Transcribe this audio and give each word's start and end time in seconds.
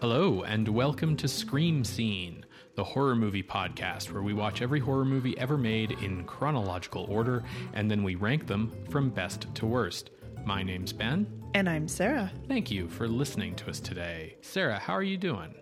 Hello, 0.00 0.42
and 0.42 0.68
welcome 0.68 1.16
to 1.18 1.28
Scream 1.28 1.84
Scene, 1.84 2.44
the 2.74 2.82
horror 2.82 3.14
movie 3.14 3.44
podcast 3.44 4.10
where 4.10 4.22
we 4.22 4.34
watch 4.34 4.60
every 4.60 4.80
horror 4.80 5.04
movie 5.04 5.38
ever 5.38 5.56
made 5.56 5.92
in 6.02 6.24
chronological 6.24 7.06
order 7.08 7.44
and 7.74 7.88
then 7.88 8.02
we 8.02 8.16
rank 8.16 8.48
them 8.48 8.72
from 8.90 9.10
best 9.10 9.46
to 9.54 9.66
worst. 9.66 10.10
My 10.44 10.64
name's 10.64 10.92
Ben. 10.92 11.28
And 11.54 11.68
I'm 11.68 11.86
Sarah. 11.86 12.32
Thank 12.48 12.72
you 12.72 12.88
for 12.88 13.06
listening 13.06 13.54
to 13.54 13.70
us 13.70 13.78
today. 13.78 14.36
Sarah, 14.40 14.80
how 14.80 14.94
are 14.94 15.04
you 15.04 15.16
doing? 15.16 15.54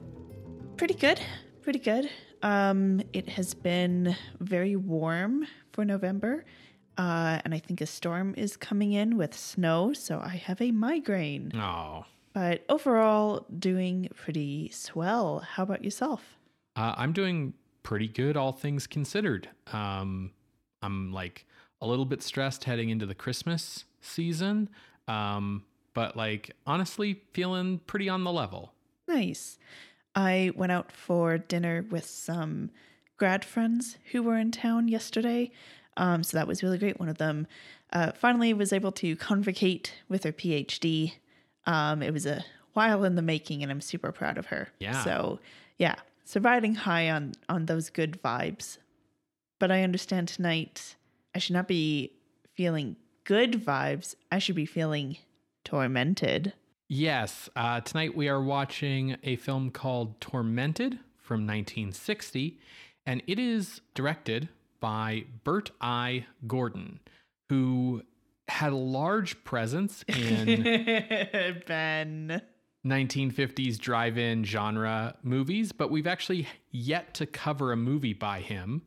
Pretty 0.79 0.95
good. 0.95 1.21
Pretty 1.61 1.79
good. 1.81 2.09
Um, 2.47 3.03
it 3.13 3.29
has 3.31 3.55
been 3.55 4.15
very 4.41 4.77
warm 4.77 5.47
for 5.73 5.85
November. 5.85 6.45
Uh, 6.97 7.41
and 7.45 7.53
I 7.53 7.59
think 7.59 7.81
a 7.81 7.87
storm 7.87 8.35
is 8.37 8.57
coming 8.57 8.93
in 8.93 9.17
with 9.17 9.37
snow, 9.37 9.93
so 9.93 10.21
I 10.25 10.37
have 10.37 10.61
a 10.63 10.71
migraine. 10.71 11.51
Oh, 11.57 12.05
But 12.33 12.65
overall, 12.69 13.47
doing 13.59 14.09
pretty 14.15 14.71
swell. 14.71 15.41
How 15.41 15.65
about 15.65 15.83
yourself? 15.85 16.23
uh, 16.77 16.95
I'm 16.97 17.13
doing 17.13 17.55
pretty 17.83 18.07
good, 18.09 18.37
all 18.37 18.53
things 18.53 18.87
considered. 18.87 19.49
Um, 19.73 20.31
I'm 20.83 21.13
like 21.13 21.47
a 21.81 21.87
little 21.87 22.05
bit 22.05 22.23
stressed 22.23 22.65
heading 22.65 22.91
into 22.91 23.07
the 23.07 23.15
Christmas 23.15 23.85
season, 24.01 24.69
um, 25.09 25.65
but 25.95 26.17
like 26.17 26.53
honestly, 26.67 27.23
feeling 27.33 27.81
pretty 27.87 28.09
on 28.09 28.25
the 28.25 28.33
level. 28.33 28.73
Nice. 29.09 29.59
I 30.17 30.51
went 30.57 30.73
out 30.73 30.91
for 30.91 31.37
dinner 31.37 31.85
with 31.91 32.07
some 32.07 32.71
grad 33.19 33.45
friends 33.45 33.99
who 34.13 34.23
were 34.23 34.39
in 34.39 34.51
town 34.51 34.89
yesterday. 34.89 35.51
Um, 35.99 36.23
so 36.23 36.37
that 36.37 36.49
was 36.49 36.63
really 36.63 36.79
great. 36.79 36.99
One 36.99 37.09
of 37.09 37.19
them 37.19 37.47
uh, 37.93 38.13
finally 38.13 38.53
was 38.55 38.73
able 38.73 38.93
to 38.93 39.15
convocate 39.17 39.93
with 40.09 40.25
her 40.25 40.33
PhD. 40.33 41.13
Um, 41.67 42.03
it 42.03 42.13
was 42.13 42.27
a 42.27 42.45
while 42.73 43.05
in 43.05 43.15
the 43.15 43.23
making, 43.23 43.63
and 43.63 43.71
I'm 43.71 43.81
super 43.81 44.11
proud 44.11 44.39
of 44.39 44.47
her. 44.47 44.69
Yeah. 44.79 45.05
So 45.05 45.39
yeah, 45.79 45.97
so 46.25 46.41
riding 46.41 46.75
high 46.75 47.11
on 47.11 47.33
on 47.49 47.67
those 47.67 47.91
good 47.91 48.21
vibes. 48.23 48.79
But 49.59 49.71
I 49.71 49.83
understand 49.83 50.29
tonight 50.29 50.97
I 51.35 51.39
should 51.39 51.55
not 51.55 51.69
be 51.69 52.13
feeling 52.55 52.97
good 53.25 53.53
vibes. 53.53 54.15
I 54.31 54.39
should 54.39 54.57
be 54.57 54.67
feeling 54.67 55.19
tormented. 55.65 56.53
Yes, 56.89 57.49
uh, 57.57 57.81
tonight 57.81 58.17
we 58.17 58.29
are 58.29 58.41
watching 58.41 59.17
a 59.25 59.35
film 59.37 59.71
called 59.73 60.21
Tormented 60.21 61.01
from 61.19 61.41
1960, 61.41 62.61
and 63.05 63.23
it 63.27 63.41
is 63.41 63.81
directed 63.95 64.49
by 64.79 65.25
Bert 65.43 65.73
I. 65.81 66.27
Gordon, 66.47 67.01
who 67.49 68.03
had 68.47 68.73
a 68.73 68.77
large 68.77 69.43
presence 69.43 70.05
in 70.07 70.63
ben. 71.67 72.43
1950s 72.87 73.81
drive 73.81 74.17
in 74.17 74.45
genre 74.45 75.17
movies, 75.25 75.73
but 75.73 75.91
we've 75.91 76.07
actually 76.07 76.47
yet 76.71 77.15
to 77.15 77.27
cover 77.27 77.73
a 77.73 77.77
movie 77.77 78.13
by 78.13 78.39
him 78.39 78.83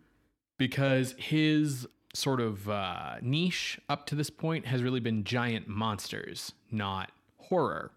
because 0.58 1.16
his 1.18 1.86
sort 2.14 2.40
of 2.40 2.70
uh, 2.70 3.16
niche 3.22 3.78
up 3.90 4.06
to 4.06 4.16
this 4.16 4.30
point 4.30 4.66
has 4.68 4.82
really 4.82 5.02
been 5.02 5.26
giant 5.26 5.68
monsters, 5.68 6.54
not 6.72 7.12
horror. 7.50 7.92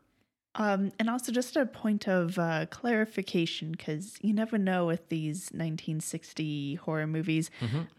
Um, 0.54 0.92
and 0.98 1.08
also 1.08 1.32
just 1.32 1.56
a 1.56 1.64
point 1.64 2.06
of 2.06 2.38
uh, 2.38 2.66
clarification 2.66 3.70
because 3.70 4.18
you 4.20 4.34
never 4.34 4.58
know 4.58 4.84
with 4.84 5.08
these 5.08 5.44
1960 5.52 6.74
horror 6.76 7.06
movies. 7.06 7.50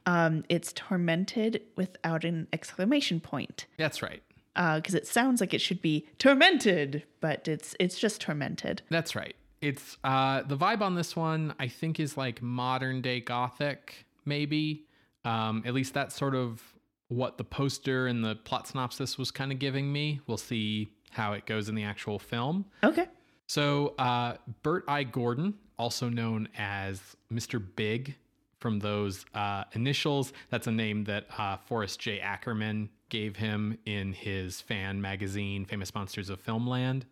Um, 0.06 0.44
it's 0.50 0.72
tormented 0.74 1.62
without 1.76 2.24
an 2.24 2.48
exclamation 2.54 3.20
point 3.20 3.66
That's 3.78 4.04
right. 4.04 4.22
because 4.56 4.94
it 4.94 5.08
sounds 5.08 5.42
like 5.42 5.54
it 5.56 5.62
should 5.62 5.82
be 5.82 6.06
tormented, 6.20 7.04
but 7.22 7.48
it's 7.48 7.76
it's 7.80 7.98
just 7.98 8.22
tormented. 8.22 8.84
That's 8.90 9.16
right. 9.16 9.36
It's 9.62 9.98
uh 10.04 10.44
the 10.44 10.58
vibe 10.58 10.82
on 10.82 10.94
this 10.96 11.16
one 11.16 11.56
I 11.58 11.70
think 11.70 12.00
is 12.00 12.18
like 12.18 12.42
modern 12.44 13.02
day 13.02 13.20
gothic 13.22 14.06
maybe. 14.26 14.86
Um 15.26 15.64
at 15.66 15.74
least 15.74 15.94
that's 15.96 16.16
sort 16.16 16.36
of 16.36 16.62
what 17.08 17.38
the 17.38 17.44
poster 17.44 18.06
and 18.08 18.24
the 18.24 18.36
plot 18.36 18.68
synopsis 18.68 19.18
was 19.18 19.32
kind 19.32 19.52
of 19.52 19.58
giving 19.60 19.92
me. 19.92 20.20
We'll 20.28 20.38
see 20.38 20.90
how 21.14 21.34
it 21.34 21.46
goes 21.46 21.70
in 21.70 21.76
the 21.76 21.84
actual 21.84 22.20
film. 22.20 22.66
Okay. 22.84 23.08
So, 23.48 23.94
uh 23.98 24.38
Bert 24.64 24.84
I 24.88 25.04
Gordon, 25.04 25.54
also 25.78 26.10
known 26.10 26.50
as 26.58 27.02
Mr. 27.32 27.64
Big 27.76 28.16
from 28.60 28.80
those 28.80 29.26
uh, 29.36 29.66
initials. 29.74 30.32
That's 30.50 30.68
a 30.68 30.72
name 30.72 31.04
that 31.04 31.26
uh, 31.38 31.58
Forrest 31.58 32.00
J. 32.00 32.22
Ackerman 32.22 32.90
gave 33.10 33.36
him 33.36 33.78
in 33.86 34.14
his 34.14 34.62
fan 34.62 35.02
magazine, 35.02 35.66
Famous 35.66 35.94
Monsters 35.94 36.30
of 36.30 36.42
Filmland. 36.42 37.04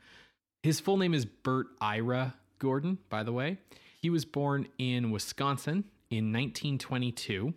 His 0.63 0.79
full 0.79 0.95
name 0.95 1.13
is 1.13 1.25
Bert 1.25 1.67
Ira 1.81 2.35
Gordon, 2.57 2.99
by 3.09 3.23
the 3.23 3.33
way. 3.33 3.57
He 4.01 4.09
was 4.09 4.23
born 4.23 4.67
in 4.77 5.11
Wisconsin 5.11 5.83
in 6.09 6.31
1922, 6.31 7.53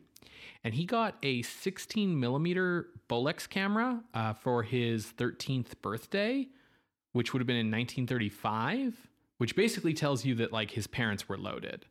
and 0.64 0.74
he 0.74 0.86
got 0.86 1.16
a 1.22 1.42
16 1.42 2.18
millimeter 2.18 2.88
Bolex 3.08 3.48
camera 3.48 4.02
uh, 4.14 4.32
for 4.32 4.62
his 4.62 5.12
13th 5.18 5.80
birthday, 5.82 6.48
which 7.12 7.32
would 7.32 7.40
have 7.40 7.46
been 7.46 7.56
in 7.56 7.70
1935, 7.70 8.94
which 9.36 9.54
basically 9.54 9.92
tells 9.92 10.24
you 10.24 10.34
that 10.36 10.52
like 10.52 10.70
his 10.70 10.86
parents 10.86 11.28
were 11.28 11.36
loaded. 11.36 11.84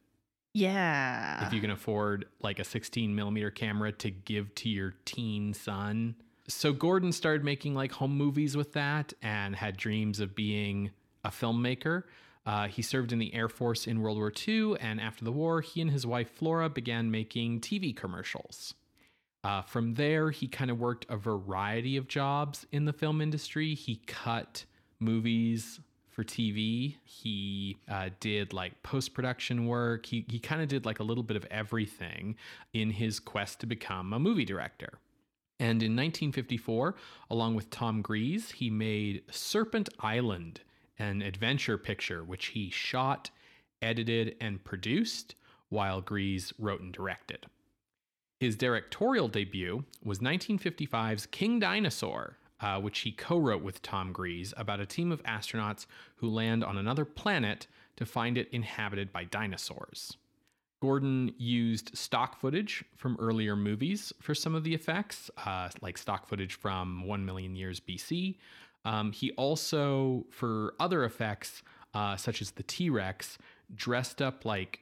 Yeah. 0.55 1.45
If 1.45 1.53
you 1.53 1.61
can 1.61 1.71
afford 1.71 2.25
like 2.41 2.59
a 2.59 2.63
16 2.63 3.15
millimeter 3.15 3.51
camera 3.51 3.91
to 3.93 4.09
give 4.09 4.53
to 4.55 4.69
your 4.69 4.95
teen 5.05 5.53
son. 5.53 6.15
So 6.47 6.73
Gordon 6.73 7.11
started 7.11 7.43
making 7.43 7.75
like 7.75 7.91
home 7.91 8.15
movies 8.17 8.57
with 8.57 8.73
that 8.73 9.13
and 9.21 9.55
had 9.55 9.77
dreams 9.77 10.19
of 10.19 10.35
being 10.35 10.91
a 11.23 11.29
filmmaker. 11.29 12.03
Uh, 12.45 12.67
he 12.67 12.81
served 12.81 13.13
in 13.13 13.19
the 13.19 13.33
Air 13.33 13.47
Force 13.47 13.87
in 13.87 14.01
World 14.01 14.17
War 14.17 14.31
II, 14.47 14.75
and 14.79 14.99
after 14.99 15.23
the 15.23 15.31
war, 15.31 15.61
he 15.61 15.81
and 15.81 15.91
his 15.91 16.05
wife 16.05 16.29
Flora 16.29 16.69
began 16.69 17.09
making 17.09 17.61
TV 17.61 17.95
commercials. 17.95 18.73
Uh, 19.43 19.61
from 19.61 19.95
there, 19.95 20.31
he 20.31 20.47
kind 20.47 20.71
of 20.71 20.79
worked 20.79 21.05
a 21.09 21.17
variety 21.17 21.97
of 21.97 22.07
jobs 22.07 22.65
in 22.71 22.85
the 22.85 22.93
film 22.93 23.21
industry. 23.21 23.73
He 23.75 23.97
cut 24.07 24.65
movies 24.99 25.79
for 26.09 26.23
TV. 26.23 26.95
He 27.03 27.77
uh, 27.89 28.09
did 28.19 28.53
like 28.53 28.81
post 28.83 29.13
production 29.13 29.65
work. 29.67 30.05
He, 30.05 30.25
he 30.29 30.39
kind 30.39 30.61
of 30.61 30.67
did 30.67 30.85
like 30.85 30.99
a 30.99 31.03
little 31.03 31.23
bit 31.23 31.35
of 31.35 31.45
everything 31.51 32.35
in 32.73 32.91
his 32.91 33.19
quest 33.19 33.59
to 33.61 33.65
become 33.65 34.13
a 34.13 34.19
movie 34.19 34.45
director. 34.45 34.99
And 35.59 35.81
in 35.81 35.95
1954, 35.95 36.95
along 37.29 37.55
with 37.55 37.69
Tom 37.69 38.01
Gries, 38.01 38.51
he 38.51 38.69
made 38.69 39.23
Serpent 39.31 39.89
Island, 39.99 40.61
an 40.97 41.21
adventure 41.21 41.77
picture 41.77 42.23
which 42.23 42.47
he 42.47 42.69
shot, 42.69 43.29
edited, 43.81 44.35
and 44.39 44.63
produced 44.63 45.35
while 45.69 46.01
Gries 46.01 46.53
wrote 46.57 46.81
and 46.81 46.93
directed. 46.93 47.45
His 48.39 48.55
directorial 48.55 49.27
debut 49.27 49.85
was 50.03 50.19
1955's 50.19 51.25
King 51.27 51.59
Dinosaur, 51.59 52.37
uh, 52.59 52.79
which 52.79 52.99
he 52.99 53.11
co 53.11 53.37
wrote 53.37 53.63
with 53.63 53.81
Tom 53.81 54.11
Gries 54.11 54.53
about 54.57 54.79
a 54.79 54.85
team 54.85 55.11
of 55.11 55.23
astronauts 55.23 55.85
who 56.17 56.29
land 56.29 56.63
on 56.63 56.77
another 56.77 57.05
planet 57.05 57.67
to 57.95 58.05
find 58.05 58.37
it 58.37 58.49
inhabited 58.51 59.11
by 59.11 59.23
dinosaurs. 59.23 60.17
Gordon 60.81 61.33
used 61.37 61.97
stock 61.97 62.37
footage 62.37 62.83
from 62.97 63.15
earlier 63.17 63.55
movies 63.55 64.11
for 64.21 64.35
some 64.35 64.53
of 64.53 64.65
the 64.65 64.73
effects, 64.73 65.31
uh, 65.45 65.69
like 65.81 65.97
stock 65.97 66.27
footage 66.27 66.55
from 66.55 67.05
1 67.07 67.23
million 67.23 67.55
years 67.55 67.79
BC. 67.79 68.35
Um, 68.85 69.11
he 69.11 69.31
also, 69.31 70.25
for 70.29 70.73
other 70.79 71.03
effects, 71.03 71.63
uh, 71.93 72.15
such 72.17 72.41
as 72.41 72.51
the 72.51 72.63
T 72.63 72.89
Rex, 72.89 73.37
dressed 73.73 74.21
up 74.21 74.45
like 74.45 74.79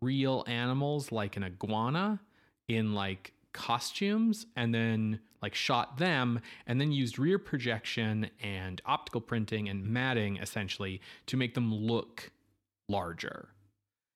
real 0.00 0.44
animals, 0.46 1.12
like 1.12 1.36
an 1.36 1.44
iguana, 1.44 2.20
in 2.68 2.94
like 2.94 3.32
costumes, 3.52 4.46
and 4.56 4.74
then 4.74 5.20
like 5.42 5.54
shot 5.54 5.98
them, 5.98 6.40
and 6.66 6.80
then 6.80 6.92
used 6.92 7.18
rear 7.18 7.38
projection 7.38 8.30
and 8.42 8.80
optical 8.86 9.20
printing 9.20 9.68
and 9.68 9.86
matting 9.86 10.38
essentially 10.38 11.00
to 11.26 11.36
make 11.36 11.54
them 11.54 11.72
look 11.72 12.30
larger. 12.88 13.48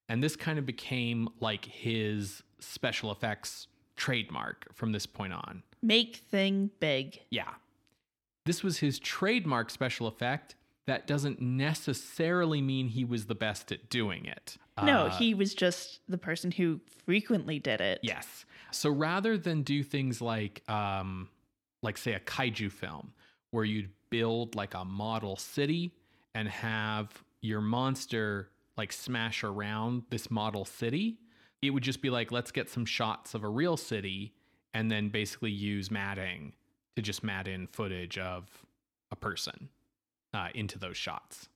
And 0.09 0.23
this 0.23 0.35
kind 0.35 0.59
of 0.59 0.67
became 0.67 1.29
like 1.41 1.65
his 1.65 2.43
special 2.59 3.13
effects 3.13 3.69
trademark 3.97 4.67
from 4.75 4.93
this 4.93 5.07
point 5.07 5.33
on. 5.33 5.63
Make 5.83 6.17
thing 6.17 6.71
big. 6.81 7.21
Yeah. 7.31 7.51
This 8.51 8.65
was 8.65 8.79
his 8.79 8.99
trademark 8.99 9.71
special 9.71 10.09
effect. 10.09 10.57
That 10.89 11.07
doesn't 11.07 11.41
necessarily 11.41 12.61
mean 12.61 12.89
he 12.89 13.05
was 13.05 13.27
the 13.27 13.37
best 13.37 13.71
at 13.71 13.89
doing 13.89 14.27
it. 14.27 14.57
No, 14.83 15.07
Uh, 15.07 15.11
he 15.19 15.35
was 15.35 15.55
just 15.55 16.01
the 16.09 16.19
person 16.19 16.51
who 16.51 16.81
frequently 17.05 17.61
did 17.61 17.81
it. 17.81 18.01
Yes. 18.03 18.45
So 18.73 18.91
rather 18.91 19.39
than 19.39 19.63
do 19.63 19.85
things 19.85 20.21
like, 20.21 20.69
um, 20.69 21.29
like 21.81 21.97
say 21.97 22.15
a 22.15 22.19
kaiju 22.19 22.73
film, 22.73 23.13
where 23.53 23.65
you'd 23.65 23.93
build 24.11 24.57
like 24.57 24.75
a 24.75 24.85
model 24.85 25.37
city 25.37 25.93
and 26.35 26.49
have 26.49 27.23
your 27.43 27.61
monster 27.61 28.51
like 28.77 28.93
smash 28.93 29.45
around 29.45 30.03
this 30.11 30.29
model 30.29 30.65
city, 30.65 31.21
it 31.63 31.71
would 31.71 31.85
just 31.85 32.03
be 32.03 32.11
like, 32.11 32.33
let's 32.33 32.51
get 32.51 32.69
some 32.69 32.85
shots 32.85 33.33
of 33.33 33.45
a 33.45 33.49
real 33.49 33.77
city 33.77 34.35
and 34.75 34.91
then 34.91 35.09
basically 35.09 35.53
use 35.53 35.89
matting 35.89 36.53
to 36.97 37.03
just 37.03 37.23
mat 37.23 37.49
in 37.49 37.67
footage 37.67 38.19
of 38.19 38.49
a 39.11 39.17
person 39.17 39.69
uh, 40.35 40.49
into 40.55 40.79
those 40.79 40.97
shots. 40.97 41.49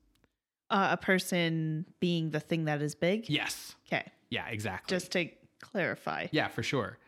Uh, 0.70 0.88
a 0.92 0.96
person 0.96 1.84
being 2.00 2.30
the 2.30 2.40
thing 2.40 2.64
that 2.64 2.82
is 2.82 2.94
big. 2.94 3.28
Yes. 3.28 3.76
Okay. 3.86 4.10
Yeah, 4.30 4.48
exactly. 4.48 4.94
Just 4.94 5.12
to 5.12 5.28
clarify. 5.60 6.26
Yeah, 6.32 6.48
for 6.48 6.62
sure. 6.62 6.98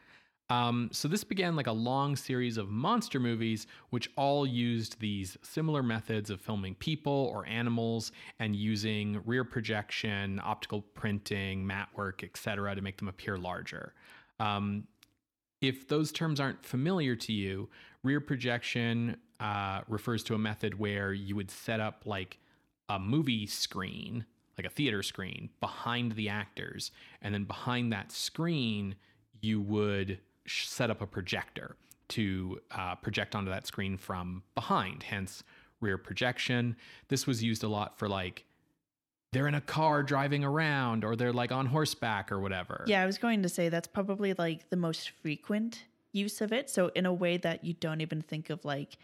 Um, 0.48 0.90
so 0.92 1.08
this 1.08 1.24
began 1.24 1.56
like 1.56 1.66
a 1.66 1.72
long 1.72 2.14
series 2.14 2.56
of 2.56 2.68
monster 2.68 3.18
movies, 3.18 3.66
which 3.90 4.08
all 4.16 4.46
used 4.46 5.00
these 5.00 5.36
similar 5.42 5.82
methods 5.82 6.30
of 6.30 6.40
filming 6.40 6.76
people 6.76 7.30
or 7.34 7.44
animals 7.46 8.12
and 8.38 8.54
using 8.54 9.20
rear 9.24 9.42
projection, 9.42 10.40
optical 10.44 10.82
printing, 10.82 11.66
matte 11.66 11.88
work, 11.96 12.22
etc., 12.22 12.76
to 12.76 12.82
make 12.82 12.98
them 12.98 13.08
appear 13.08 13.36
larger. 13.36 13.92
Um, 14.38 14.86
if 15.60 15.88
those 15.88 16.12
terms 16.12 16.38
aren't 16.38 16.64
familiar 16.64 17.16
to 17.16 17.32
you, 17.32 17.68
rear 18.06 18.20
projection 18.20 19.16
uh, 19.40 19.82
refers 19.88 20.22
to 20.24 20.34
a 20.34 20.38
method 20.38 20.78
where 20.78 21.12
you 21.12 21.36
would 21.36 21.50
set 21.50 21.80
up 21.80 22.02
like 22.06 22.38
a 22.88 22.98
movie 22.98 23.46
screen, 23.46 24.24
like 24.56 24.66
a 24.66 24.70
theater 24.70 25.02
screen, 25.02 25.50
behind 25.60 26.12
the 26.12 26.28
actors, 26.28 26.92
and 27.20 27.34
then 27.34 27.44
behind 27.44 27.92
that 27.92 28.10
screen, 28.12 28.94
you 29.40 29.60
would 29.60 30.18
set 30.46 30.90
up 30.90 31.02
a 31.02 31.06
projector 31.06 31.76
to 32.08 32.60
uh, 32.70 32.94
project 32.94 33.34
onto 33.34 33.50
that 33.50 33.66
screen 33.66 33.96
from 33.96 34.42
behind, 34.54 35.02
hence 35.02 35.42
rear 35.80 35.98
projection. 35.98 36.76
This 37.08 37.26
was 37.26 37.42
used 37.42 37.64
a 37.64 37.68
lot 37.68 37.98
for 37.98 38.08
like 38.08 38.44
they're 39.32 39.48
in 39.48 39.54
a 39.54 39.60
car 39.60 40.02
driving 40.02 40.44
around 40.44 41.04
or 41.04 41.16
they're 41.16 41.32
like 41.32 41.52
on 41.52 41.66
horseback 41.66 42.32
or 42.32 42.40
whatever. 42.40 42.84
Yeah, 42.86 43.02
I 43.02 43.06
was 43.06 43.18
going 43.18 43.42
to 43.42 43.48
say 43.48 43.68
that's 43.68 43.88
probably 43.88 44.32
like 44.32 44.70
the 44.70 44.76
most 44.76 45.10
frequent 45.10 45.84
use 46.16 46.40
of 46.40 46.52
it. 46.52 46.68
So, 46.70 46.90
in 46.94 47.06
a 47.06 47.12
way 47.12 47.36
that 47.38 47.64
you 47.64 47.74
don't 47.74 48.00
even 48.00 48.22
think 48.22 48.50
of 48.50 48.64
like 48.64 48.96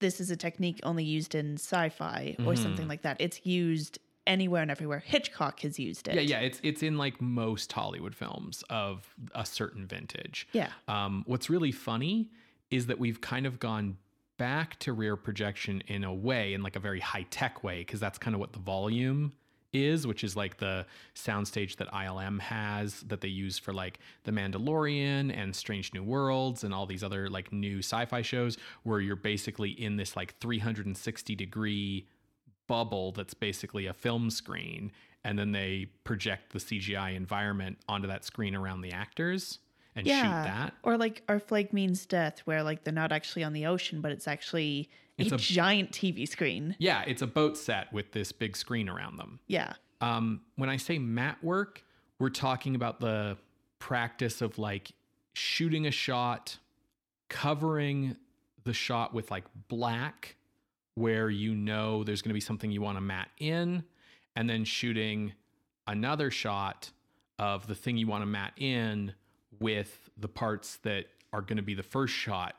this 0.00 0.20
is 0.20 0.30
a 0.30 0.36
technique 0.36 0.80
only 0.82 1.04
used 1.04 1.34
in 1.34 1.54
sci 1.54 1.88
fi 1.88 2.34
or 2.40 2.54
Mhm. 2.54 2.58
something 2.58 2.88
like 2.88 3.02
that. 3.02 3.16
It's 3.20 3.46
used 3.46 3.98
anywhere 4.26 4.62
and 4.62 4.70
everywhere. 4.70 4.98
Hitchcock 4.98 5.60
has 5.60 5.78
used 5.78 6.08
it. 6.08 6.14
Yeah, 6.16 6.20
yeah, 6.22 6.40
it's 6.40 6.60
it's 6.62 6.82
in 6.82 6.98
like 6.98 7.20
most 7.20 7.72
Hollywood 7.72 8.14
films 8.14 8.62
of 8.68 9.14
a 9.34 9.46
certain 9.46 9.86
vintage. 9.86 10.48
Yeah. 10.52 10.70
Um, 10.88 11.22
what's 11.26 11.48
really 11.48 11.72
funny 11.72 12.30
is 12.70 12.86
that 12.86 12.98
we've 12.98 13.20
kind 13.20 13.46
of 13.46 13.58
gone 13.60 13.96
back 14.38 14.78
to 14.80 14.92
rear 14.92 15.16
projection 15.16 15.82
in 15.86 16.02
a 16.04 16.12
way, 16.12 16.52
in 16.54 16.62
like 16.62 16.74
a 16.74 16.80
very 16.80 17.00
high 17.00 17.26
tech 17.30 17.62
way, 17.62 17.78
because 17.80 18.00
that's 18.00 18.18
kind 18.18 18.34
of 18.34 18.40
what 18.40 18.52
the 18.52 18.58
volume 18.58 19.32
is, 19.72 20.06
which 20.06 20.24
is 20.24 20.36
like 20.36 20.58
the 20.58 20.86
soundstage 21.14 21.76
that 21.76 21.88
ILM 21.92 22.40
has 22.40 23.00
that 23.02 23.20
they 23.20 23.28
use 23.28 23.58
for 23.58 23.72
like 23.72 23.98
The 24.24 24.32
Mandalorian 24.32 25.36
and 25.36 25.54
Strange 25.54 25.92
New 25.94 26.02
Worlds 26.02 26.64
and 26.64 26.74
all 26.74 26.86
these 26.86 27.02
other 27.02 27.28
like 27.28 27.52
new 27.52 27.78
sci 27.78 28.04
fi 28.06 28.22
shows 28.22 28.58
where 28.82 29.00
you're 29.00 29.16
basically 29.16 29.70
in 29.70 29.96
this 29.96 30.16
like 30.16 30.38
360 30.38 31.34
degree 31.34 32.06
bubble 32.66 33.12
that's 33.12 33.34
basically 33.34 33.86
a 33.86 33.92
film 33.92 34.30
screen. 34.30 34.92
And 35.24 35.38
then 35.38 35.52
they 35.52 35.86
project 36.04 36.52
the 36.52 36.58
CGI 36.58 37.14
environment 37.14 37.78
onto 37.88 38.08
that 38.08 38.24
screen 38.24 38.54
around 38.54 38.80
the 38.80 38.92
actors 38.92 39.58
and 39.94 40.06
shoot 40.06 40.12
that. 40.12 40.74
Or 40.82 40.96
like 40.96 41.22
Our 41.28 41.38
Flag 41.38 41.72
Means 41.72 42.06
Death, 42.06 42.40
where 42.44 42.62
like 42.62 42.84
they're 42.84 42.92
not 42.94 43.12
actually 43.12 43.44
on 43.44 43.52
the 43.52 43.66
ocean, 43.66 44.00
but 44.00 44.12
it's 44.12 44.26
actually 44.28 44.88
It's 45.18 45.32
a, 45.32 45.36
a- 45.36 45.38
giant 45.38 45.92
TV 45.92 46.26
screen. 46.28 46.74
Yeah, 46.78 47.02
it's 47.06 47.22
a 47.22 47.26
boat 47.26 47.56
set 47.58 47.92
with 47.92 48.12
this 48.12 48.32
big 48.32 48.56
screen 48.56 48.88
around 48.88 49.16
them. 49.18 49.38
Yeah. 49.46 49.74
Um, 50.00 50.40
when 50.56 50.68
I 50.68 50.76
say 50.78 50.98
mat 50.98 51.42
work, 51.42 51.84
we're 52.18 52.30
talking 52.30 52.74
about 52.74 53.00
the 53.00 53.36
practice 53.78 54.40
of 54.42 54.58
like 54.58 54.92
shooting 55.34 55.86
a 55.86 55.90
shot, 55.90 56.58
covering 57.28 58.16
the 58.64 58.72
shot 58.72 59.14
with 59.14 59.30
like 59.30 59.44
black, 59.68 60.36
where 60.94 61.30
you 61.30 61.54
know 61.54 62.04
there's 62.04 62.22
going 62.22 62.30
to 62.30 62.34
be 62.34 62.40
something 62.40 62.70
you 62.70 62.82
want 62.82 62.96
to 62.96 63.00
mat 63.00 63.28
in, 63.38 63.84
and 64.36 64.48
then 64.48 64.64
shooting 64.64 65.32
another 65.86 66.30
shot 66.30 66.90
of 67.38 67.66
the 67.66 67.74
thing 67.74 67.96
you 67.96 68.06
want 68.06 68.22
to 68.22 68.26
mat 68.26 68.52
in 68.56 69.14
with 69.60 70.10
the 70.16 70.28
parts 70.28 70.76
that 70.82 71.06
are 71.32 71.40
going 71.40 71.56
to 71.56 71.62
be 71.62 71.74
the 71.74 71.82
first 71.82 72.14
shot 72.14 72.54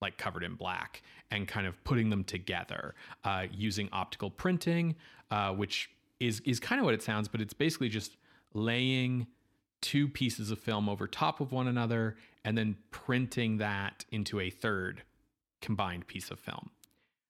like 0.00 0.16
covered 0.16 0.44
in 0.44 0.54
black 0.54 1.02
and 1.30 1.48
kind 1.48 1.66
of 1.66 1.82
putting 1.84 2.10
them 2.10 2.24
together 2.24 2.94
uh, 3.24 3.46
using 3.52 3.88
optical 3.92 4.30
printing, 4.30 4.94
uh, 5.30 5.52
which 5.52 5.90
is 6.20 6.40
is 6.40 6.60
kind 6.60 6.80
of 6.80 6.84
what 6.84 6.94
it 6.94 7.02
sounds, 7.02 7.28
but 7.28 7.40
it's 7.40 7.54
basically 7.54 7.88
just 7.88 8.16
laying 8.54 9.26
two 9.80 10.08
pieces 10.08 10.50
of 10.50 10.58
film 10.58 10.88
over 10.88 11.06
top 11.06 11.40
of 11.40 11.52
one 11.52 11.68
another 11.68 12.16
and 12.44 12.58
then 12.58 12.76
printing 12.90 13.58
that 13.58 14.04
into 14.10 14.40
a 14.40 14.50
third 14.50 15.02
combined 15.60 16.06
piece 16.06 16.30
of 16.30 16.38
film. 16.38 16.70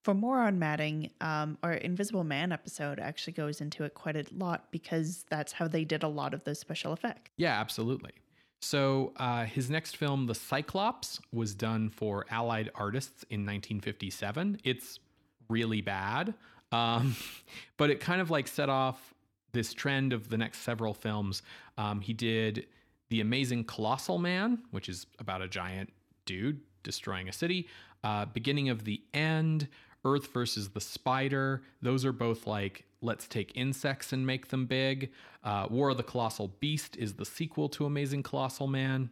For 0.05 0.15
more 0.15 0.41
on 0.41 0.59
matting, 0.59 1.11
um, 1.21 1.59
our 1.63 1.75
Invisible 1.75 2.25
Man 2.25 2.53
episode 2.53 2.99
actually 2.99 3.35
goes 3.35 3.61
into 3.61 3.85
it 3.85 3.95
quite 3.95 4.17
a 4.17 4.25
lot 4.33 4.71
because 4.71 5.27
that's 5.29 5.53
how 5.53 5.69
they 5.69 5.85
did 5.85 6.03
a 6.03 6.09
lot 6.09 6.33
of 6.33 6.45
those 6.45 6.59
special 6.59 6.93
effects. 6.93 7.31
Yeah, 7.37 7.61
absolutely. 7.61 8.13
So 8.61 9.13
uh, 9.17 9.45
his 9.45 9.71
next 9.71 9.97
film, 9.97 10.27
The 10.27 10.35
Cyclops, 10.35 11.21
was 11.33 11.55
done 11.55 11.91
for 11.91 12.27
Allied 12.31 12.71
Artists 12.75 13.25
in 13.31 13.41
1957. 13.41 14.61
It's 14.65 14.99
really 15.49 15.81
bad, 15.81 16.35
um, 16.73 17.17
but 17.77 17.91
it 17.91 18.01
kind 18.01 18.21
of 18.21 18.31
like 18.31 18.49
set 18.49 18.69
off 18.69 19.15
this 19.53 19.73
trend 19.73 20.13
of 20.13 20.29
the 20.29 20.37
next 20.37 20.59
several 20.59 20.93
films. 20.93 21.43
Um, 21.79 22.01
he 22.01 22.13
did 22.13 22.67
The 23.11 23.21
Amazing 23.21 23.65
Colossal 23.65 24.19
Man, 24.19 24.59
which 24.71 24.89
is 24.89 25.07
about 25.19 25.41
a 25.41 25.49
giant 25.49 25.93
dude 26.27 26.61
destroying 26.83 27.29
a 27.29 27.33
city. 27.33 27.69
Uh, 28.05 28.27
Beginning 28.27 28.69
of 28.69 28.85
the 28.85 29.03
End, 29.15 29.69
Earth 30.05 30.33
versus 30.33 30.71
the 30.71 30.81
Spider. 30.81 31.63
Those 31.83 32.05
are 32.05 32.13
both 32.13 32.47
like, 32.47 32.85
let's 33.01 33.27
take 33.27 33.53
insects 33.55 34.13
and 34.13 34.27
make 34.27 34.49
them 34.49 34.67
big. 34.67 35.11
Uh, 35.45 35.67
War 35.71 35.91
of 35.91 35.97
the 35.97 36.03
Colossal 36.03 36.49
Beast 36.61 36.97
is 36.97 37.15
the 37.15 37.25
sequel 37.25 37.69
to 37.71 37.87
Amazing 37.87 38.23
Colossal 38.23 38.67
Man. 38.67 39.11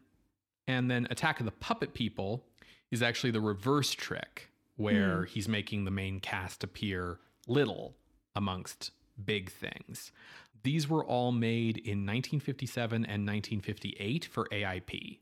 And 0.66 0.90
then 0.90 1.06
Attack 1.10 1.40
of 1.40 1.46
the 1.46 1.52
Puppet 1.52 1.94
People 1.94 2.44
is 2.90 3.02
actually 3.02 3.30
the 3.30 3.40
reverse 3.40 3.92
trick, 3.92 4.50
where 4.76 5.24
he's 5.24 5.48
making 5.48 5.84
the 5.84 5.90
main 5.90 6.20
cast 6.20 6.64
appear 6.64 7.18
little 7.46 7.96
amongst 8.34 8.90
big 9.24 9.50
things. 9.50 10.12
These 10.62 10.88
were 10.88 11.04
all 11.04 11.32
made 11.32 11.78
in 11.78 12.04
1957 12.04 12.96
and 12.96 13.26
1958 13.26 14.24
for 14.24 14.48
AIP. 14.50 15.18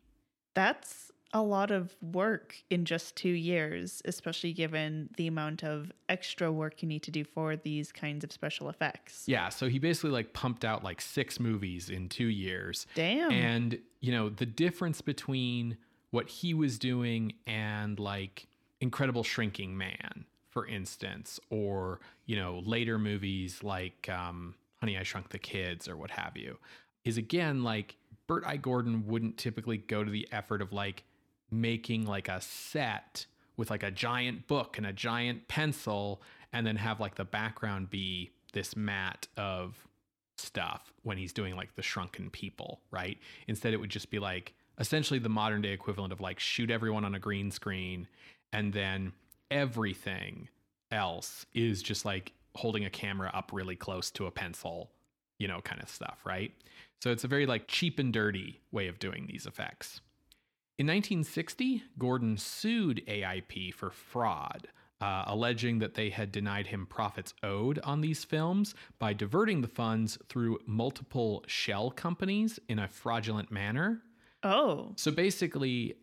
That's 0.54 1.12
a 1.34 1.42
lot 1.42 1.72
of 1.72 1.96
work 2.00 2.54
in 2.70 2.84
just 2.84 3.16
two 3.16 3.28
years, 3.28 4.00
especially 4.04 4.52
given 4.52 5.10
the 5.16 5.26
amount 5.26 5.64
of 5.64 5.90
extra 6.08 6.50
work 6.50 6.80
you 6.80 6.88
need 6.88 7.02
to 7.02 7.10
do 7.10 7.24
for 7.24 7.56
these 7.56 7.90
kinds 7.90 8.22
of 8.22 8.30
special 8.30 8.68
effects. 8.68 9.24
Yeah, 9.26 9.48
so 9.48 9.68
he 9.68 9.80
basically 9.80 10.12
like 10.12 10.32
pumped 10.32 10.64
out 10.64 10.84
like 10.84 11.00
six 11.00 11.40
movies 11.40 11.90
in 11.90 12.08
two 12.08 12.28
years. 12.28 12.86
Damn. 12.94 13.32
And, 13.32 13.78
you 14.00 14.12
know, 14.12 14.28
the 14.28 14.46
difference 14.46 15.00
between 15.00 15.76
what 16.12 16.28
he 16.28 16.54
was 16.54 16.78
doing 16.78 17.34
and 17.48 17.98
like 17.98 18.46
Incredible 18.80 19.24
Shrinking 19.24 19.76
Man, 19.76 20.26
for 20.50 20.68
instance, 20.68 21.40
or, 21.50 21.98
you 22.26 22.36
know, 22.36 22.62
later 22.64 22.96
movies 22.96 23.64
like 23.64 24.08
um, 24.08 24.54
Honey, 24.78 24.96
I 24.96 25.02
Shrunk 25.02 25.30
the 25.30 25.38
Kids 25.40 25.88
or 25.88 25.96
what 25.96 26.12
have 26.12 26.36
you, 26.36 26.58
is 27.04 27.18
again 27.18 27.64
like 27.64 27.96
Bert 28.28 28.44
I. 28.46 28.56
Gordon 28.56 29.06
wouldn't 29.08 29.36
typically 29.36 29.78
go 29.78 30.04
to 30.04 30.10
the 30.10 30.28
effort 30.30 30.62
of 30.62 30.72
like 30.72 31.02
making 31.50 32.06
like 32.06 32.28
a 32.28 32.40
set 32.40 33.26
with 33.56 33.70
like 33.70 33.82
a 33.82 33.90
giant 33.90 34.46
book 34.46 34.76
and 34.78 34.86
a 34.86 34.92
giant 34.92 35.48
pencil 35.48 36.22
and 36.52 36.66
then 36.66 36.76
have 36.76 37.00
like 37.00 37.14
the 37.16 37.24
background 37.24 37.90
be 37.90 38.30
this 38.52 38.76
mat 38.76 39.26
of 39.36 39.86
stuff 40.38 40.92
when 41.02 41.18
he's 41.18 41.32
doing 41.32 41.56
like 41.56 41.74
the 41.76 41.82
shrunken 41.82 42.30
people, 42.30 42.80
right? 42.90 43.18
Instead, 43.46 43.72
it 43.72 43.78
would 43.78 43.90
just 43.90 44.10
be 44.10 44.18
like 44.18 44.54
essentially 44.78 45.18
the 45.18 45.28
modern 45.28 45.62
day 45.62 45.72
equivalent 45.72 46.12
of 46.12 46.20
like 46.20 46.40
shoot 46.40 46.70
everyone 46.70 47.04
on 47.04 47.14
a 47.14 47.18
green 47.18 47.50
screen 47.50 48.08
and 48.52 48.72
then 48.72 49.12
everything 49.50 50.48
else 50.90 51.46
is 51.54 51.82
just 51.82 52.04
like 52.04 52.32
holding 52.56 52.84
a 52.84 52.90
camera 52.90 53.30
up 53.34 53.50
really 53.52 53.76
close 53.76 54.10
to 54.12 54.26
a 54.26 54.30
pencil, 54.30 54.90
you 55.38 55.48
know, 55.48 55.60
kind 55.60 55.82
of 55.82 55.88
stuff, 55.88 56.20
right? 56.24 56.52
So 57.02 57.10
it's 57.10 57.24
a 57.24 57.28
very 57.28 57.46
like 57.46 57.68
cheap 57.68 57.98
and 57.98 58.12
dirty 58.12 58.60
way 58.72 58.88
of 58.88 58.98
doing 58.98 59.26
these 59.26 59.46
effects. 59.46 60.00
In 60.76 60.88
1960, 60.88 61.84
Gordon 62.00 62.36
sued 62.36 63.04
AIP 63.06 63.72
for 63.72 63.90
fraud, 63.90 64.66
uh, 65.00 65.22
alleging 65.28 65.78
that 65.78 65.94
they 65.94 66.10
had 66.10 66.32
denied 66.32 66.66
him 66.66 66.84
profits 66.84 67.32
owed 67.44 67.78
on 67.84 68.00
these 68.00 68.24
films 68.24 68.74
by 68.98 69.12
diverting 69.12 69.60
the 69.60 69.68
funds 69.68 70.18
through 70.28 70.58
multiple 70.66 71.44
shell 71.46 71.92
companies 71.92 72.58
in 72.68 72.80
a 72.80 72.88
fraudulent 72.88 73.52
manner. 73.52 74.02
oh, 74.42 74.94
So 74.96 75.12
basically, 75.12 75.94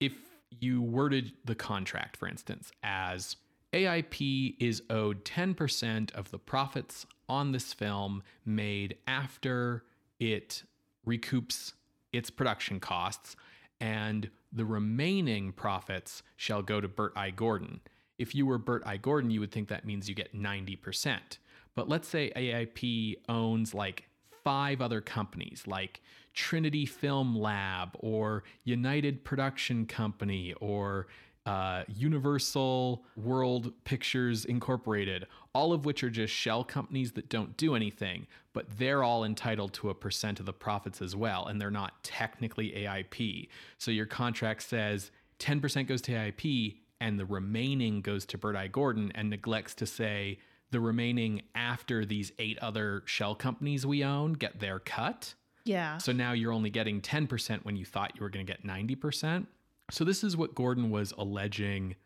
if 0.00 0.14
you 0.50 0.82
worded 0.82 1.32
the 1.44 1.54
contract, 1.54 2.16
for 2.16 2.26
instance, 2.26 2.72
as 2.82 3.36
AIP 3.72 4.56
is 4.58 4.82
owed 4.90 5.24
10% 5.24 6.12
of 6.16 6.32
the 6.32 6.38
profits 6.38 7.06
on 7.28 7.52
this 7.52 7.72
film 7.72 8.24
made 8.44 8.96
after 9.06 9.84
it 10.18 10.64
recoups 11.06 11.74
its 12.12 12.28
production 12.28 12.80
costs, 12.80 13.36
and 13.80 14.30
the 14.52 14.64
remaining 14.64 15.52
profits 15.52 16.22
shall 16.36 16.62
go 16.62 16.80
to 16.80 16.88
Bert 16.88 17.12
I. 17.16 17.30
Gordon. 17.30 17.80
If 18.18 18.34
you 18.34 18.46
were 18.46 18.58
Bert 18.58 18.82
I. 18.86 18.96
Gordon, 18.96 19.30
you 19.30 19.40
would 19.40 19.52
think 19.52 19.68
that 19.68 19.84
means 19.84 20.08
you 20.08 20.14
get 20.14 20.34
90%. 20.34 21.38
But 21.74 21.88
let's 21.88 22.08
say 22.08 22.32
AIP 22.34 23.16
owns 23.28 23.74
like 23.74 24.08
five 24.42 24.80
other 24.80 25.00
companies 25.00 25.64
like 25.66 26.00
Trinity 26.32 26.86
Film 26.86 27.36
Lab 27.36 27.90
or 27.98 28.44
United 28.64 29.24
Production 29.24 29.86
Company 29.86 30.54
or 30.60 31.08
uh, 31.46 31.84
Universal 31.88 33.04
World 33.16 33.72
Pictures 33.84 34.44
Incorporated, 34.44 35.26
all 35.54 35.72
of 35.72 35.84
which 35.84 36.02
are 36.02 36.10
just 36.10 36.34
shell 36.34 36.64
companies 36.64 37.12
that 37.12 37.28
don't 37.28 37.56
do 37.56 37.74
anything, 37.74 38.26
but 38.52 38.66
they're 38.78 39.02
all 39.02 39.24
entitled 39.24 39.72
to 39.74 39.90
a 39.90 39.94
percent 39.94 40.40
of 40.40 40.46
the 40.46 40.52
profits 40.52 41.00
as 41.00 41.14
well, 41.14 41.46
and 41.46 41.60
they're 41.60 41.70
not 41.70 42.02
technically 42.02 42.72
AIP. 42.72 43.48
So 43.78 43.90
your 43.90 44.06
contract 44.06 44.64
says 44.64 45.12
10% 45.38 45.86
goes 45.86 46.02
to 46.02 46.12
AIP 46.12 46.76
and 47.00 47.18
the 47.18 47.26
remaining 47.26 48.00
goes 48.00 48.24
to 48.26 48.38
Bert 48.38 48.56
I. 48.56 48.68
Gordon 48.68 49.12
and 49.14 49.30
neglects 49.30 49.74
to 49.76 49.86
say 49.86 50.38
the 50.70 50.80
remaining 50.80 51.42
after 51.54 52.04
these 52.04 52.32
eight 52.38 52.58
other 52.58 53.02
shell 53.04 53.34
companies 53.34 53.86
we 53.86 54.02
own 54.02 54.32
get 54.32 54.58
their 54.58 54.78
cut. 54.78 55.34
Yeah. 55.64 55.98
So 55.98 56.12
now 56.12 56.32
you're 56.32 56.52
only 56.52 56.70
getting 56.70 57.00
10% 57.00 57.64
when 57.64 57.76
you 57.76 57.84
thought 57.84 58.12
you 58.14 58.22
were 58.22 58.30
going 58.30 58.46
to 58.46 58.50
get 58.50 58.64
90%. 58.64 59.46
So 59.90 60.04
this 60.04 60.24
is 60.24 60.36
what 60.36 60.54
Gordon 60.54 60.90
was 60.90 61.12
alleging 61.16 61.96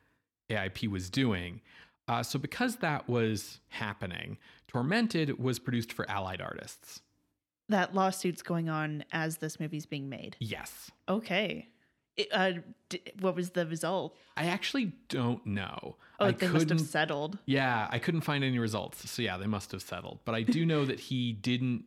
AIP 0.50 0.88
was 0.88 1.08
doing. 1.10 1.60
Uh, 2.08 2.22
so 2.22 2.38
because 2.38 2.76
that 2.76 3.08
was 3.08 3.60
happening, 3.68 4.36
Tormented 4.68 5.38
was 5.38 5.58
produced 5.58 5.92
for 5.92 6.08
Allied 6.10 6.40
Artists. 6.40 7.02
That 7.68 7.94
lawsuit's 7.94 8.42
going 8.42 8.68
on 8.68 9.04
as 9.12 9.36
this 9.38 9.60
movie's 9.60 9.86
being 9.86 10.08
made. 10.08 10.36
Yes. 10.40 10.90
Okay. 11.08 11.68
Uh, 12.32 12.52
d- 12.88 13.00
what 13.20 13.34
was 13.34 13.50
the 13.50 13.66
result? 13.66 14.16
I 14.36 14.44
actually 14.46 14.92
don't 15.08 15.44
know. 15.46 15.96
Oh, 16.18 16.26
I 16.26 16.32
they 16.32 16.48
must 16.48 16.68
have 16.68 16.80
settled. 16.80 17.38
Yeah, 17.46 17.88
I 17.90 17.98
couldn't 17.98 18.20
find 18.22 18.44
any 18.44 18.58
results. 18.58 19.08
So 19.10 19.22
yeah, 19.22 19.36
they 19.38 19.46
must 19.46 19.72
have 19.72 19.80
settled. 19.80 20.18
But 20.24 20.34
I 20.34 20.42
do 20.42 20.66
know 20.66 20.84
that 20.84 21.00
he 21.00 21.32
didn't 21.32 21.84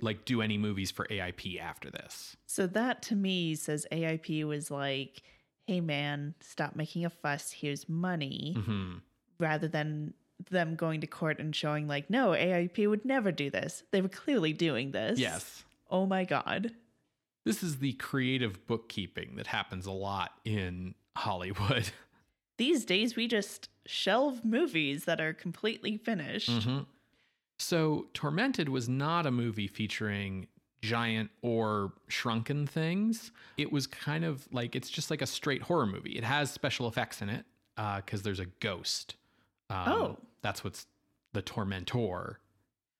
like 0.00 0.24
do 0.24 0.42
any 0.42 0.58
movies 0.58 0.90
for 0.90 1.06
AIP 1.06 1.60
after 1.60 1.90
this. 1.90 2.36
So 2.46 2.66
that 2.68 3.02
to 3.02 3.14
me 3.14 3.54
says 3.54 3.86
AIP 3.92 4.44
was 4.44 4.70
like, 4.70 5.22
hey 5.66 5.80
man, 5.80 6.34
stop 6.40 6.74
making 6.74 7.04
a 7.04 7.10
fuss. 7.10 7.52
Here's 7.52 7.88
money. 7.88 8.56
hmm 8.64 8.94
Rather 9.38 9.68
than 9.68 10.14
them 10.50 10.74
going 10.76 11.00
to 11.02 11.06
court 11.06 11.38
and 11.38 11.54
showing, 11.54 11.86
like, 11.86 12.10
no, 12.10 12.30
AIP 12.30 12.88
would 12.88 13.04
never 13.04 13.30
do 13.30 13.50
this. 13.50 13.84
They 13.92 14.00
were 14.00 14.08
clearly 14.08 14.52
doing 14.52 14.90
this. 14.92 15.18
Yes. 15.20 15.62
Oh 15.90 16.06
my 16.06 16.24
God. 16.24 16.72
This 17.48 17.62
is 17.62 17.78
the 17.78 17.94
creative 17.94 18.66
bookkeeping 18.66 19.36
that 19.36 19.46
happens 19.46 19.86
a 19.86 19.90
lot 19.90 20.32
in 20.44 20.94
Hollywood. 21.16 21.90
These 22.58 22.84
days, 22.84 23.16
we 23.16 23.26
just 23.26 23.68
shelve 23.86 24.44
movies 24.44 25.04
that 25.06 25.20
are 25.20 25.32
completely 25.32 25.96
finished. 25.96 26.50
Mhm. 26.50 26.86
So, 27.58 28.08
Tormented 28.14 28.68
was 28.68 28.88
not 28.88 29.24
a 29.26 29.30
movie 29.30 29.66
featuring 29.66 30.46
giant 30.82 31.30
or 31.42 31.92
shrunken 32.08 32.66
things. 32.66 33.32
It 33.56 33.72
was 33.72 33.86
kind 33.86 34.24
of 34.24 34.46
like 34.52 34.76
it's 34.76 34.90
just 34.90 35.10
like 35.10 35.22
a 35.22 35.26
straight 35.26 35.62
horror 35.62 35.86
movie. 35.86 36.16
It 36.18 36.24
has 36.24 36.50
special 36.50 36.86
effects 36.86 37.22
in 37.22 37.28
it 37.30 37.46
because 37.76 38.22
there's 38.22 38.40
a 38.40 38.46
ghost. 38.60 39.16
Um, 39.70 39.88
Oh. 39.88 40.18
that's 40.42 40.62
what's 40.62 40.86
the 41.32 41.42
tormentor. 41.42 42.38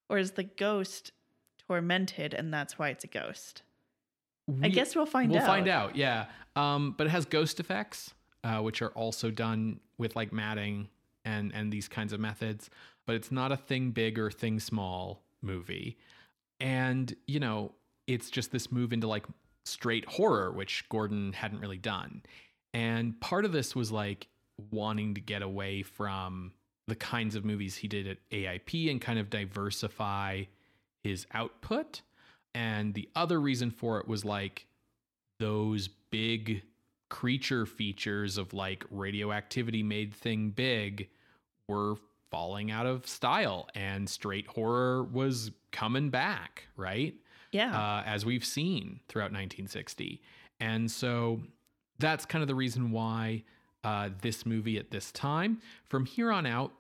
Or 0.09 0.19
is 0.19 0.33
the 0.33 0.45
ghost 0.45 1.13
tormented 1.69 2.33
and 2.35 2.53
that's 2.53 2.79
why 2.79 2.89
it's 2.89 3.05
a 3.05 3.09
ghost? 3.09 3.63
I 4.63 4.69
guess 4.69 4.97
we'll 4.97 5.07
find 5.07 5.31
out. 5.33 5.39
we'll 5.39 5.47
find 5.47 5.69
out. 5.69 5.97
Yeah, 5.97 6.27
um, 6.57 6.95
but 6.97 7.07
it 7.07 7.11
has 7.11 7.25
ghost 7.25 7.61
effects, 7.61 8.15
uh, 8.45 8.59
which 8.59 8.83
are 8.83 8.91
also 8.91 9.31
done 9.31 9.81
with 9.99 10.17
like 10.17 10.33
matting 10.33 10.89
and 11.25 11.53
and 11.55 11.73
these 11.73 11.89
kinds 11.89 12.13
of 12.13 12.21
methods. 12.21 12.71
But 13.07 13.17
it's 13.17 13.33
not 13.33 13.53
a 13.53 13.57
thing 13.57 13.91
big 13.91 14.19
or 14.19 14.31
thing 14.31 14.61
small 14.61 15.23
movie, 15.43 15.99
and 16.61 17.15
you 17.27 17.41
know 17.41 17.73
it's 18.07 18.31
just 18.31 18.53
this 18.53 18.73
move 18.73 18.93
into 18.93 19.07
like 19.07 19.27
straight 19.65 20.07
horror, 20.07 20.51
which 20.51 20.89
Gordon 20.89 21.33
hadn't 21.33 21.61
really 21.61 21.79
done. 21.79 22.23
And 22.75 23.19
part 23.21 23.45
of 23.45 23.53
this 23.53 23.77
was 23.77 23.93
like 23.93 24.29
wanting 24.71 25.15
to 25.15 25.21
get 25.21 25.43
away 25.43 25.83
from 25.83 26.53
the 26.89 26.97
kinds 26.97 27.35
of 27.35 27.45
movies 27.45 27.77
he 27.77 27.87
did 27.87 28.07
at 28.07 28.17
AIP 28.31 28.91
and 28.91 29.01
kind 29.01 29.19
of 29.19 29.31
diversify 29.31 30.45
his 31.05 31.27
output. 31.33 32.01
And 32.55 32.95
the 32.95 33.09
other 33.15 33.41
reason 33.41 33.71
for 33.71 33.99
it 34.01 34.09
was 34.09 34.25
like 34.25 34.67
those 35.39 35.89
big 36.11 36.63
creature 37.09 37.65
features 37.67 38.37
of 38.37 38.53
like 38.53 38.85
radioactivity 38.91 39.83
made 39.83 40.15
thing 40.15 40.51
big 40.51 41.09
were 41.69 41.97
falling 42.31 42.71
out 42.71 42.87
of 42.87 43.07
style 43.07 43.69
and 43.75 44.09
straight 44.09 44.47
horror 44.47 45.05
was 45.05 45.51
coming 45.73 46.11
back, 46.11 46.65
right? 46.77 47.15
Yeah. 47.53 47.75
uh, 47.75 48.03
as 48.05 48.27
we've 48.27 48.45
seen 48.45 49.01
throughout 49.09 49.33
1960. 49.33 50.21
And 50.61 50.91
so 50.91 51.41
that's 51.99 52.27
kind 52.27 52.43
of 52.43 52.49
the 52.49 52.55
reason 52.55 52.91
why 52.91 53.45
uh, 53.85 54.11
this 54.21 54.45
movie 54.45 54.77
at 54.77 54.91
this 54.91 55.11
time, 55.13 55.61
from 55.87 56.05
here 56.05 56.31
on 56.31 56.45
out, 56.45 56.73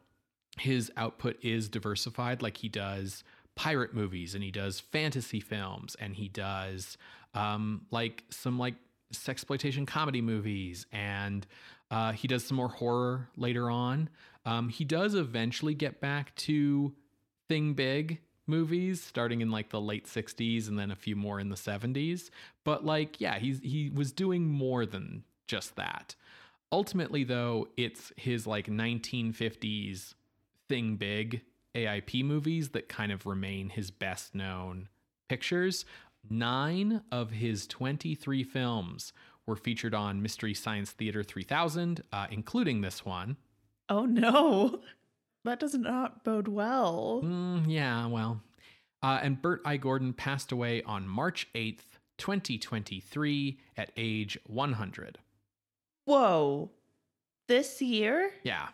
his 0.59 0.91
output 0.97 1.43
is 1.43 1.69
diversified. 1.69 2.43
Like 2.43 2.57
he 2.59 2.69
does 2.69 3.25
pirate 3.59 3.93
movies 3.93 4.37
and 4.37 4.45
he 4.45 4.53
does 4.53 4.79
fantasy 4.79 5.41
films 5.41 5.97
and 5.99 6.15
he 6.15 6.29
does 6.29 6.97
um, 7.35 7.85
like 7.91 8.23
some 8.31 8.57
like 8.57 8.77
sexploitation 9.13 9.85
comedy 9.85 10.21
movies 10.21 10.87
and 10.93 11.45
uh, 11.91 12.13
he 12.13 12.29
does 12.29 12.45
some 12.45 12.57
more 12.57 12.69
horror 12.69 13.29
later 13.37 13.69
on. 13.69 14.09
Um, 14.47 14.69
he 14.69 14.85
does 14.85 15.17
eventually 15.17 15.75
get 15.75 16.01
back 16.01 16.37
to 16.37 16.95
thing 17.49 17.75
big 17.75 18.21
movies 18.47 19.03
starting 19.03 19.41
in 19.41 19.51
like 19.51 19.71
the 19.71 19.81
late 19.81 20.07
60s 20.07 20.69
and 20.69 20.79
then 20.79 20.93
a 20.93 20.97
few 20.97 21.17
more 21.17 21.41
in 21.41 21.49
the 21.51 21.57
70s 21.57 22.31
but 22.65 22.83
like 22.83 23.21
yeah 23.21 23.39
he's 23.39 23.61
he 23.61 23.91
was 23.91 24.11
doing 24.11 24.47
more 24.47 24.87
than 24.87 25.23
just 25.47 25.77
that 25.77 26.15
ultimately 26.73 27.25
though 27.25 27.69
it's 27.77 28.11
his 28.17 28.47
like 28.47 28.67
1950s 28.67 30.15
thing 30.67 30.97
big 30.97 31.43
AIP 31.75 32.25
movies 32.25 32.71
that 32.71 32.89
kind 32.89 33.13
of 33.13 33.27
remain 33.27 33.71
his 33.71 33.91
best 33.91 34.35
known 34.35 34.89
pictures 35.29 35.85
9 36.29 37.03
of 37.13 37.31
his 37.31 37.67
23 37.67 38.43
films 38.43 39.13
were 39.47 39.57
featured 39.57 39.95
on 39.95 40.21
Mystery 40.23 40.55
Science 40.55 40.91
Theater 40.93 41.23
3000 41.23 42.03
uh, 42.13 42.27
including 42.31 42.81
this 42.81 43.05
one 43.05 43.37
oh 43.89 44.05
no. 44.05 44.81
That 45.45 45.61
does 45.61 45.75
not 45.75 46.25
bode 46.25 46.49
well. 46.49 47.23
Mm, 47.25 47.65
yeah, 47.69 48.07
well. 48.07 48.43
Uh, 49.03 49.21
and 49.23 49.41
Bert 49.41 49.63
I. 49.65 49.77
Gordon 49.77 50.13
passed 50.13 50.53
away 50.53 50.83
on 50.83 51.09
March 51.09 51.49
8th, 51.55 51.99
2023, 52.19 53.59
at 53.77 53.91
age 53.97 54.37
100. 54.47 55.19
Whoa. 56.05 56.71
This 57.47 57.81
year? 57.81 58.33
Yeah. 58.43 58.69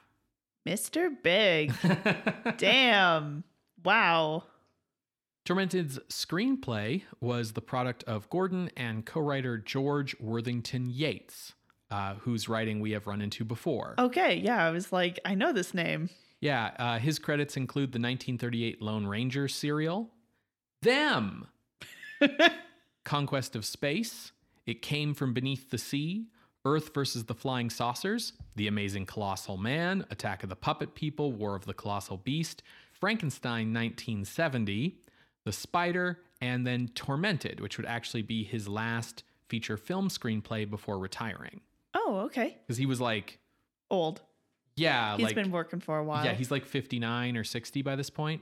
Mr. 0.66 1.10
Big. 1.22 1.72
Damn. 2.56 3.44
Wow. 3.84 4.44
Tormented's 5.44 5.98
screenplay 6.08 7.02
was 7.20 7.52
the 7.52 7.60
product 7.60 8.02
of 8.04 8.30
Gordon 8.30 8.70
and 8.76 9.04
co 9.04 9.20
writer 9.20 9.58
George 9.58 10.18
Worthington 10.18 10.88
Yates, 10.88 11.52
uh, 11.90 12.14
whose 12.14 12.48
writing 12.48 12.80
we 12.80 12.92
have 12.92 13.06
run 13.06 13.20
into 13.20 13.44
before. 13.44 13.94
Okay. 13.98 14.36
Yeah. 14.36 14.64
I 14.64 14.70
was 14.70 14.92
like, 14.92 15.20
I 15.24 15.34
know 15.34 15.52
this 15.52 15.74
name. 15.74 16.08
Yeah, 16.40 16.72
uh, 16.78 16.98
his 16.98 17.18
credits 17.18 17.56
include 17.56 17.92
the 17.92 17.98
1938 17.98 18.82
Lone 18.82 19.06
Ranger 19.06 19.48
serial, 19.48 20.10
Them, 20.82 21.46
Conquest 23.04 23.56
of 23.56 23.64
Space, 23.64 24.32
It 24.66 24.82
Came 24.82 25.14
from 25.14 25.32
Beneath 25.32 25.70
the 25.70 25.78
Sea, 25.78 26.26
Earth 26.64 26.94
versus 26.94 27.24
the 27.24 27.34
Flying 27.34 27.68
Saucers, 27.70 28.32
The 28.56 28.68
Amazing 28.68 29.06
Colossal 29.06 29.56
Man, 29.56 30.04
Attack 30.10 30.42
of 30.42 30.48
the 30.48 30.56
Puppet 30.56 30.94
People, 30.94 31.32
War 31.32 31.54
of 31.54 31.66
the 31.66 31.74
Colossal 31.74 32.16
Beast, 32.16 32.62
Frankenstein 32.92 33.72
1970, 33.72 34.96
The 35.44 35.52
Spider, 35.52 36.20
and 36.40 36.66
then 36.66 36.88
Tormented, 36.94 37.60
which 37.60 37.76
would 37.76 37.86
actually 37.86 38.22
be 38.22 38.44
his 38.44 38.66
last 38.68 39.24
feature 39.48 39.76
film 39.76 40.08
screenplay 40.08 40.68
before 40.68 40.98
retiring. 40.98 41.60
Oh, 41.94 42.20
okay. 42.26 42.56
Because 42.66 42.78
he 42.78 42.86
was 42.86 43.00
like, 43.00 43.38
Old. 43.90 44.22
yeah, 44.76 45.16
He's 45.16 45.26
like, 45.26 45.34
been 45.34 45.50
working 45.50 45.80
for 45.80 45.98
a 45.98 46.04
while. 46.04 46.24
yeah, 46.24 46.32
he's 46.32 46.50
like 46.50 46.64
59 46.64 47.36
or 47.36 47.44
60 47.44 47.82
by 47.82 47.94
this 47.94 48.08
point. 48.10 48.40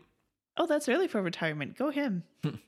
oh, 0.56 0.66
that's 0.66 0.88
early 0.88 1.08
for 1.08 1.20
retirement. 1.20 1.76
Go 1.76 1.90
him. 1.90 2.22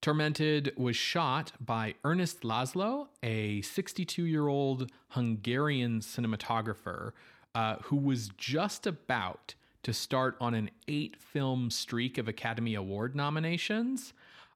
Tormented 0.00 0.72
was 0.76 0.96
shot 0.96 1.52
by 1.60 1.94
Ernest 2.04 2.42
Laszlo, 2.42 3.08
a 3.22 3.62
62 3.62 4.24
year 4.24 4.46
old 4.46 4.90
Hungarian 5.08 6.00
cinematographer 6.00 7.12
uh, 7.54 7.76
who 7.84 7.96
was 7.96 8.28
just 8.36 8.86
about 8.86 9.54
to 9.82 9.92
start 9.92 10.36
on 10.40 10.54
an 10.54 10.70
eight 10.86 11.16
film 11.20 11.70
streak 11.70 12.16
of 12.16 12.28
Academy 12.28 12.74
Award 12.74 13.16
nominations. 13.16 14.12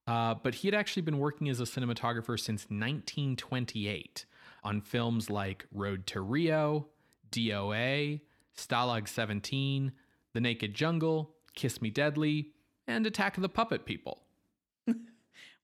Uh, 0.06 0.34
but 0.34 0.56
he 0.56 0.68
had 0.68 0.74
actually 0.74 1.02
been 1.02 1.18
working 1.18 1.48
as 1.48 1.60
a 1.60 1.64
cinematographer 1.64 2.38
since 2.38 2.62
1928 2.64 4.24
on 4.64 4.80
films 4.80 5.30
like 5.30 5.66
Road 5.72 6.06
to 6.08 6.20
Rio, 6.20 6.86
DOA, 7.30 8.20
Stalag 8.56 9.08
17, 9.08 9.92
The 10.32 10.40
Naked 10.40 10.74
Jungle, 10.74 11.34
Kiss 11.54 11.80
Me 11.80 11.90
Deadly, 11.90 12.50
and 12.86 13.06
Attack 13.06 13.36
of 13.36 13.42
the 13.42 13.48
Puppet 13.48 13.84
People. 13.84 14.21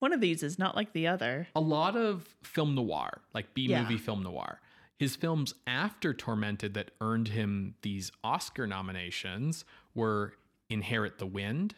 One 0.01 0.13
of 0.13 0.21
these 0.21 0.43
is 0.43 0.59
not 0.59 0.77
like 0.77 0.93
the 0.93 1.07
other. 1.09 1.49
A 1.57 1.61
lot 1.61 1.97
of 1.97 2.23
film 2.43 2.75
noir, 2.75 3.21
like 3.35 3.55
B 3.55 3.69
movie 3.69 3.95
Yeah. 3.95 4.01
film 4.01 4.23
noir. 4.23 4.61
His 4.99 5.17
films 5.17 5.55
after 5.67 6.13
Tormented 6.15 6.75
that 6.75 6.91
earned 7.01 7.29
him 7.29 7.75
these 7.83 8.11
Oscar 8.25 8.67
nominations 8.67 9.65
were 9.95 10.35
Inherit 10.69 11.19
the 11.19 11.27
Wind, 11.27 11.75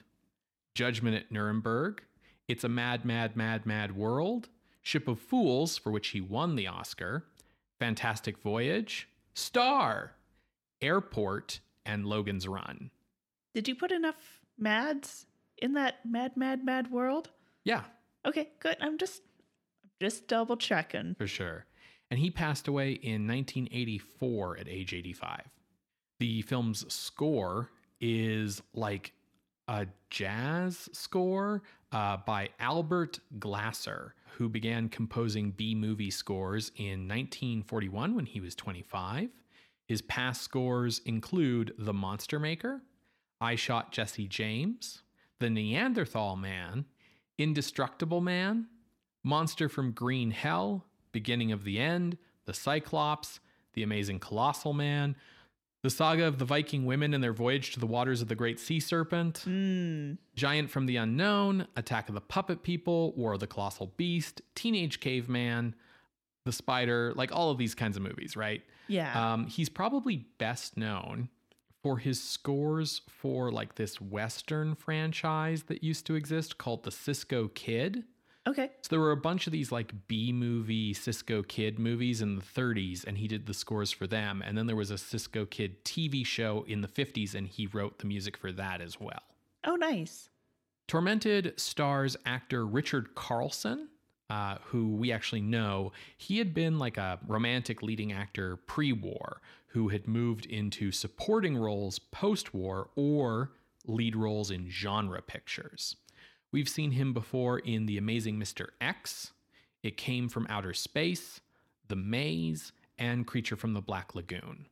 Judgment 0.74 1.16
at 1.16 1.30
Nuremberg, 1.30 2.02
It's 2.48 2.64
a 2.64 2.68
Mad, 2.68 3.04
Mad, 3.04 3.36
Mad, 3.36 3.64
Mad 3.64 3.94
World, 3.96 4.48
Ship 4.82 5.06
of 5.06 5.20
Fools, 5.20 5.76
for 5.78 5.90
which 5.92 6.08
he 6.08 6.20
won 6.20 6.56
the 6.56 6.66
Oscar, 6.66 7.26
Fantastic 7.78 8.38
Voyage, 8.38 9.08
Star, 9.34 10.16
Airport, 10.80 11.60
and 11.86 12.06
Logan's 12.06 12.48
Run. 12.48 12.90
Did 13.54 13.68
you 13.68 13.74
put 13.74 13.92
enough 13.92 14.40
mads 14.58 15.26
in 15.58 15.74
that 15.74 16.04
mad, 16.06 16.36
mad, 16.36 16.64
mad 16.64 16.90
world? 16.90 17.30
Yeah, 17.64 17.84
Okay, 18.26 18.50
good. 18.60 18.76
I'm 18.80 18.98
just, 18.98 19.22
just 20.00 20.28
double 20.28 20.56
checking. 20.56 21.14
for 21.16 21.26
sure. 21.26 21.66
And 22.10 22.18
he 22.18 22.30
passed 22.30 22.66
away 22.68 22.92
in 22.92 23.26
1984 23.26 24.58
at 24.58 24.68
age 24.68 24.92
85. 24.92 25.42
The 26.18 26.42
film's 26.42 26.92
score 26.92 27.70
is 28.00 28.62
like 28.74 29.12
a 29.68 29.86
jazz 30.10 30.88
score 30.92 31.62
uh, 31.92 32.16
by 32.26 32.48
Albert 32.58 33.20
Glasser, 33.38 34.14
who 34.36 34.48
began 34.48 34.88
composing 34.88 35.52
B 35.52 35.74
movie 35.74 36.10
scores 36.10 36.72
in 36.76 37.06
1941 37.08 38.14
when 38.16 38.26
he 38.26 38.40
was 38.40 38.54
25. 38.56 39.30
His 39.86 40.02
past 40.02 40.42
scores 40.42 41.00
include 41.04 41.74
The 41.78 41.92
Monster 41.92 42.38
Maker, 42.38 42.82
I 43.40 43.54
Shot 43.54 43.92
Jesse 43.92 44.28
James, 44.28 45.02
The 45.38 45.50
Neanderthal 45.50 46.36
Man, 46.36 46.84
Indestructible 47.40 48.20
Man, 48.20 48.66
Monster 49.24 49.68
from 49.68 49.92
Green 49.92 50.30
Hell, 50.30 50.84
Beginning 51.12 51.52
of 51.52 51.64
the 51.64 51.78
End, 51.78 52.18
The 52.44 52.54
Cyclops, 52.54 53.40
The 53.74 53.82
Amazing 53.82 54.20
Colossal 54.20 54.72
Man, 54.74 55.16
The 55.82 55.90
Saga 55.90 56.24
of 56.26 56.38
the 56.38 56.44
Viking 56.44 56.84
Women 56.84 57.14
and 57.14 57.24
Their 57.24 57.32
Voyage 57.32 57.72
to 57.72 57.80
the 57.80 57.86
Waters 57.86 58.20
of 58.20 58.28
the 58.28 58.34
Great 58.34 58.60
Sea 58.60 58.78
Serpent, 58.78 59.44
Mm, 59.46 60.18
Giant 60.36 60.70
from 60.70 60.86
the 60.86 60.96
Unknown, 60.96 61.66
Attack 61.76 62.08
of 62.08 62.14
the 62.14 62.20
Puppet 62.20 62.62
People, 62.62 63.12
War 63.16 63.32
of 63.32 63.40
the 63.40 63.46
Colossal 63.46 63.92
Beast, 63.96 64.42
Teenage 64.54 65.00
Caveman, 65.00 65.74
The 66.44 66.52
Spider, 66.52 67.12
like 67.16 67.32
all 67.32 67.50
of 67.50 67.56
these 67.58 67.74
kinds 67.74 67.96
of 67.96 68.02
movies, 68.02 68.36
right? 68.36 68.62
yeah. 68.88 69.32
Um, 69.32 69.46
he's 69.46 69.68
probably 69.68 70.26
best 70.38 70.76
known 70.76 71.28
for 71.82 71.98
his 71.98 72.22
scores 72.22 73.00
for 73.08 73.50
like 73.50 73.74
this 73.76 74.00
Western 74.00 74.74
franchise 74.74 75.64
that 75.64 75.82
used 75.82 76.06
to 76.06 76.14
exist 76.14 76.58
called 76.58 76.84
the 76.84 76.90
Cisco 76.90 77.48
Kid. 77.48 78.04
okay. 78.46 78.70
So 78.82 78.88
there 78.90 79.00
were 79.00 79.12
a 79.12 79.16
bunch 79.16 79.46
of 79.46 79.52
these 79.52 79.72
like 79.72 79.92
B 80.08 80.32
movie 80.32 80.92
Cisco 80.92 81.42
Kid 81.42 81.78
movies 81.78 82.20
in 82.20 82.36
the 82.36 82.42
30s, 82.42 83.04
and 83.06 83.16
he 83.18 83.28
did 83.28 83.46
the 83.46 83.54
scores 83.54 83.90
for 83.90 84.06
them. 84.06 84.42
And 84.44 84.56
then 84.58 84.66
there 84.66 84.76
was 84.76 84.90
a 84.90 84.98
Cisco 84.98 85.46
Kid 85.46 85.84
TV 85.84 86.24
show 86.26 86.64
in 86.68 86.80
the 86.80 86.88
50s, 86.88 87.34
and 87.34 87.46
he 87.46 87.66
wrote 87.66 87.98
the 87.98 88.06
music 88.06 88.36
for 88.36 88.52
that 88.52 88.80
as 88.80 89.00
well. 89.00 89.22
Oh, 89.64 89.76
nice. 89.76 90.28
Tormented 90.88 91.58
stars 91.58 92.16
actor 92.26 92.66
Richard 92.66 93.14
Carlson, 93.14 93.88
uh, 94.30 94.56
who 94.66 94.88
we 94.94 95.12
actually 95.12 95.42
know. 95.42 95.92
He 96.16 96.38
had 96.38 96.54
been 96.54 96.78
like 96.78 96.96
a 96.96 97.18
romantic 97.26 97.82
leading 97.82 98.12
actor 98.12 98.56
pre 98.56 98.92
war 98.92 99.42
who 99.68 99.88
had 99.88 100.08
moved 100.08 100.46
into 100.46 100.92
supporting 100.92 101.56
roles 101.56 101.98
post 101.98 102.54
war 102.54 102.88
or 102.96 103.50
lead 103.86 104.16
roles 104.16 104.50
in 104.50 104.68
genre 104.70 105.20
pictures. 105.20 105.96
We've 106.52 106.68
seen 106.68 106.92
him 106.92 107.12
before 107.12 107.58
in 107.58 107.86
The 107.86 107.98
Amazing 107.98 108.38
Mr. 108.38 108.68
X, 108.80 109.32
It 109.82 109.96
Came 109.96 110.28
from 110.28 110.46
Outer 110.48 110.74
Space, 110.74 111.40
The 111.88 111.96
Maze, 111.96 112.72
and 112.98 113.26
Creature 113.26 113.56
from 113.56 113.74
the 113.74 113.80
Black 113.80 114.14
Lagoon. 114.14 114.66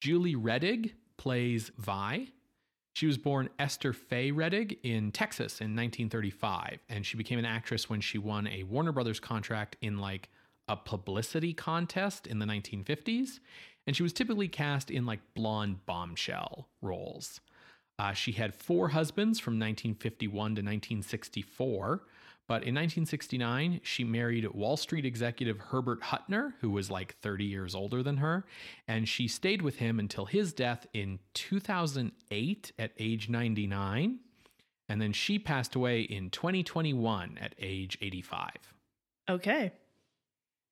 Juli 0.00 0.34
Reding 0.34 0.90
plays 1.16 1.70
Vi. 1.78 2.28
She 2.92 3.06
was 3.06 3.16
born 3.16 3.48
Esther 3.58 3.92
Faye 3.92 4.30
Reding 4.30 4.76
in 4.82 5.12
Texas 5.12 5.60
in 5.60 5.74
1935, 5.74 6.80
and 6.88 7.06
she 7.06 7.16
became 7.16 7.38
an 7.38 7.44
actress 7.46 7.88
when 7.88 8.00
she 8.00 8.18
won 8.18 8.46
a 8.46 8.64
Warner 8.64 8.92
Brothers 8.92 9.18
contract 9.18 9.76
in 9.80 9.98
like 9.98 10.28
a 10.68 10.76
publicity 10.76 11.54
contest 11.54 12.26
in 12.26 12.38
the 12.38 12.46
1950s. 12.46 13.40
And 13.86 13.96
she 13.96 14.02
was 14.02 14.12
typically 14.12 14.48
cast 14.48 14.90
in 14.90 15.06
like 15.06 15.20
blonde 15.34 15.84
bombshell 15.86 16.68
roles. 16.82 17.40
Uh, 17.98 18.12
she 18.12 18.32
had 18.32 18.54
four 18.54 18.88
husbands 18.88 19.40
from 19.40 19.54
1951 19.54 20.30
to 20.30 20.60
1964. 20.60 22.02
But 22.52 22.64
in 22.64 22.74
1969, 22.74 23.80
she 23.82 24.04
married 24.04 24.46
Wall 24.52 24.76
Street 24.76 25.06
executive 25.06 25.58
Herbert 25.58 26.02
Hutner, 26.02 26.52
who 26.60 26.68
was 26.68 26.90
like 26.90 27.16
30 27.22 27.46
years 27.46 27.74
older 27.74 28.02
than 28.02 28.18
her. 28.18 28.44
And 28.86 29.08
she 29.08 29.26
stayed 29.26 29.62
with 29.62 29.76
him 29.76 29.98
until 29.98 30.26
his 30.26 30.52
death 30.52 30.86
in 30.92 31.18
2008 31.32 32.72
at 32.78 32.92
age 32.98 33.30
99. 33.30 34.18
And 34.90 35.00
then 35.00 35.14
she 35.14 35.38
passed 35.38 35.74
away 35.74 36.02
in 36.02 36.28
2021 36.28 37.38
at 37.40 37.54
age 37.58 37.96
85. 38.02 38.50
Okay. 39.30 39.72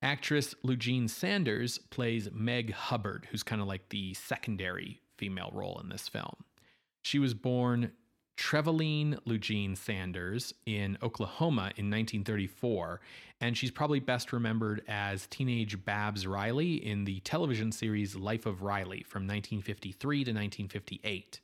Actress 0.03 0.53
Lugene 0.63 1.09
Sanders 1.09 1.79
plays 1.79 2.29
Meg 2.31 2.73
Hubbard, 2.73 3.27
who's 3.31 3.41
kind 3.41 3.59
of 3.59 3.67
like 3.67 3.89
the 3.89 4.13
secondary 4.13 5.01
female 5.17 5.49
role 5.51 5.79
in 5.81 5.89
this 5.89 6.07
film. 6.07 6.35
She 7.01 7.17
was 7.17 7.33
born 7.33 7.93
Treveline 8.41 9.19
Lugene 9.27 9.77
Sanders 9.77 10.51
in 10.65 10.97
Oklahoma 11.03 11.71
in 11.77 11.91
1934, 11.91 12.99
and 13.39 13.55
she's 13.55 13.69
probably 13.69 13.99
best 13.99 14.33
remembered 14.33 14.81
as 14.87 15.27
teenage 15.27 15.85
Babs 15.85 16.25
Riley 16.25 16.83
in 16.83 17.05
the 17.05 17.19
television 17.19 17.71
series 17.71 18.15
Life 18.15 18.47
of 18.47 18.63
Riley 18.63 19.03
from 19.03 19.27
1953 19.27 20.17
to 20.17 20.31
1958. 20.31 21.39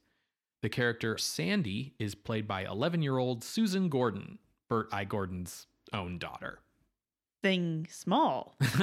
The 0.64 0.70
character 0.70 1.20
Sandy 1.20 1.94
is 2.00 2.16
played 2.16 2.48
by 2.48 2.66
11 2.66 3.04
year 3.04 3.20
old 3.20 3.44
Susan 3.44 3.90
Gordon, 3.90 4.40
Bert 4.68 4.90
I. 4.92 5.06
Gordon's 5.06 5.68
own 5.94 6.18
daughter. 6.18 6.62
Thing 7.44 7.88
small. 7.92 8.58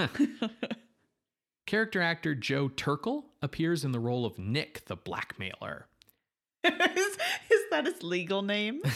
Character 1.66 2.00
actor 2.00 2.36
Joe 2.36 2.68
Turkel 2.68 3.24
appears 3.42 3.84
in 3.84 3.90
the 3.90 3.98
role 3.98 4.24
of 4.24 4.38
Nick 4.38 4.84
the 4.84 4.96
Blackmailer. 4.96 5.88
Is, 6.64 7.18
is 7.50 7.60
that 7.70 7.86
his 7.86 8.02
legal 8.02 8.42
name? 8.42 8.82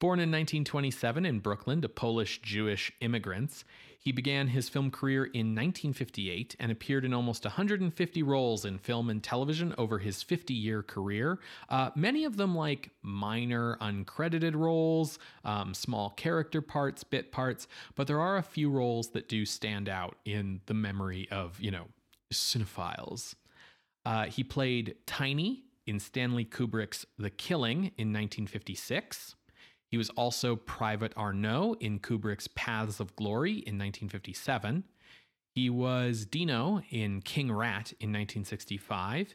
Born 0.00 0.20
in 0.20 0.30
1927 0.30 1.26
in 1.26 1.40
Brooklyn 1.40 1.82
to 1.82 1.88
Polish 1.88 2.40
Jewish 2.40 2.92
immigrants, 3.00 3.64
he 3.98 4.12
began 4.12 4.46
his 4.48 4.68
film 4.68 4.92
career 4.92 5.24
in 5.24 5.54
1958 5.56 6.54
and 6.60 6.70
appeared 6.70 7.04
in 7.04 7.12
almost 7.12 7.44
150 7.44 8.22
roles 8.22 8.64
in 8.64 8.78
film 8.78 9.10
and 9.10 9.22
television 9.22 9.74
over 9.76 9.98
his 9.98 10.22
50 10.22 10.54
year 10.54 10.84
career. 10.84 11.40
Uh, 11.68 11.90
many 11.96 12.24
of 12.24 12.36
them 12.36 12.54
like 12.54 12.90
minor, 13.02 13.76
uncredited 13.80 14.54
roles, 14.54 15.18
um, 15.44 15.74
small 15.74 16.10
character 16.10 16.62
parts, 16.62 17.02
bit 17.02 17.32
parts, 17.32 17.66
but 17.96 18.06
there 18.06 18.20
are 18.20 18.36
a 18.36 18.42
few 18.42 18.70
roles 18.70 19.10
that 19.10 19.28
do 19.28 19.44
stand 19.44 19.88
out 19.88 20.16
in 20.24 20.60
the 20.66 20.74
memory 20.74 21.28
of, 21.32 21.58
you 21.60 21.72
know, 21.72 21.86
cinephiles. 22.32 23.34
Uh, 24.06 24.26
he 24.26 24.44
played 24.44 24.94
Tiny 25.06 25.64
in 25.88 25.98
Stanley 25.98 26.44
Kubrick's 26.44 27.06
The 27.18 27.30
Killing 27.30 27.92
in 27.96 28.12
1956. 28.12 29.34
He 29.90 29.96
was 29.96 30.10
also 30.10 30.54
Private 30.54 31.16
Arnaud 31.16 31.76
in 31.80 31.98
Kubrick's 31.98 32.46
Paths 32.48 33.00
of 33.00 33.16
Glory 33.16 33.52
in 33.52 33.78
1957. 33.78 34.84
He 35.54 35.70
was 35.70 36.26
Dino 36.26 36.82
in 36.90 37.22
King 37.22 37.50
Rat 37.50 37.92
in 38.00 38.10
1965 38.12 39.34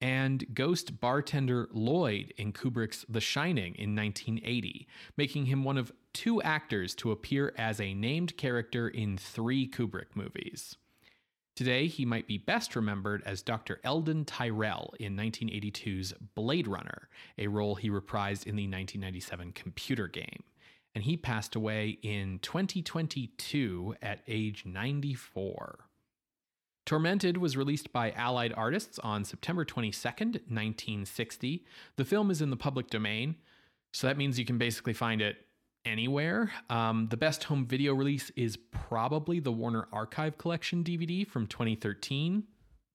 and 0.00 0.44
ghost 0.52 1.00
bartender 1.00 1.68
Lloyd 1.72 2.34
in 2.36 2.52
Kubrick's 2.52 3.06
The 3.08 3.22
Shining 3.22 3.74
in 3.76 3.96
1980, 3.96 4.86
making 5.16 5.46
him 5.46 5.64
one 5.64 5.78
of 5.78 5.90
two 6.12 6.42
actors 6.42 6.94
to 6.96 7.12
appear 7.12 7.54
as 7.56 7.80
a 7.80 7.94
named 7.94 8.36
character 8.36 8.88
in 8.88 9.16
three 9.16 9.66
Kubrick 9.66 10.14
movies. 10.14 10.76
Today, 11.56 11.86
he 11.86 12.04
might 12.04 12.26
be 12.26 12.36
best 12.36 12.74
remembered 12.74 13.22
as 13.24 13.40
Dr. 13.40 13.80
Eldon 13.84 14.24
Tyrell 14.24 14.92
in 14.98 15.16
1982's 15.16 16.12
Blade 16.34 16.66
Runner, 16.66 17.08
a 17.38 17.46
role 17.46 17.76
he 17.76 17.90
reprised 17.90 18.46
in 18.46 18.56
the 18.56 18.66
1997 18.66 19.52
computer 19.52 20.08
game. 20.08 20.42
And 20.96 21.04
he 21.04 21.16
passed 21.16 21.54
away 21.54 21.98
in 22.02 22.40
2022 22.40 23.94
at 24.02 24.22
age 24.26 24.64
94. 24.66 25.86
Tormented 26.86 27.38
was 27.38 27.56
released 27.56 27.92
by 27.92 28.10
Allied 28.10 28.52
Artists 28.56 28.98
on 28.98 29.24
September 29.24 29.64
22nd, 29.64 30.34
1960. 30.50 31.64
The 31.96 32.04
film 32.04 32.30
is 32.30 32.42
in 32.42 32.50
the 32.50 32.56
public 32.56 32.90
domain, 32.90 33.36
so 33.92 34.06
that 34.08 34.18
means 34.18 34.38
you 34.38 34.44
can 34.44 34.58
basically 34.58 34.92
find 34.92 35.22
it 35.22 35.43
anywhere. 35.84 36.52
Um, 36.70 37.08
the 37.10 37.16
best 37.16 37.44
home 37.44 37.66
video 37.66 37.94
release 37.94 38.30
is 38.36 38.56
probably 38.56 39.40
the 39.40 39.52
Warner 39.52 39.86
Archive 39.92 40.38
Collection 40.38 40.82
DVD 40.82 41.26
from 41.26 41.46
2013. 41.46 42.44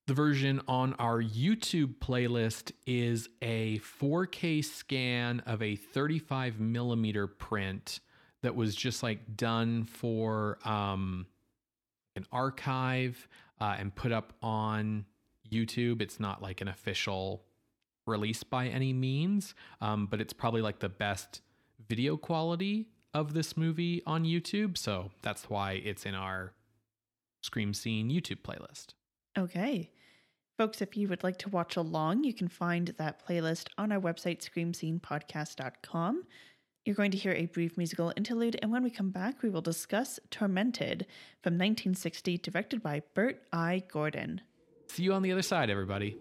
The 0.08 0.14
version 0.14 0.60
on 0.68 0.94
our 0.94 1.22
YouTube 1.22 1.96
playlist 2.00 2.72
is 2.88 3.30
a 3.42 3.80
4K 3.80 4.66
scan 4.66 5.42
of 5.42 5.62
a 5.62 5.76
35 5.76 6.60
millimeter 6.60 7.28
print 7.28 8.00
that 8.42 8.56
was 8.56 8.76
just 8.76 9.04
like 9.04 9.38
done 9.38 9.84
for 9.84 10.58
um, 10.66 11.28
an 12.16 12.26
archive 12.32 13.28
uh, 13.62 13.76
and 13.78 13.94
put 13.94 14.12
up 14.12 14.34
on 14.42 15.06
YouTube. 15.52 16.02
It's 16.02 16.20
not 16.20 16.42
like 16.42 16.62
an 16.62 16.68
official 16.68 17.44
release 18.08 18.44
by 18.44 18.68
any 18.68 18.94
means, 18.94 19.54
um, 19.82 20.08
but 20.08 20.20
it's 20.20 20.34
probably 20.34 20.62
like 20.62 20.80
the 20.80 20.90
best 20.90 21.42
video 21.90 22.16
quality 22.16 22.88
of 23.14 23.34
this 23.34 23.58
movie 23.58 24.02
on 24.06 24.24
YouTube. 24.24 24.78
So 24.78 25.12
that's 25.22 25.50
why 25.50 25.74
it's 25.74 26.06
in 26.06 26.16
our 26.16 26.54
Scream 27.42 27.74
Scene 27.74 28.10
YouTube 28.10 28.42
playlist. 28.42 28.94
Okay. 29.38 29.90
Folks, 30.58 30.82
if 30.82 30.96
you 30.96 31.08
would 31.08 31.24
like 31.24 31.38
to 31.40 31.50
watch 31.50 31.76
along, 31.78 32.26
you 32.26 32.34
can 32.34 32.50
find 32.50 32.90
that 32.98 33.26
playlist 33.26 33.68
on 33.78 33.92
our 33.92 34.00
website, 34.00 34.48
screamscenepodcast.com. 34.48 36.24
You're 36.86 36.96
going 36.96 37.12
to 37.12 37.18
hear 37.18 37.34
a 37.34 37.46
brief 37.46 37.78
musical 37.78 38.14
interlude, 38.18 38.58
and 38.62 38.72
when 38.72 38.84
we 38.84 38.90
come 38.90 39.10
back, 39.10 39.42
we 39.42 39.50
will 39.50 39.62
discuss 39.62 40.20
Tormented 40.32 41.06
from 41.42 41.54
1960, 41.54 42.40
directed 42.40 42.84
by 42.84 43.04
Bert 43.14 43.42
I. 43.54 43.84
Gordon. 43.92 44.42
See 44.88 45.04
you 45.04 45.14
on 45.14 45.22
the 45.22 45.32
other 45.32 45.42
side, 45.42 45.70
everybody. 45.70 46.18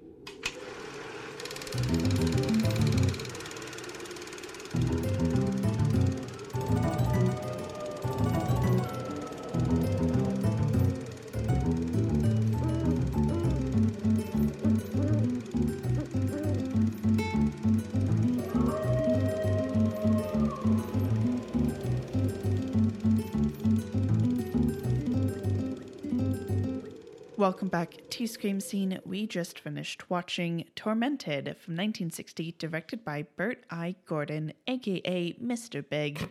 Welcome 27.38 27.68
back 27.68 27.94
to 28.10 28.26
Scream 28.26 28.58
Scene. 28.58 28.98
We 29.06 29.24
just 29.28 29.60
finished 29.60 30.10
watching 30.10 30.64
Tormented 30.74 31.44
from 31.44 31.74
1960, 31.74 32.56
directed 32.58 33.04
by 33.04 33.26
Bert 33.36 33.62
I. 33.70 33.94
Gordon, 34.06 34.54
aka 34.66 35.34
Mr. 35.34 35.88
Big. 35.88 36.30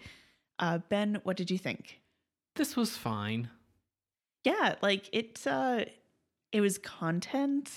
Uh, 0.59 0.79
ben, 0.89 1.21
what 1.23 1.37
did 1.37 1.49
you 1.49 1.57
think? 1.57 2.01
This 2.57 2.75
was 2.75 2.97
fine. 2.97 3.49
Yeah, 4.43 4.75
like 4.81 5.07
it. 5.13 5.47
Uh, 5.47 5.85
it 6.51 6.59
was 6.59 6.77
content. 6.77 7.71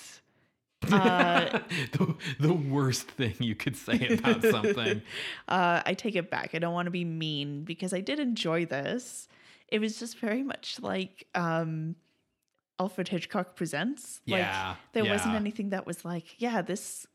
Uh, 0.90 1.61
the, 1.93 2.16
the 2.40 2.53
worst 2.53 3.07
thing 3.12 3.37
you 3.38 3.55
could 3.55 3.77
say 3.77 4.09
about 4.09 4.43
something. 4.43 5.03
uh, 5.49 5.83
I 5.87 5.95
take 5.95 6.16
it 6.16 6.33
back. 6.33 6.51
I 6.55 6.59
don't 6.59 6.75
want 6.75 6.87
to 6.87 6.90
be 6.90 7.05
mean 7.05 7.62
because 7.62 7.95
I 7.95 8.01
did 8.01 8.19
enjoy 8.19 8.66
this. 8.66 9.29
It 9.69 9.79
was 9.79 10.01
just 10.01 10.19
very 10.19 10.43
much 10.43 10.81
like 10.83 11.29
um, 11.37 11.95
Alfred 12.81 13.09
Hitchcock 13.09 13.57
Presents. 13.57 14.21
Yeah, 14.25 14.69
Like 14.69 14.77
there 14.93 15.05
wasn't 15.05 15.35
anything 15.35 15.71
that 15.71 15.87
was 15.87 16.05
like, 16.05 16.40
yeah, 16.40 16.62
this 16.62 17.07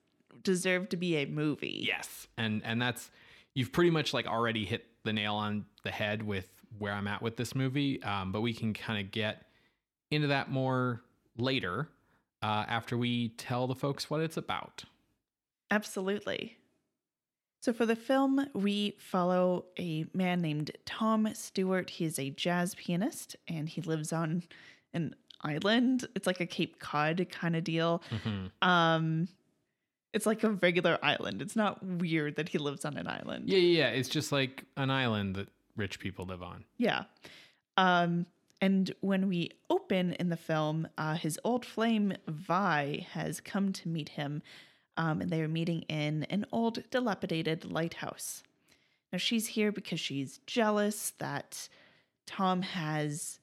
deserved 0.43 0.91
to 0.91 0.97
be 0.97 1.17
a 1.17 1.25
movie. 1.25 1.84
Yes, 1.88 2.28
and 2.38 2.62
and 2.63 2.82
that's 2.82 3.10
you've 3.56 3.71
pretty 3.71 3.89
much 3.89 4.13
like 4.13 4.28
already 4.28 4.63
hit 4.63 4.86
the 5.04 5.12
nail 5.12 5.36
on 5.36 5.65
the 5.84 5.91
head 5.91 6.21
with 6.23 6.47
where 6.78 6.93
I'm 6.93 7.08
at 7.08 7.21
with 7.21 7.36
this 7.36 7.56
movie. 7.56 8.01
Um, 8.04 8.32
but 8.32 8.41
we 8.41 8.54
can 8.54 8.73
kind 8.73 9.04
of 9.04 9.12
get 9.12 9.47
into 10.12 10.28
that 10.28 10.51
more 10.51 11.01
later 11.38 11.89
uh, 12.43 12.65
after 12.67 12.97
we 12.97 13.30
tell 13.30 13.65
the 13.65 13.75
folks 13.75 14.10
what 14.10 14.21
it's 14.21 14.38
about. 14.38 14.84
Absolutely. 15.71 16.58
So, 17.62 17.73
for 17.73 17.88
the 17.88 17.95
film, 17.95 18.47
we 18.54 18.95
follow 18.99 19.65
a 19.80 20.06
man 20.13 20.41
named 20.41 20.69
Tom 20.86 21.28
Stewart. 21.34 21.89
He 21.89 22.06
is 22.06 22.19
a 22.19 22.30
jazz 22.30 22.75
pianist 22.75 23.36
and 23.47 23.67
he 23.67 23.82
lives 23.82 24.13
on 24.13 24.43
an 24.93 25.15
island. 25.45 26.08
It's 26.15 26.27
like 26.27 26.39
a 26.41 26.45
Cape 26.45 26.79
Cod 26.79 27.25
kind 27.31 27.55
of 27.55 27.63
deal. 27.63 28.01
Mhm. 28.12 28.51
Um, 28.67 29.27
it's 30.13 30.25
like 30.25 30.43
a 30.43 30.49
regular 30.51 30.97
island. 31.03 31.41
It's 31.41 31.55
not 31.55 31.84
weird 31.84 32.36
that 32.38 32.49
he 32.49 32.58
lives 32.58 32.86
on 32.86 32.97
an 32.97 33.08
island. 33.08 33.49
Yeah, 33.49 33.58
yeah, 33.58 33.77
yeah. 33.79 33.89
It's 33.89 34.10
just 34.10 34.31
like 34.31 34.63
an 34.77 34.89
island 34.89 35.36
that 35.36 35.49
rich 35.75 35.99
people 35.99 36.25
live 36.25 36.41
on. 36.41 36.63
Yeah. 36.77 37.03
Um, 37.77 38.25
and 38.62 38.95
when 39.01 39.27
we 39.27 39.51
open 39.69 40.13
in 40.13 40.29
the 40.29 40.38
film, 40.38 40.88
uh, 40.97 41.15
his 41.15 41.38
old 41.43 41.65
flame 41.65 42.13
Vi 42.27 43.05
has 43.12 43.41
come 43.41 43.73
to 43.73 43.89
meet 43.89 44.10
him, 44.10 44.41
um, 44.95 45.19
and 45.19 45.29
they 45.29 45.41
are 45.41 45.49
meeting 45.49 45.81
in 45.84 46.23
an 46.29 46.45
old, 46.53 46.89
dilapidated 46.89 47.65
lighthouse. 47.69 48.41
Now 49.12 49.17
she's 49.17 49.47
here 49.47 49.73
because 49.73 49.99
she's 49.99 50.39
jealous 50.47 51.12
that 51.19 51.67
Tom 52.25 52.62
has 52.62 53.39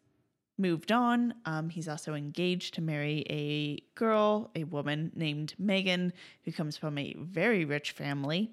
moved 0.58 0.92
on. 0.92 1.34
Um, 1.44 1.68
he's 1.70 1.88
also 1.88 2.14
engaged 2.14 2.74
to 2.74 2.80
marry 2.80 3.24
a 3.28 3.82
girl, 3.94 4.50
a 4.54 4.64
woman 4.64 5.12
named 5.14 5.54
Megan, 5.58 6.12
who 6.44 6.52
comes 6.52 6.76
from 6.76 6.98
a 6.98 7.14
very 7.18 7.64
rich 7.64 7.92
family. 7.92 8.52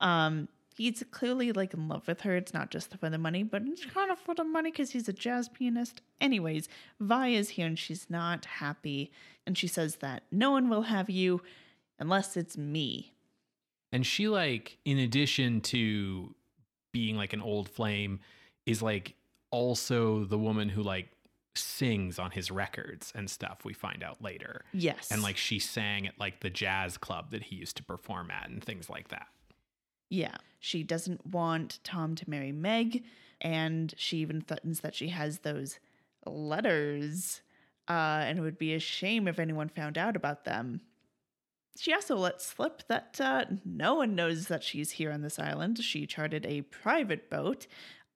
Um, 0.00 0.48
he's 0.76 1.02
clearly 1.10 1.52
like 1.52 1.74
in 1.74 1.88
love 1.88 2.06
with 2.06 2.22
her. 2.22 2.36
It's 2.36 2.54
not 2.54 2.70
just 2.70 2.96
for 2.96 3.10
the 3.10 3.18
money, 3.18 3.42
but 3.42 3.62
it's 3.66 3.84
kind 3.86 4.10
of 4.10 4.18
for 4.18 4.34
the 4.34 4.44
money 4.44 4.70
because 4.70 4.90
he's 4.90 5.08
a 5.08 5.12
jazz 5.12 5.48
pianist. 5.48 6.00
Anyways, 6.20 6.68
Vi 7.00 7.28
is 7.28 7.50
here 7.50 7.66
and 7.66 7.78
she's 7.78 8.08
not 8.08 8.44
happy. 8.44 9.10
And 9.46 9.56
she 9.56 9.66
says 9.66 9.96
that 9.96 10.22
no 10.30 10.50
one 10.50 10.68
will 10.68 10.82
have 10.82 11.10
you 11.10 11.42
unless 11.98 12.36
it's 12.36 12.56
me. 12.56 13.12
And 13.90 14.06
she 14.06 14.28
like, 14.28 14.78
in 14.84 14.98
addition 14.98 15.60
to 15.62 16.34
being 16.92 17.16
like 17.16 17.32
an 17.32 17.40
old 17.40 17.68
flame, 17.68 18.20
is 18.66 18.82
like 18.82 19.14
also 19.50 20.24
the 20.24 20.38
woman 20.38 20.68
who 20.68 20.82
like 20.82 21.08
sings 21.58 22.18
on 22.18 22.30
his 22.30 22.50
records 22.50 23.12
and 23.14 23.28
stuff. 23.30 23.64
We 23.64 23.72
find 23.72 24.02
out 24.02 24.22
later. 24.22 24.64
Yes. 24.72 25.10
And 25.10 25.22
like 25.22 25.36
she 25.36 25.58
sang 25.58 26.06
at 26.06 26.18
like 26.18 26.40
the 26.40 26.50
jazz 26.50 26.96
club 26.96 27.30
that 27.30 27.44
he 27.44 27.56
used 27.56 27.76
to 27.76 27.82
perform 27.82 28.30
at 28.30 28.48
and 28.48 28.62
things 28.62 28.88
like 28.88 29.08
that. 29.08 29.28
Yeah. 30.08 30.36
She 30.60 30.82
doesn't 30.82 31.26
want 31.26 31.80
Tom 31.84 32.14
to 32.16 32.28
marry 32.28 32.52
Meg. 32.52 33.04
And 33.40 33.94
she 33.96 34.18
even 34.18 34.40
threatens 34.40 34.80
that 34.80 34.94
she 34.94 35.08
has 35.08 35.40
those 35.40 35.78
letters. 36.26 37.42
Uh, 37.88 38.22
and 38.24 38.38
it 38.38 38.42
would 38.42 38.58
be 38.58 38.74
a 38.74 38.80
shame 38.80 39.28
if 39.28 39.38
anyone 39.38 39.68
found 39.68 39.96
out 39.96 40.16
about 40.16 40.44
them. 40.44 40.80
She 41.76 41.94
also 41.94 42.16
lets 42.16 42.44
slip 42.44 42.82
that 42.88 43.20
uh, 43.20 43.44
no 43.64 43.94
one 43.94 44.16
knows 44.16 44.48
that 44.48 44.64
she's 44.64 44.90
here 44.90 45.12
on 45.12 45.22
this 45.22 45.38
island. 45.38 45.78
She 45.78 46.06
chartered 46.06 46.44
a 46.44 46.62
private 46.62 47.30
boat. 47.30 47.68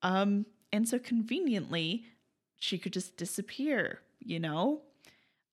Um, 0.02 0.46
and 0.72 0.88
so 0.88 0.98
conveniently, 0.98 2.04
she 2.62 2.78
could 2.78 2.92
just 2.92 3.16
disappear, 3.16 3.98
you 4.20 4.38
know? 4.38 4.82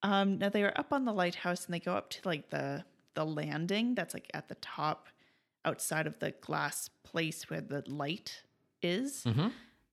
Um, 0.04 0.38
now 0.38 0.48
they 0.48 0.62
are 0.62 0.72
up 0.76 0.92
on 0.92 1.04
the 1.04 1.12
lighthouse 1.12 1.64
and 1.66 1.74
they 1.74 1.80
go 1.80 1.94
up 1.94 2.08
to 2.10 2.20
like 2.24 2.50
the 2.50 2.84
the 3.14 3.24
landing 3.26 3.96
that's 3.96 4.14
like 4.14 4.30
at 4.32 4.48
the 4.48 4.54
top 4.56 5.08
outside 5.64 6.06
of 6.06 6.16
the 6.20 6.30
glass 6.40 6.88
place 7.02 7.50
where 7.50 7.60
the 7.60 7.82
light 7.88 8.42
is. 8.80 9.24
Mm-hmm. 9.24 9.48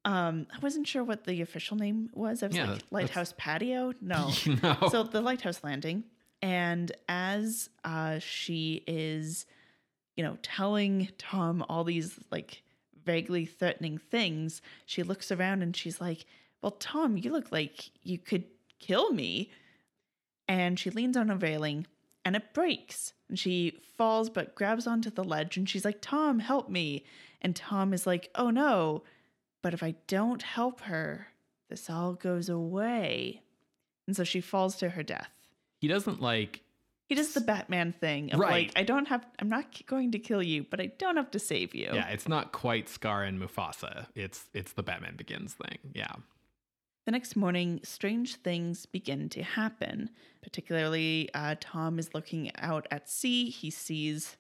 Um, 0.06 0.46
I 0.56 0.60
wasn't 0.60 0.88
sure 0.88 1.04
what 1.04 1.24
the 1.26 1.42
official 1.42 1.76
name 1.76 2.10
was. 2.14 2.44
I 2.44 2.48
was 2.48 2.56
Yeah, 2.56 2.62
like 2.66 2.70
that's- 2.76 2.92
lighthouse 2.92 3.34
patio. 3.38 3.94
No, 4.00 4.32
no. 4.64 4.88
so 4.92 5.02
the 5.04 5.22
lighthouse 5.22 5.64
landing 5.64 6.04
and 6.44 6.92
as 7.10 7.68
uh 7.84 8.20
she 8.20 8.84
is 8.86 9.48
you 10.16 10.24
know 10.24 10.38
telling 10.44 11.10
tom 11.18 11.66
all 11.68 11.84
these 11.84 12.20
like 12.30 12.62
vaguely 13.04 13.44
threatening 13.48 13.98
things 13.98 14.62
she 14.86 15.02
looks 15.02 15.32
around 15.32 15.64
and 15.64 15.76
she's 15.76 16.00
like 16.00 16.28
well 16.62 16.72
tom 16.72 17.18
you 17.18 17.32
look 17.32 17.52
like 17.52 17.92
you 18.04 18.18
could 18.18 18.44
kill 18.80 19.12
me 19.12 19.52
and 20.48 20.80
she 20.80 20.90
leans 20.90 21.18
on 21.18 21.30
a 21.30 21.36
railing 21.36 21.86
and 22.26 22.36
it 22.36 22.54
breaks 22.54 23.14
and 23.30 23.38
she 23.40 23.78
falls 23.98 24.30
but 24.30 24.56
grabs 24.56 24.86
onto 24.88 25.10
the 25.10 25.24
ledge 25.24 25.58
and 25.58 25.70
she's 25.70 25.86
like 25.86 26.00
tom 26.02 26.40
help 26.40 26.70
me 26.70 27.04
and 27.42 27.56
tom 27.56 27.94
is 27.94 28.06
like 28.08 28.30
oh 28.36 28.50
no 28.50 29.04
but 29.62 29.74
if 29.74 29.82
i 29.82 29.96
don't 30.08 30.44
help 30.44 30.82
her 30.82 31.28
this 31.70 31.90
all 31.90 32.14
goes 32.14 32.50
away 32.50 33.42
and 34.08 34.16
so 34.16 34.24
she 34.24 34.40
falls 34.42 34.76
to 34.76 34.90
her 34.90 35.04
death 35.04 35.32
he 35.80 35.88
doesn't 35.88 36.22
like 36.22 36.62
he 37.10 37.16
does 37.16 37.34
the 37.34 37.40
Batman 37.40 37.94
thing 37.94 38.34
of 38.34 38.40
Right. 38.42 38.68
like, 38.68 38.74
I 38.76 38.84
don't 38.84 39.08
have, 39.08 39.26
I'm 39.40 39.48
not 39.48 39.66
going 39.86 40.12
to 40.12 40.20
kill 40.20 40.44
you, 40.44 40.66
but 40.70 40.82
I 40.82 40.88
don't 40.88 41.16
have 41.16 41.32
to 41.32 41.40
save 41.40 41.74
you. 41.74 41.90
yeah, 41.94 42.10
it's 42.10 42.28
not 42.28 42.52
quite 42.52 42.90
Scar 42.90 43.24
and 43.24 43.40
Mufasa. 43.40 44.08
It's 44.14 44.44
it's 44.54 44.74
the 44.74 44.84
Batman 44.84 45.16
Begins 45.16 45.54
thing. 45.54 45.78
Yeah. 45.94 46.12
The 47.08 47.14
next 47.14 47.38
morning, 47.38 47.80
strange 47.84 48.36
things 48.36 48.86
begin 48.86 49.30
to 49.30 49.42
happen. 49.42 50.10
Particularly, 50.42 51.30
uh, 51.34 51.56
Tom 51.58 52.00
is 52.00 52.14
looking 52.14 52.52
out 52.58 52.86
at 52.92 53.10
sea. 53.10 53.50
He 53.50 53.70
sees 53.70 54.36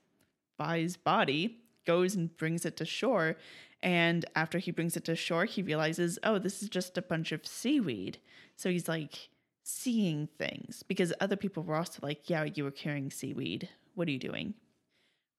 Vi's 0.58 0.98
body, 0.98 1.60
goes 1.86 2.14
and 2.14 2.36
brings 2.36 2.66
it 2.66 2.76
to 2.76 2.84
shore, 2.84 3.38
And 3.82 4.26
after 4.36 4.58
he 4.58 4.72
brings 4.72 4.98
it 4.98 5.06
to 5.06 5.16
shore, 5.16 5.46
he 5.46 5.62
realizes, 5.62 6.20
oh, 6.24 6.40
this 6.40 6.62
is 6.62 6.68
just 6.68 6.98
a 6.98 7.02
bunch 7.02 7.32
of 7.32 7.48
seaweed. 7.48 8.18
So 8.58 8.70
he's 8.70 8.90
like 8.90 9.30
seeing 9.64 10.28
things 10.38 10.84
because 10.84 11.14
other 11.22 11.38
people 11.38 11.64
were 11.64 11.76
also 11.78 12.00
like, 12.02 12.30
yeah, 12.30 12.44
you 12.54 12.66
were 12.66 12.72
carrying 12.72 13.12
seaweed. 13.12 13.70
What 13.96 14.10
are 14.10 14.12
you 14.12 14.20
doing? 14.20 14.56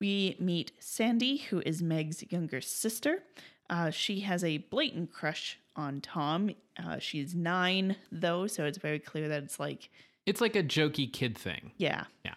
We 0.01 0.35
meet 0.41 0.73
Sandy, 0.79 1.37
who 1.37 1.61
is 1.67 1.83
Meg's 1.83 2.25
younger 2.31 2.63
sister. 2.63 3.23
Uh, 3.71 3.91
she 3.91 4.21
has 4.21 4.43
a 4.45 4.59
blatant 4.59 5.13
crush 5.13 5.59
on 5.77 6.01
Tom. 6.01 6.51
Uh, 6.83 6.99
she's 6.99 7.35
nine, 7.35 7.97
though, 8.11 8.47
so 8.47 8.65
it's 8.65 8.79
very 8.79 8.99
clear 8.99 9.29
that 9.29 9.43
it's 9.43 9.61
like, 9.61 9.91
It's 10.27 10.41
like 10.41 10.57
a 10.57 10.63
jokey 10.63 11.13
kid 11.13 11.37
thing. 11.37 11.73
yeah. 11.77 12.05
Yeah. 12.25 12.35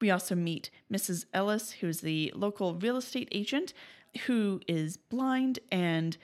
We 0.00 0.10
also 0.12 0.36
meet 0.36 0.70
Mrs. 0.92 1.24
Ellis, 1.34 1.72
who's 1.72 2.02
the 2.02 2.32
local 2.36 2.74
real 2.76 2.96
estate 2.98 3.28
agent, 3.32 3.72
who 4.26 4.60
is 4.68 4.96
blind 4.96 5.58
and 5.72 6.16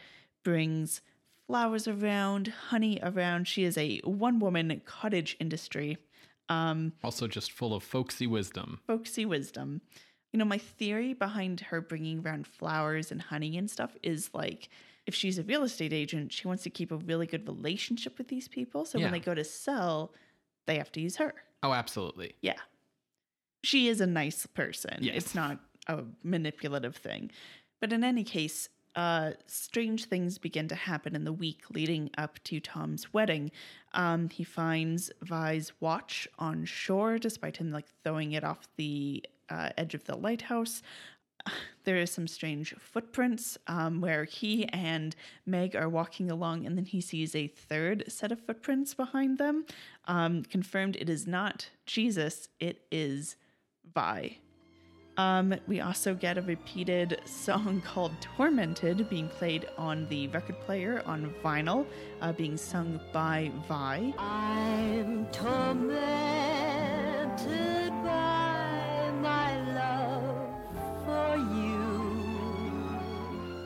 brings 0.45 1.01
flowers 1.49 1.89
around, 1.89 2.47
honey 2.69 3.01
around. 3.03 3.49
She 3.49 3.65
is 3.65 3.77
a 3.77 3.99
one 4.05 4.39
woman 4.39 4.81
cottage 4.85 5.37
industry. 5.41 5.99
Um, 6.49 6.93
Also, 7.03 7.27
just 7.27 7.51
full 7.51 7.75
of 7.75 7.83
folksy 7.83 8.29
wisdom. 8.29 8.79
folksy 8.87 9.25
wisdom. 9.27 9.81
You 10.35 10.39
know, 10.39 10.45
my 10.45 10.59
theory 10.59 11.13
behind 11.15 11.61
her 11.61 11.81
bringing 11.81 12.19
around 12.27 12.49
flowers 12.49 13.13
and 13.13 13.23
honey 13.23 13.57
and 13.57 13.71
stuff 13.71 13.97
is 14.03 14.31
like 14.35 14.69
if 15.07 15.15
she's 15.15 15.39
a 15.39 15.45
real 15.45 15.63
estate 15.63 15.93
agent, 15.93 16.33
she 16.33 16.49
wants 16.49 16.65
to 16.65 16.71
keep 16.71 16.91
a 16.91 16.97
really 16.97 17.25
good 17.29 17.47
relationship 17.47 18.19
with 18.19 18.27
these 18.27 18.49
people. 18.49 18.85
So 18.85 18.99
Yeah. 18.99 19.05
when 19.05 19.13
they 19.13 19.21
go 19.21 19.33
to 19.33 19.45
sell, 19.45 20.13
they 20.67 20.77
have 20.77 20.91
to 20.91 21.01
use 21.01 21.15
her. 21.19 21.35
Oh, 21.63 21.73
absolutely. 21.73 22.35
Yeah. 22.43 22.59
She 23.63 23.87
is 23.87 24.01
a 24.01 24.09
nice 24.09 24.45
person. 24.47 24.99
Yes. 25.05 25.15
It's 25.19 25.35
not 25.37 25.61
a 25.87 26.03
manipulative 26.25 26.97
thing. 26.97 27.31
But 27.81 27.93
in 27.93 28.03
any 28.03 28.25
case, 28.25 28.69
uh, 28.97 29.35
strange 29.47 30.07
things 30.07 30.39
begin 30.39 30.67
to 30.67 30.75
happen 30.75 31.15
in 31.15 31.23
the 31.23 31.33
week 31.33 31.71
leading 31.71 32.11
up 32.19 32.43
to 32.45 32.59
Tom's 32.59 33.13
wedding. 33.15 33.53
Um, 33.93 34.31
he 34.31 34.43
finds 34.43 35.13
Vi's 35.23 35.71
watch 35.79 36.27
on 36.41 36.65
shore, 36.65 37.19
despite 37.21 37.59
him 37.59 37.71
like 37.71 37.87
throwing 38.03 38.33
it 38.33 38.43
off 38.43 38.67
the 38.77 39.25
uh, 39.51 39.71
edge 39.77 39.95
of 39.95 40.05
the 40.05 40.17
lighthouse. 40.17 40.83
There 41.85 41.99
is 41.99 42.11
some 42.11 42.27
strange 42.27 42.75
footprints 42.79 43.59
um, 43.67 44.01
where 44.01 44.25
he 44.25 44.67
and 44.71 45.15
Meg 45.45 45.77
are 45.77 45.91
walking 45.91 46.31
along, 46.31 46.65
and 46.65 46.79
then 46.79 46.87
he 46.87 47.03
sees 47.03 47.35
a 47.35 47.47
third 47.47 48.05
set 48.09 48.33
of 48.33 48.41
footprints 48.41 48.95
behind 48.95 49.37
them. 49.37 49.67
Um, 50.07 50.45
confirmed 50.45 50.97
it 50.97 51.11
is 51.11 51.27
not 51.27 51.69
Jesus, 51.85 52.49
it 52.59 52.87
is 52.91 53.37
Vi. 53.95 54.39
Um, 55.17 55.55
we 55.67 55.81
also 55.81 56.15
get 56.15 56.39
a 56.39 56.43
repeated 56.43 57.21
song 57.27 57.83
called 57.85 58.13
Tormented 58.21 59.09
being 59.09 59.29
played 59.29 59.67
on 59.79 60.07
the 60.09 60.29
record 60.29 60.61
player 60.61 61.03
on 61.07 61.35
vinyl, 61.43 61.87
uh, 62.21 62.33
being 62.33 62.57
sung 62.57 63.01
by 63.13 63.53
Vi. 63.69 64.15
I'm 64.19 65.27
tormented 65.27 66.05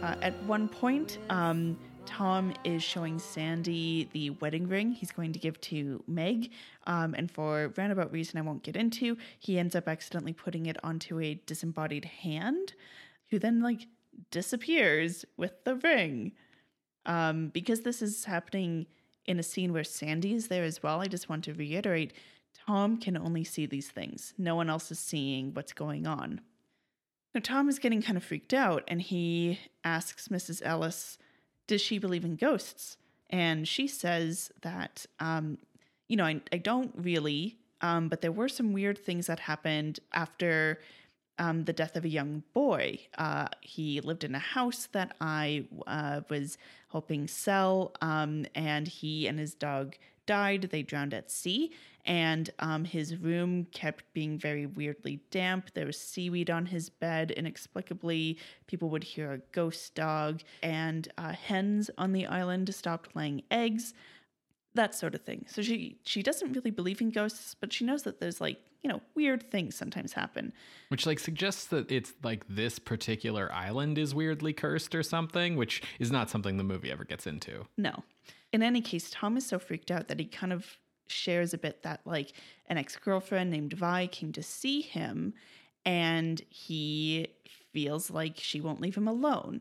Uh, 0.09 0.15
at 0.23 0.43
one 0.45 0.67
point, 0.69 1.19
um, 1.29 1.77
Tom 2.07 2.55
is 2.65 2.83
showing 2.83 3.19
Sandy 3.19 4.09
the 4.15 4.31
wedding 4.31 4.67
ring 4.67 4.91
he's 4.91 5.11
going 5.11 5.35
to 5.35 5.39
give 5.39 5.61
to 5.61 6.03
Meg. 6.07 6.51
Um, 6.87 7.15
and 7.15 7.31
for 7.31 7.75
roundabout 7.77 8.11
reason 8.11 8.39
I 8.39 8.41
won't 8.41 8.63
get 8.63 8.75
into, 8.75 9.19
he 9.39 9.59
ends 9.59 9.77
up 9.77 9.87
accidentally 9.87 10.33
putting 10.33 10.65
it 10.65 10.79
onto 10.83 11.21
a 11.21 11.35
disembodied 11.45 12.07
hand, 12.07 12.73
who 13.29 13.39
then 13.39 13.61
like 13.61 13.87
disappears 14.31 15.27
with 15.37 15.63
the 15.65 15.75
ring. 15.75 16.33
Um, 17.05 17.49
because 17.49 17.83
this 17.83 18.01
is 18.01 18.25
happening 18.25 18.87
in 19.27 19.39
a 19.39 19.43
scene 19.43 19.75
where 19.75 19.85
Sandy 19.85 20.33
is 20.33 20.49
there 20.49 20.65
as 20.65 20.83
well, 20.83 21.03
I 21.03 21.07
just 21.07 21.29
want 21.29 21.45
to 21.45 21.53
reiterate 21.53 22.15
Tom 22.67 22.97
can 22.97 23.19
only 23.19 23.45
see 23.45 23.67
these 23.67 23.91
things. 23.91 24.33
No 24.39 24.57
one 24.57 24.71
else 24.71 24.91
is 24.91 24.99
seeing 24.99 25.53
what's 25.53 25.75
going 25.75 26.07
on. 26.07 26.41
Now, 27.39 27.43
Tom 27.45 27.69
is 27.69 27.79
getting 27.79 28.03
kind 28.03 28.17
of 28.17 28.25
freaked 28.25 28.53
out 28.53 28.83
and 28.89 29.01
he 29.01 29.61
asks 29.85 30.27
Mrs. 30.27 30.61
Ellis, 30.65 31.19
Does 31.69 31.81
she 31.81 32.01
believe 32.01 32.25
in 32.25 32.35
ghosts? 32.35 32.97
And 33.31 33.69
she 33.69 33.87
says 33.87 34.51
that, 34.63 35.07
um, 35.21 35.59
you 36.09 36.17
know, 36.17 36.25
I, 36.25 36.41
I 36.53 36.57
don't 36.57 36.93
really, 36.97 37.57
um, 37.81 38.09
but 38.09 38.23
there 38.23 38.33
were 38.33 38.49
some 38.49 38.73
weird 38.73 38.99
things 38.99 39.29
that 39.29 39.39
happened 39.39 40.01
after 40.13 40.81
um, 41.39 41.63
the 41.63 41.73
death 41.73 41.95
of 41.95 42.05
a 42.05 42.09
young 42.09 42.43
boy. 42.55 42.99
Uh, 43.17 43.47
he 43.61 44.01
lived 44.01 44.25
in 44.25 44.35
a 44.35 44.41
house 44.41 44.89
that 44.91 45.15
I 45.21 45.67
uh, 45.87 46.23
was 46.29 46.59
helping 46.91 47.29
sell, 47.29 47.93
um, 48.03 48.47
and 48.57 48.89
he 48.89 49.29
and 49.29 49.39
his 49.39 49.55
dog 49.55 49.95
died. 50.29 50.69
They 50.71 50.83
drowned 50.83 51.15
at 51.15 51.33
sea, 51.33 51.73
and 52.05 52.51
um, 52.61 52.85
his 52.85 53.17
room 53.17 53.67
kept 53.73 54.05
being 54.13 54.39
very 54.39 54.67
weirdly 54.67 55.21
damp. 55.33 55.73
There 55.75 55.87
was 55.87 55.99
seaweed 55.99 56.51
on 56.51 56.67
his 56.67 56.91
bed. 56.91 57.33
Inexplicably, 57.33 58.39
people 58.69 58.91
would 58.91 59.03
hear 59.03 59.33
a 59.33 59.39
ghost 59.53 59.97
dog, 59.97 60.43
and 60.63 61.09
uh, 61.19 61.33
hens 61.33 61.91
on 61.99 62.13
the 62.13 62.27
island 62.27 62.73
stopped 62.73 63.17
laying 63.17 63.43
eggs. 63.51 63.95
That 64.75 64.95
sort 64.95 65.17
of 65.17 65.23
thing. 65.23 65.47
So 65.49 65.63
she 65.63 65.99
she 66.05 66.23
doesn't 66.23 66.53
really 66.53 66.71
believe 66.71 67.01
in 67.01 67.11
ghosts, 67.11 67.57
but 67.59 67.73
she 67.73 67.85
knows 67.85 68.05
that 68.05 68.21
there's 68.21 68.41
like 68.41 68.59
you 68.83 68.89
know 68.89 69.01
weird 69.15 69.51
things 69.51 69.75
sometimes 69.75 70.13
happen. 70.13 70.53
Which 70.89 71.07
like 71.07 71.19
suggests 71.19 71.65
that 71.67 71.91
it's 71.91 72.13
like 72.23 72.45
this 72.49 72.79
particular 72.79 73.51
island 73.51 73.99
is 73.99 74.15
weirdly 74.15 74.53
cursed 74.53 74.95
or 74.95 75.03
something, 75.03 75.57
which 75.57 75.83
is 75.99 76.13
not 76.13 76.31
something 76.31 76.59
the 76.59 76.65
movie 76.65 76.93
ever 76.93 77.05
gets 77.05 77.27
into. 77.27 77.67
No. 77.77 78.05
In 78.53 78.63
any 78.63 78.81
case, 78.81 79.11
Tom 79.11 79.37
is 79.37 79.47
so 79.47 79.59
freaked 79.59 79.91
out 79.91 80.09
that 80.09 80.19
he 80.19 80.27
kind 80.27 80.53
of 80.53 80.79
shares 81.07 81.55
a 81.55 81.59
bit 81.59 81.83
that 81.83 82.01
like 82.05 82.33
an 82.67 82.79
ex-girlfriend 82.79 83.51
named 83.51 83.73
Vi 83.73 84.07
came 84.09 84.33
to 84.33 84.43
see 84.43 84.83
him 84.83 85.35
and 85.85 86.43
he 86.51 87.29
feels 87.73 88.11
like 88.11 88.35
she 88.37 88.61
won't 88.61 88.81
leave 88.81 88.97
him 88.97 89.09
alone. 89.09 89.61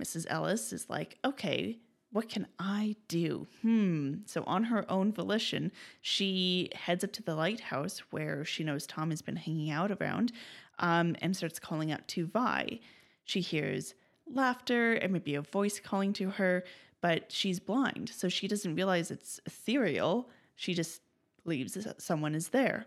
Mrs. 0.00 0.26
Ellis 0.28 0.72
is 0.72 0.90
like, 0.90 1.18
"Okay, 1.24 1.78
what 2.14 2.28
can 2.28 2.46
I 2.60 2.94
do? 3.08 3.48
Hmm. 3.62 4.18
So, 4.26 4.44
on 4.46 4.62
her 4.64 4.88
own 4.88 5.12
volition, 5.12 5.72
she 6.00 6.70
heads 6.72 7.02
up 7.02 7.12
to 7.14 7.24
the 7.24 7.34
lighthouse 7.34 7.98
where 8.10 8.44
she 8.44 8.62
knows 8.62 8.86
Tom 8.86 9.10
has 9.10 9.20
been 9.20 9.34
hanging 9.34 9.72
out 9.72 9.90
around 9.90 10.30
um, 10.78 11.16
and 11.20 11.36
starts 11.36 11.58
calling 11.58 11.90
out 11.90 12.06
to 12.08 12.26
Vi. 12.26 12.78
She 13.24 13.40
hears 13.40 13.94
laughter 14.32 14.92
and 14.92 15.12
maybe 15.12 15.34
a 15.34 15.42
voice 15.42 15.80
calling 15.80 16.12
to 16.12 16.30
her, 16.30 16.62
but 17.04 17.30
she's 17.30 17.60
blind, 17.60 18.08
so 18.08 18.30
she 18.30 18.48
doesn't 18.48 18.76
realize 18.76 19.10
it's 19.10 19.38
ethereal. 19.44 20.30
She 20.56 20.72
just 20.72 21.02
believes 21.42 21.74
that 21.74 22.00
someone 22.00 22.34
is 22.34 22.48
there. 22.48 22.86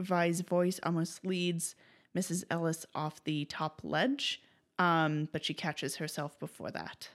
Vi's 0.00 0.40
voice 0.40 0.80
almost 0.82 1.24
leads 1.24 1.76
Mrs. 2.12 2.42
Ellis 2.50 2.84
off 2.92 3.22
the 3.22 3.44
top 3.44 3.80
ledge, 3.84 4.42
um, 4.80 5.28
but 5.30 5.44
she 5.44 5.54
catches 5.54 5.94
herself 5.94 6.36
before 6.40 6.72
that. 6.72 7.10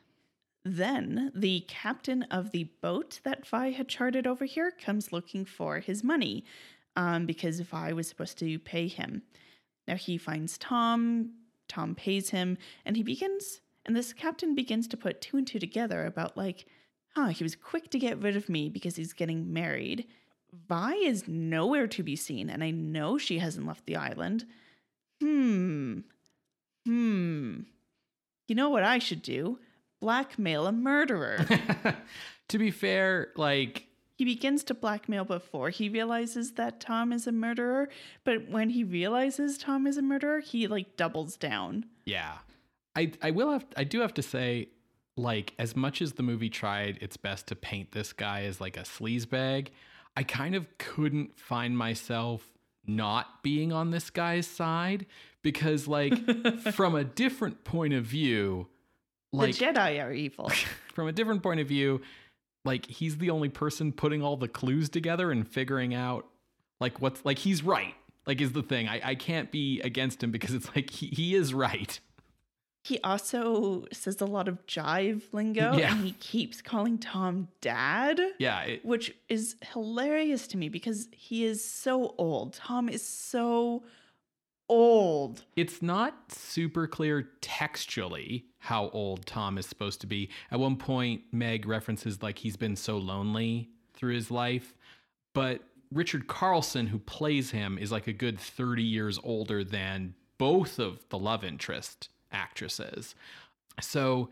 Then 0.63 1.33
the 1.35 1.65
captain 1.67 2.23
of 2.31 2.51
the 2.51 2.69
boat 2.81 3.19
that 3.25 3.45
Vi 3.45 3.71
had 3.71 3.89
chartered 3.89 4.25
over 4.25 4.45
here 4.45 4.71
comes 4.71 5.11
looking 5.11 5.43
for 5.43 5.79
his 5.81 6.01
money 6.01 6.45
um, 6.95 7.25
because 7.25 7.59
Vi 7.59 7.91
was 7.91 8.07
supposed 8.07 8.37
to 8.39 8.57
pay 8.57 8.87
him. 8.87 9.21
Now 9.85 9.95
he 9.95 10.17
finds 10.17 10.57
Tom, 10.57 11.31
Tom 11.67 11.93
pays 11.93 12.29
him, 12.29 12.57
and 12.85 12.95
he 12.95 13.03
begins, 13.03 13.59
and 13.87 13.95
this 13.95 14.13
captain 14.13 14.53
begins 14.53 14.87
to 14.89 14.97
put 14.97 15.21
two 15.21 15.37
and 15.37 15.47
two 15.47 15.59
together 15.59 16.05
about 16.05 16.37
like, 16.37 16.65
huh, 17.15 17.27
he 17.27 17.43
was 17.43 17.55
quick 17.55 17.89
to 17.91 17.99
get 17.99 18.21
rid 18.21 18.35
of 18.35 18.49
me 18.49 18.69
because 18.69 18.97
he's 18.97 19.13
getting 19.13 19.53
married. 19.53 20.05
Vi 20.67 20.93
is 20.95 21.27
nowhere 21.27 21.87
to 21.87 22.03
be 22.03 22.15
seen, 22.15 22.49
and 22.49 22.63
I 22.63 22.71
know 22.71 23.17
she 23.17 23.39
hasn't 23.39 23.65
left 23.67 23.85
the 23.85 23.95
island. 23.95 24.45
Hmm. 25.21 25.99
Hmm. 26.85 27.61
You 28.47 28.55
know 28.55 28.69
what 28.69 28.83
I 28.83 28.99
should 28.99 29.21
do? 29.21 29.59
Blackmail 29.99 30.67
a 30.67 30.71
murderer. 30.71 31.45
to 32.49 32.57
be 32.57 32.71
fair, 32.71 33.29
like 33.35 33.87
he 34.17 34.25
begins 34.25 34.63
to 34.65 34.73
blackmail 34.73 35.25
before 35.25 35.69
he 35.69 35.89
realizes 35.89 36.53
that 36.53 36.79
Tom 36.79 37.13
is 37.13 37.27
a 37.27 37.31
murderer, 37.31 37.89
but 38.23 38.49
when 38.49 38.71
he 38.71 38.83
realizes 38.83 39.57
Tom 39.57 39.85
is 39.85 39.97
a 39.97 40.01
murderer, 40.01 40.39
he 40.39 40.67
like 40.67 40.97
doubles 40.97 41.37
down. 41.37 41.85
Yeah. 42.05 42.37
I 42.97 43.11
I 43.21 43.31
will 43.31 43.51
have 43.51 43.65
I 43.77 43.83
do 43.83 44.01
have 44.01 44.13
to 44.15 44.21
say 44.21 44.69
like 45.15 45.53
as 45.59 45.75
much 45.75 46.01
as 46.01 46.13
the 46.13 46.23
movie 46.23 46.49
tried 46.49 46.97
its 46.99 47.15
best 47.15 47.47
to 47.47 47.55
paint 47.55 47.91
this 47.91 48.11
guy 48.11 48.43
as 48.43 48.59
like 48.59 48.75
a 48.75 48.81
sleazebag, 48.81 49.67
I 50.15 50.23
kind 50.23 50.55
of 50.55 50.67
couldn't 50.79 51.39
find 51.39 51.77
myself 51.77 52.43
not 52.85 53.43
being 53.43 53.71
on 53.71 53.91
this 53.91 54.09
guy's 54.09 54.47
side 54.47 55.05
because 55.43 55.87
like 55.87 56.13
from 56.73 56.95
a 56.95 57.03
different 57.03 57.63
point 57.63 57.93
of 57.93 58.03
view 58.03 58.67
like 59.31 59.57
the 59.57 59.65
Jedi 59.65 60.03
are 60.03 60.11
evil. 60.11 60.49
from 60.93 61.07
a 61.07 61.11
different 61.11 61.43
point 61.43 61.59
of 61.59 61.67
view 61.67 62.01
like 62.65 62.85
he's 62.87 63.17
the 63.17 63.29
only 63.29 63.49
person 63.49 63.91
putting 63.91 64.23
all 64.23 64.37
the 64.37 64.47
clues 64.47 64.89
together 64.89 65.31
and 65.31 65.47
figuring 65.47 65.93
out 65.93 66.25
like 66.79 67.01
what's 67.01 67.23
like 67.25 67.39
he's 67.39 67.61
right 67.61 67.93
like 68.25 68.39
is 68.41 68.53
the 68.53 68.63
thing 68.63 68.87
i, 68.87 69.01
I 69.03 69.15
can't 69.15 69.51
be 69.51 69.81
against 69.81 70.23
him 70.23 70.31
because 70.31 70.53
it's 70.53 70.73
like 70.75 70.89
he, 70.89 71.07
he 71.07 71.35
is 71.35 71.53
right 71.53 71.99
He 72.87 72.99
also 73.03 73.85
says 73.91 74.21
a 74.21 74.25
lot 74.25 74.47
of 74.47 74.65
jive 74.65 75.21
lingo 75.33 75.75
Yeah. 75.75 75.91
and 75.93 76.05
he 76.05 76.11
keeps 76.13 76.61
calling 76.61 76.97
Tom 76.97 77.49
dad, 77.59 78.19
Yeah, 78.39 78.61
it, 78.61 78.85
which 78.85 79.13
is 79.27 79.55
hilarious 79.73 80.47
to 80.47 80.57
me 80.57 80.69
because 80.69 81.09
he 81.11 81.43
is 81.43 81.63
so 81.63 82.15
old. 82.17 82.53
Tom 82.53 82.87
is 82.87 83.05
so 83.05 83.83
old. 84.69 85.43
it's 85.55 85.81
not 85.81 86.13
super 86.31 86.87
clear 86.87 87.29
textually 87.41 88.45
how 88.59 88.89
old 88.89 89.25
Tom 89.25 89.57
is 89.57 89.65
supposed 89.65 90.01
to 90.01 90.07
be. 90.07 90.29
At 90.51 90.59
one 90.59 90.75
point, 90.75 91.21
Meg 91.31 91.65
references 91.65 92.21
like 92.21 92.39
he's 92.39 92.57
been 92.57 92.75
so 92.75 92.97
lonely 92.97 93.69
through 93.93 94.13
his 94.13 94.29
life, 94.29 94.75
but 95.33 95.61
Richard 95.91 96.27
Carlson, 96.27 96.87
who 96.87 96.99
plays 96.99 97.51
him, 97.51 97.77
is 97.77 97.91
like 97.93 98.07
a 98.07 98.13
good 98.13 98.37
30 98.39 98.83
years 98.83 99.19
older 99.23 99.63
than 99.63 100.15
both 100.37 100.79
of 100.79 101.07
the 101.09 101.17
love 101.17 101.43
interest 101.45 102.09
actresses. 102.31 103.15
So, 103.81 104.29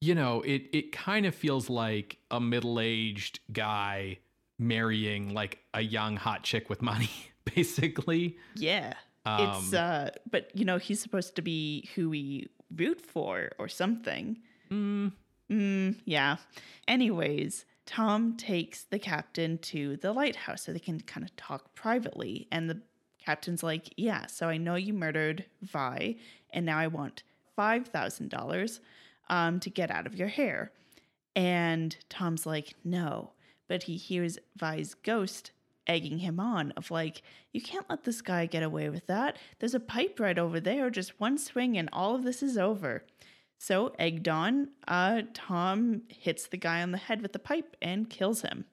you 0.00 0.14
know, 0.14 0.42
it 0.42 0.62
it 0.72 0.92
kind 0.92 1.26
of 1.26 1.34
feels 1.34 1.70
like 1.70 2.18
a 2.30 2.40
middle-aged 2.40 3.40
guy 3.52 4.18
marrying 4.58 5.34
like 5.34 5.58
a 5.74 5.80
young 5.80 6.16
hot 6.16 6.42
chick 6.44 6.68
with 6.70 6.82
money, 6.82 7.10
basically. 7.54 8.36
Yeah. 8.54 8.94
it's 9.26 9.72
Um, 9.72 9.78
uh 9.78 10.08
but 10.30 10.50
you 10.54 10.64
know, 10.64 10.78
he's 10.78 11.00
supposed 11.00 11.36
to 11.36 11.42
be 11.42 11.88
who 11.94 12.10
we 12.10 12.48
root 12.74 13.00
for 13.00 13.50
or 13.58 13.68
something. 13.68 14.38
Mm, 14.70 15.12
Mm, 15.50 15.96
yeah. 16.06 16.36
Anyways, 16.88 17.66
Tom 17.84 18.36
takes 18.36 18.84
the 18.84 18.98
captain 18.98 19.58
to 19.58 19.96
the 19.98 20.12
lighthouse 20.12 20.62
so 20.62 20.72
they 20.72 20.78
can 20.78 21.00
kind 21.00 21.24
of 21.24 21.36
talk 21.36 21.74
privately. 21.74 22.48
And 22.50 22.70
the 22.70 22.80
captain's 23.22 23.62
like, 23.62 23.92
Yeah, 23.96 24.26
so 24.26 24.48
I 24.48 24.56
know 24.56 24.76
you 24.76 24.94
murdered 24.94 25.44
Vi, 25.60 26.16
and 26.50 26.64
now 26.64 26.78
I 26.78 26.86
want 26.86 27.22
$5,000 27.58 28.80
um, 29.28 29.60
to 29.60 29.70
get 29.70 29.90
out 29.90 30.06
of 30.06 30.14
your 30.14 30.28
hair. 30.28 30.72
And 31.34 31.96
Tom's 32.08 32.46
like, 32.46 32.74
No. 32.84 33.32
But 33.68 33.84
he 33.84 33.96
hears 33.96 34.38
Vi's 34.56 34.94
ghost 34.94 35.52
egging 35.88 36.18
him 36.18 36.38
on 36.38 36.70
of 36.76 36.92
like 36.92 37.22
you 37.52 37.60
can't 37.60 37.90
let 37.90 38.04
this 38.04 38.22
guy 38.22 38.46
get 38.46 38.62
away 38.62 38.88
with 38.88 39.04
that 39.08 39.36
there's 39.58 39.74
a 39.74 39.80
pipe 39.80 40.20
right 40.20 40.38
over 40.38 40.60
there 40.60 40.88
just 40.90 41.18
one 41.18 41.36
swing 41.36 41.76
and 41.76 41.88
all 41.92 42.14
of 42.14 42.22
this 42.22 42.40
is 42.40 42.56
over 42.56 43.02
so, 43.62 43.94
egged 43.96 44.28
on, 44.28 44.70
uh, 44.88 45.22
Tom 45.34 46.02
hits 46.08 46.48
the 46.48 46.56
guy 46.56 46.82
on 46.82 46.90
the 46.90 46.98
head 46.98 47.22
with 47.22 47.32
the 47.32 47.38
pipe 47.38 47.76
and 47.80 48.10
kills 48.10 48.42
him. 48.42 48.64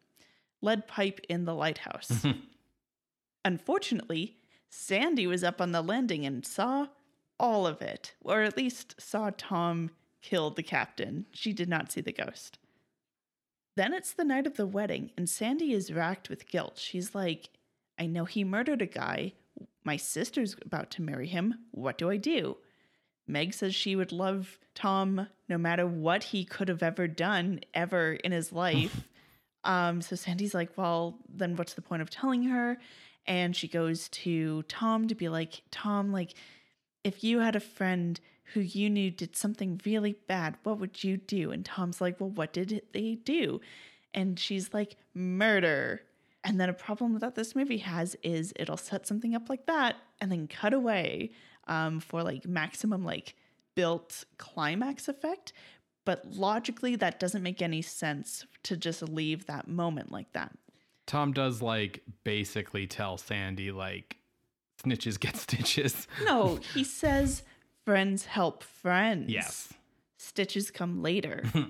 Lead 0.63 0.87
pipe 0.87 1.19
in 1.29 1.45
the 1.45 1.53
lighthouse. 1.53 2.25
Unfortunately, 3.45 4.37
Sandy 4.71 5.27
was 5.27 5.43
up 5.43 5.61
on 5.61 5.73
the 5.73 5.83
landing 5.83 6.25
and 6.25 6.43
saw 6.43 6.87
all 7.39 7.65
of 7.65 7.81
it, 7.81 8.13
or 8.21 8.41
at 8.41 8.57
least 8.57 8.95
saw 8.99 9.31
Tom 9.37 9.91
kill 10.21 10.49
the 10.49 10.63
captain. 10.63 11.25
She 11.31 11.53
did 11.53 11.69
not 11.69 11.91
see 11.91 12.01
the 12.01 12.11
ghost. 12.11 12.59
Then 13.75 13.93
it's 13.93 14.11
the 14.11 14.25
night 14.25 14.45
of 14.45 14.57
the 14.57 14.67
wedding, 14.67 15.11
and 15.15 15.29
Sandy 15.29 15.73
is 15.73 15.93
racked 15.93 16.29
with 16.29 16.49
guilt. 16.49 16.77
She's 16.77 17.15
like, 17.15 17.49
I 17.97 18.07
know 18.07 18.25
he 18.25 18.43
murdered 18.43 18.81
a 18.81 18.87
guy. 18.87 19.33
My 19.83 19.95
sister's 19.95 20.55
about 20.65 20.91
to 20.91 21.01
marry 21.01 21.27
him. 21.27 21.55
What 21.71 21.97
do 21.97 22.09
I 22.09 22.17
do? 22.17 22.57
Meg 23.27 23.53
says 23.53 23.75
she 23.75 23.95
would 23.95 24.11
love 24.11 24.57
Tom 24.73 25.27
no 25.47 25.57
matter 25.57 25.85
what 25.85 26.23
he 26.23 26.43
could 26.43 26.67
have 26.67 26.83
ever 26.83 27.07
done 27.07 27.61
ever 27.73 28.13
in 28.13 28.31
his 28.31 28.51
life. 28.51 29.07
um, 29.63 30.01
so 30.01 30.15
Sandy's 30.15 30.53
like, 30.53 30.71
well, 30.77 31.19
then 31.29 31.55
what's 31.55 31.75
the 31.75 31.81
point 31.81 32.01
of 32.01 32.09
telling 32.09 32.43
her? 32.43 32.77
And 33.27 33.55
she 33.55 33.67
goes 33.67 34.09
to 34.09 34.63
Tom 34.63 35.07
to 35.07 35.15
be 35.15 35.29
like, 35.29 35.61
Tom, 35.69 36.11
like, 36.11 36.33
if 37.09 37.23
you 37.23 37.39
had 37.39 37.55
a 37.55 37.59
friend 37.59 38.19
who 38.53 38.59
you 38.59 38.87
knew 38.87 39.09
did 39.09 39.35
something 39.35 39.81
really 39.83 40.13
bad, 40.27 40.55
what 40.61 40.79
would 40.79 41.03
you 41.03 41.17
do? 41.17 41.49
And 41.49 41.65
Tom's 41.65 41.99
like, 41.99 42.19
well, 42.19 42.29
what 42.29 42.53
did 42.53 42.83
they 42.93 43.15
do? 43.15 43.61
And 44.13 44.39
she's 44.39 44.75
like, 44.75 44.95
murder. 45.15 46.01
And 46.43 46.61
then 46.61 46.69
a 46.69 46.73
problem 46.73 47.17
that 47.17 47.33
this 47.33 47.55
movie 47.55 47.79
has 47.79 48.15
is 48.21 48.53
it'll 48.57 48.77
set 48.77 49.07
something 49.07 49.33
up 49.33 49.49
like 49.49 49.65
that 49.65 49.95
and 50.21 50.31
then 50.31 50.47
cut 50.47 50.71
away 50.71 51.31
um, 51.67 51.99
for 51.99 52.21
like 52.21 52.45
maximum 52.45 53.03
like 53.03 53.33
built 53.73 54.25
climax 54.37 55.07
effect. 55.07 55.51
But 56.05 56.25
logically, 56.31 56.95
that 56.97 57.19
doesn't 57.19 57.41
make 57.41 57.63
any 57.63 57.81
sense 57.81 58.45
to 58.63 58.77
just 58.77 59.01
leave 59.01 59.47
that 59.47 59.67
moment 59.67 60.11
like 60.11 60.31
that. 60.33 60.51
Tom 61.07 61.33
does 61.33 61.59
like 61.59 62.03
basically 62.23 62.85
tell 62.85 63.17
Sandy 63.17 63.71
like 63.71 64.18
snitches 64.83 65.19
get 65.19 65.35
stitches. 65.45 66.07
No, 66.23 66.59
he 66.73 66.83
says 66.83 67.43
friends 67.85 68.25
help 68.25 68.63
friends. 68.63 69.29
Yes. 69.29 69.73
Stitches 70.17 70.71
come 70.71 71.01
later. 71.01 71.43
Hmm. 71.53 71.63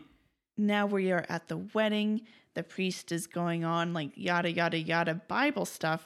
now 0.58 0.86
we 0.86 1.12
are 1.12 1.26
at 1.30 1.48
the 1.48 1.58
wedding. 1.58 2.22
The 2.54 2.64
priest 2.64 3.12
is 3.14 3.28
going 3.28 3.64
on 3.64 3.94
like 3.94 4.12
yada, 4.16 4.52
yada, 4.52 4.78
yada 4.78 5.14
Bible 5.28 5.66
stuff. 5.66 6.06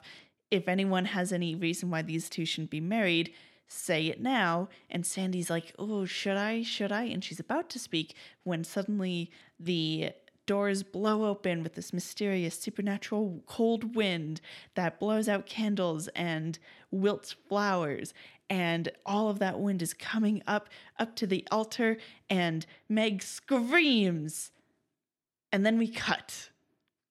If 0.51 0.67
anyone 0.67 1.05
has 1.05 1.33
any 1.33 1.55
reason 1.55 1.89
why 1.89 2.03
these 2.03 2.29
two 2.29 2.45
shouldn't 2.45 2.69
be 2.69 2.79
married, 2.79 3.33
say 3.67 4.05
it 4.07 4.21
now. 4.21 4.69
And 4.91 5.05
Sandy's 5.05 5.49
like, 5.49 5.73
oh, 5.79 6.05
should 6.05 6.37
I? 6.37 6.61
Should 6.61 6.91
I? 6.91 7.03
And 7.05 7.23
she's 7.23 7.39
about 7.39 7.69
to 7.71 7.79
speak 7.79 8.15
when 8.43 8.63
suddenly 8.63 9.31
the 9.59 10.11
doors 10.45 10.83
blow 10.83 11.25
open 11.25 11.63
with 11.63 11.73
this 11.73 11.93
mysterious 11.93 12.59
supernatural 12.59 13.41
cold 13.45 13.95
wind 13.95 14.41
that 14.75 14.99
blows 14.99 15.29
out 15.29 15.45
candles 15.45 16.09
and 16.09 16.59
wilts 16.93 17.35
flowers 17.47 18.13
and 18.49 18.89
all 19.05 19.29
of 19.29 19.39
that 19.39 19.59
wind 19.59 19.81
is 19.81 19.93
coming 19.93 20.41
up 20.45 20.69
up 20.99 21.15
to 21.15 21.25
the 21.25 21.45
altar 21.51 21.97
and 22.29 22.65
meg 22.87 23.21
screams 23.21 24.51
and 25.51 25.65
then 25.65 25.77
we 25.77 25.87
cut 25.87 26.49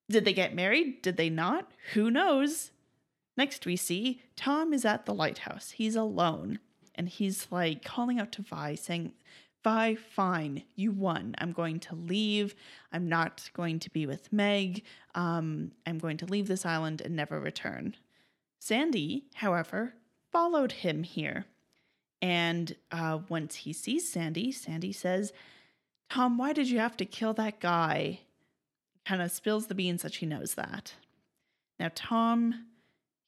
did 0.09 0.25
they 0.25 0.33
get 0.33 0.55
married 0.55 1.03
did 1.03 1.17
they 1.17 1.31
not 1.31 1.71
who 1.95 2.11
knows 2.11 2.71
next 3.37 3.67
we 3.67 3.77
see 3.77 4.23
tom 4.37 4.73
is 4.73 4.85
at 4.85 5.07
the 5.07 5.15
lighthouse 5.15 5.73
he's 5.73 5.97
alone 5.97 6.59
and 6.95 7.09
he's 7.09 7.49
like 7.51 7.85
calling 7.85 8.21
out 8.21 8.31
to 8.31 8.43
vi 8.43 8.75
saying 8.75 9.13
Vi, 9.65 9.95
fine, 9.95 10.65
you 10.75 10.91
won. 10.91 11.37
I'm 11.39 11.53
going 11.53 11.79
to 11.81 11.95
leave. 11.95 12.57
I'm 12.93 13.09
not 13.09 13.49
going 13.55 13.79
to 13.81 13.91
be 13.91 14.07
with 14.07 14.33
Meg. 14.33 14.83
Um, 15.15 15.71
I'm 15.87 15.99
going 15.99 16.17
to 16.17 16.27
leave 16.27 16.49
this 16.49 16.67
island 16.67 17.01
and 17.01 17.15
never 17.15 17.39
return. 17.39 17.95
Sandy, 18.65 19.25
however, 19.35 19.95
followed 20.31 20.71
him 20.71 21.03
here. 21.03 21.47
And 22.21 22.77
uh, 22.93 23.19
once 23.29 23.57
he 23.57 23.73
sees 23.73 24.09
Sandy, 24.09 24.53
Sandy 24.53 24.93
says, 24.93 25.33
Tom, 26.09 26.39
why 26.39 26.53
did 26.53 26.71
you 26.71 26.79
have 26.79 26.97
to 26.99 27.05
kill 27.05 27.35
that 27.35 27.59
guy? 27.59 28.21
Kind 29.05 29.21
of 29.21 29.33
spills 29.33 29.67
the 29.67 29.75
beans 29.75 30.03
that 30.03 30.15
she 30.15 30.27
knows 30.27 30.55
that. 30.55 30.95
Now, 31.81 31.91
Tom, 31.93 32.67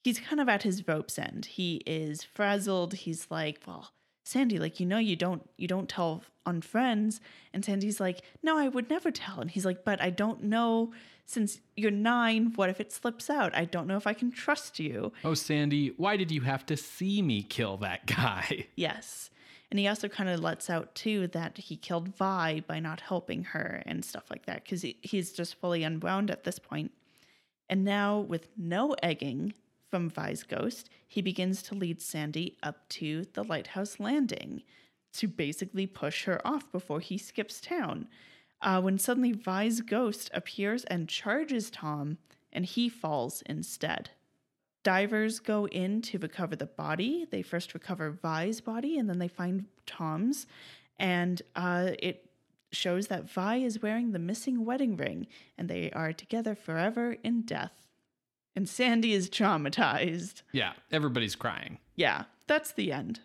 he's 0.04 0.20
kind 0.20 0.40
of 0.40 0.48
at 0.48 0.62
his 0.62 0.86
rope's 0.86 1.18
end. 1.18 1.46
He 1.46 1.82
is 1.84 2.22
frazzled. 2.22 2.94
He's 2.94 3.26
like, 3.28 3.60
well, 3.66 3.90
Sandy, 4.24 4.58
like 4.58 4.80
you 4.80 4.86
know, 4.86 4.98
you 4.98 5.16
don't 5.16 5.48
you 5.56 5.68
don't 5.68 5.88
tell 5.88 6.22
on 6.46 6.60
friends. 6.60 7.20
And 7.52 7.64
Sandy's 7.64 8.00
like, 8.00 8.22
no, 8.42 8.58
I 8.58 8.68
would 8.68 8.90
never 8.90 9.10
tell. 9.10 9.40
And 9.40 9.50
he's 9.50 9.64
like, 9.64 9.84
but 9.84 10.00
I 10.00 10.10
don't 10.10 10.44
know. 10.44 10.92
Since 11.26 11.60
you're 11.74 11.90
nine, 11.90 12.52
what 12.54 12.68
if 12.68 12.80
it 12.80 12.92
slips 12.92 13.30
out? 13.30 13.54
I 13.54 13.64
don't 13.64 13.86
know 13.86 13.96
if 13.96 14.06
I 14.06 14.12
can 14.12 14.30
trust 14.30 14.78
you. 14.78 15.10
Oh, 15.24 15.32
Sandy, 15.32 15.94
why 15.96 16.18
did 16.18 16.30
you 16.30 16.42
have 16.42 16.66
to 16.66 16.76
see 16.76 17.22
me 17.22 17.42
kill 17.42 17.78
that 17.78 18.06
guy? 18.14 18.66
Yes. 18.76 19.30
And 19.70 19.78
he 19.78 19.88
also 19.88 20.06
kind 20.08 20.28
of 20.28 20.40
lets 20.40 20.68
out 20.68 20.94
too 20.94 21.26
that 21.28 21.56
he 21.56 21.76
killed 21.76 22.08
Vi 22.08 22.62
by 22.66 22.78
not 22.78 23.00
helping 23.00 23.44
her 23.44 23.82
and 23.86 24.04
stuff 24.04 24.24
like 24.30 24.44
that 24.46 24.64
because 24.64 24.82
he, 24.82 24.98
he's 25.00 25.32
just 25.32 25.54
fully 25.54 25.82
unwound 25.82 26.30
at 26.30 26.44
this 26.44 26.58
point. 26.58 26.92
And 27.70 27.84
now, 27.84 28.20
with 28.20 28.48
no 28.58 28.94
egging 29.02 29.54
from 29.94 30.10
Vi's 30.10 30.42
ghost, 30.42 30.90
he 31.06 31.22
begins 31.22 31.62
to 31.62 31.76
lead 31.76 32.02
Sandy 32.02 32.58
up 32.64 32.88
to 32.88 33.26
the 33.34 33.44
lighthouse 33.44 34.00
landing 34.00 34.64
to 35.12 35.28
basically 35.28 35.86
push 35.86 36.24
her 36.24 36.44
off 36.44 36.72
before 36.72 36.98
he 36.98 37.16
skips 37.16 37.60
town. 37.60 38.08
Uh, 38.60 38.80
when 38.80 38.98
suddenly 38.98 39.30
Vi's 39.30 39.82
ghost 39.82 40.32
appears 40.34 40.82
and 40.86 41.08
charges 41.08 41.70
Tom, 41.70 42.18
and 42.52 42.64
he 42.64 42.88
falls 42.88 43.40
instead. 43.46 44.10
Divers 44.82 45.38
go 45.38 45.68
in 45.68 46.02
to 46.02 46.18
recover 46.18 46.56
the 46.56 46.66
body. 46.66 47.24
They 47.30 47.42
first 47.42 47.72
recover 47.72 48.10
Vi's 48.10 48.60
body 48.60 48.98
and 48.98 49.08
then 49.08 49.20
they 49.20 49.28
find 49.28 49.66
Tom's. 49.86 50.48
And 50.98 51.40
uh, 51.54 51.90
it 52.00 52.28
shows 52.72 53.06
that 53.06 53.30
Vi 53.30 53.58
is 53.58 53.80
wearing 53.80 54.10
the 54.10 54.18
missing 54.18 54.64
wedding 54.64 54.96
ring 54.96 55.28
and 55.56 55.68
they 55.68 55.92
are 55.92 56.12
together 56.12 56.56
forever 56.56 57.16
in 57.22 57.42
death. 57.42 57.83
And 58.56 58.68
Sandy 58.68 59.12
is 59.12 59.28
traumatized. 59.28 60.42
Yeah, 60.52 60.72
everybody's 60.92 61.34
crying. 61.34 61.78
Yeah, 61.96 62.24
that's 62.46 62.72
the 62.72 62.92
end. 62.92 63.20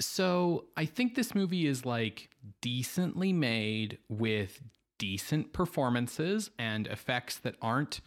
So 0.00 0.66
I 0.76 0.86
think 0.86 1.14
this 1.14 1.34
movie 1.34 1.66
is 1.66 1.84
like 1.84 2.30
decently 2.60 3.32
made 3.32 3.98
with 4.08 4.60
decent 4.98 5.52
performances 5.52 6.50
and 6.58 6.86
effects 6.86 7.38
that 7.38 7.56
aren't 7.62 8.00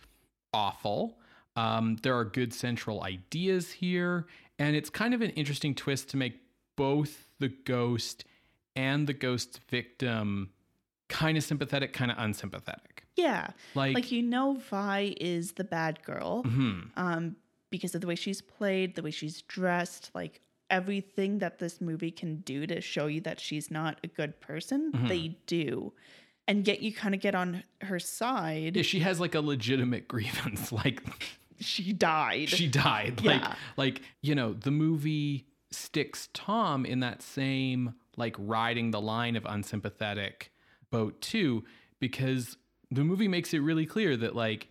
awful. 0.53 1.17
Um, 1.55 1.97
there 2.01 2.17
are 2.17 2.25
good 2.25 2.53
central 2.53 3.03
ideas 3.03 3.71
here, 3.71 4.27
and 4.59 4.75
it's 4.75 4.89
kind 4.89 5.13
of 5.13 5.21
an 5.21 5.31
interesting 5.31 5.75
twist 5.75 6.09
to 6.09 6.17
make 6.17 6.39
both 6.75 7.29
the 7.39 7.49
ghost 7.49 8.25
and 8.75 9.07
the 9.07 9.13
ghost 9.13 9.59
victim 9.69 10.49
kind 11.09 11.37
of 11.37 11.43
sympathetic, 11.43 11.93
kind 11.93 12.11
of 12.11 12.17
unsympathetic. 12.19 12.92
Yeah. 13.15 13.47
Like, 13.75 13.93
Like, 13.95 14.11
you 14.11 14.21
know 14.23 14.53
Vi 14.69 15.15
is 15.19 15.53
the 15.53 15.63
bad 15.63 16.01
girl 16.03 16.43
mhm. 16.43 16.89
um 16.97 17.35
because 17.69 17.95
of 17.95 18.01
the 18.01 18.07
way 18.07 18.15
she's 18.15 18.41
played, 18.41 18.95
the 18.95 19.01
way 19.01 19.11
she's 19.11 19.41
dressed, 19.43 20.11
like 20.13 20.41
everything 20.69 21.39
that 21.39 21.59
this 21.59 21.81
movie 21.81 22.11
can 22.11 22.37
do 22.37 22.65
to 22.67 22.81
show 22.81 23.07
you 23.07 23.21
that 23.21 23.39
she's 23.39 23.69
not 23.71 23.99
a 24.03 24.07
good 24.07 24.39
person, 24.41 24.91
Mhm. 24.91 25.07
they 25.07 25.37
do. 25.47 25.93
And 26.47 26.67
yet 26.67 26.81
you 26.81 26.91
kind 26.93 27.15
of 27.15 27.21
get 27.21 27.35
on 27.35 27.63
her 27.81 27.99
side. 27.99 28.75
Yeah, 28.75 28.81
she 28.83 28.99
has 28.99 29.19
like 29.19 29.33
a 29.35 29.41
legitimate 29.41 30.07
grievance. 30.13 30.71
Like 30.71 31.01
she 31.59 31.93
died. 31.93 32.49
she 32.49 32.67
died. 32.67 33.21
Like 33.23 33.41
Yeah. 33.41 33.55
like, 33.77 34.01
you 34.21 34.35
know, 34.35 34.53
the 34.53 34.71
movie 34.71 35.45
sticks 35.71 36.29
Tom 36.33 36.85
in 36.85 36.99
that 36.99 37.21
same 37.23 37.95
like 38.17 38.35
riding 38.37 38.91
the 38.91 39.01
line 39.01 39.35
of 39.35 39.45
unsympathetic 39.45 40.51
boat 40.91 41.19
too, 41.21 41.63
because 41.99 42.57
the 42.95 43.03
movie 43.03 43.27
makes 43.27 43.53
it 43.53 43.59
really 43.59 43.85
clear 43.85 44.15
that 44.17 44.35
like 44.35 44.67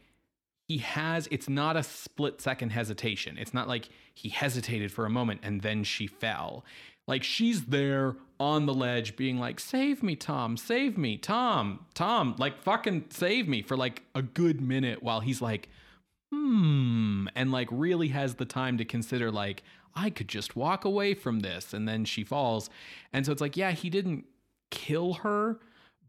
he 0.68 0.78
has 0.78 1.28
it's 1.30 1.48
not 1.48 1.76
a 1.76 1.82
split 1.82 2.40
second 2.40 2.70
hesitation. 2.70 3.36
It's 3.38 3.54
not 3.54 3.68
like 3.68 3.88
he 4.14 4.28
hesitated 4.28 4.92
for 4.92 5.06
a 5.06 5.10
moment 5.10 5.40
and 5.42 5.62
then 5.62 5.84
she 5.84 6.06
fell. 6.06 6.64
Like 7.06 7.24
she's 7.24 7.64
there 7.66 8.16
on 8.38 8.66
the 8.66 8.74
ledge 8.74 9.16
being 9.16 9.38
like, 9.38 9.60
save 9.60 10.02
me, 10.02 10.16
Tom, 10.16 10.56
save 10.56 10.96
me, 10.96 11.16
Tom, 11.16 11.86
Tom, 11.94 12.34
like 12.38 12.60
fucking 12.62 13.06
save 13.10 13.48
me 13.48 13.62
for 13.62 13.76
like 13.76 14.02
a 14.14 14.22
good 14.22 14.60
minute 14.60 15.02
while 15.02 15.20
he's 15.20 15.42
like, 15.42 15.68
hmm, 16.32 17.26
and 17.36 17.52
like 17.52 17.68
really 17.70 18.08
has 18.08 18.36
the 18.36 18.44
time 18.44 18.78
to 18.78 18.84
consider, 18.84 19.30
like, 19.30 19.62
I 19.94 20.10
could 20.10 20.28
just 20.28 20.56
walk 20.56 20.84
away 20.84 21.14
from 21.14 21.40
this. 21.40 21.74
And 21.74 21.86
then 21.86 22.04
she 22.04 22.24
falls. 22.24 22.70
And 23.12 23.26
so 23.26 23.32
it's 23.32 23.40
like, 23.40 23.56
yeah, 23.56 23.72
he 23.72 23.90
didn't 23.90 24.24
kill 24.70 25.14
her, 25.14 25.58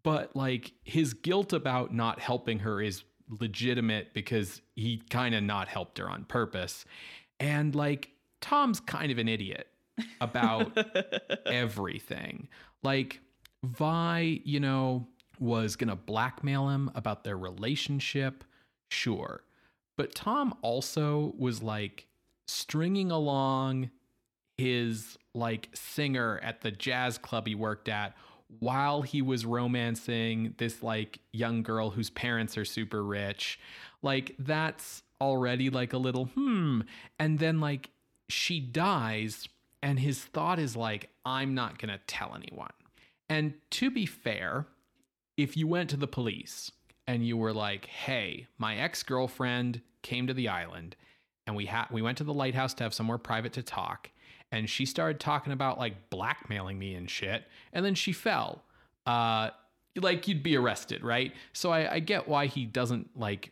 but 0.03 0.35
like 0.35 0.73
his 0.83 1.13
guilt 1.13 1.53
about 1.53 1.93
not 1.93 2.19
helping 2.19 2.59
her 2.59 2.81
is 2.81 3.03
legitimate 3.29 4.13
because 4.13 4.61
he 4.75 5.01
kind 5.09 5.33
of 5.33 5.43
not 5.43 5.67
helped 5.67 5.97
her 5.97 6.09
on 6.09 6.25
purpose. 6.25 6.85
And 7.39 7.73
like, 7.73 8.09
Tom's 8.41 8.79
kind 8.79 9.11
of 9.11 9.17
an 9.17 9.27
idiot 9.27 9.67
about 10.19 10.77
everything. 11.45 12.49
Like, 12.83 13.21
Vi, 13.63 14.41
you 14.43 14.59
know, 14.59 15.07
was 15.39 15.75
going 15.75 15.89
to 15.89 15.95
blackmail 15.95 16.69
him 16.69 16.91
about 16.95 17.23
their 17.23 17.37
relationship. 17.37 18.43
Sure. 18.89 19.43
But 19.97 20.13
Tom 20.13 20.53
also 20.61 21.33
was 21.37 21.63
like 21.63 22.07
stringing 22.47 23.11
along 23.11 23.89
his 24.57 25.17
like 25.33 25.69
singer 25.73 26.39
at 26.43 26.61
the 26.61 26.71
jazz 26.71 27.17
club 27.17 27.47
he 27.47 27.55
worked 27.55 27.89
at 27.89 28.15
while 28.59 29.01
he 29.01 29.21
was 29.21 29.45
romancing 29.45 30.55
this 30.57 30.83
like 30.83 31.19
young 31.31 31.63
girl 31.63 31.91
whose 31.91 32.09
parents 32.09 32.57
are 32.57 32.65
super 32.65 33.03
rich. 33.03 33.59
Like 34.01 34.35
that's 34.39 35.03
already 35.21 35.69
like 35.69 35.93
a 35.93 35.97
little 35.97 36.25
hmm. 36.25 36.81
And 37.19 37.39
then 37.39 37.59
like 37.59 37.89
she 38.29 38.59
dies 38.59 39.47
and 39.81 39.99
his 39.99 40.19
thought 40.19 40.59
is 40.59 40.75
like 40.75 41.09
I'm 41.25 41.53
not 41.53 41.79
going 41.79 41.91
to 41.91 41.99
tell 42.07 42.35
anyone. 42.35 42.73
And 43.29 43.53
to 43.71 43.89
be 43.89 44.05
fair, 44.05 44.67
if 45.37 45.55
you 45.57 45.67
went 45.67 45.89
to 45.91 45.97
the 45.97 46.07
police 46.07 46.71
and 47.07 47.25
you 47.25 47.37
were 47.37 47.53
like, 47.53 47.85
"Hey, 47.85 48.47
my 48.57 48.75
ex-girlfriend 48.75 49.81
came 50.01 50.27
to 50.27 50.33
the 50.33 50.49
island 50.49 50.95
and 51.47 51.55
we 51.55 51.65
had 51.65 51.87
we 51.91 52.01
went 52.01 52.17
to 52.19 52.23
the 52.23 52.33
lighthouse 52.33 52.73
to 52.75 52.83
have 52.83 52.93
somewhere 52.93 53.17
private 53.17 53.53
to 53.53 53.63
talk 53.63 54.11
and 54.53 54.69
she 54.69 54.85
started 54.85 55.19
talking 55.19 55.51
about 55.51 55.77
like 55.77 56.09
blackmailing 56.09 56.79
me 56.79 56.93
and 56.95 57.09
shit 57.09 57.43
and 57.73 57.85
then 57.85 57.95
she 57.95 58.13
fell." 58.13 58.63
Uh 59.05 59.49
like 60.01 60.27
you'd 60.27 60.43
be 60.43 60.55
arrested, 60.55 61.03
right? 61.03 61.33
So 61.51 61.71
I, 61.71 61.95
I 61.95 61.99
get 61.99 62.27
why 62.27 62.47
he 62.47 62.65
doesn't 62.65 63.17
like 63.17 63.51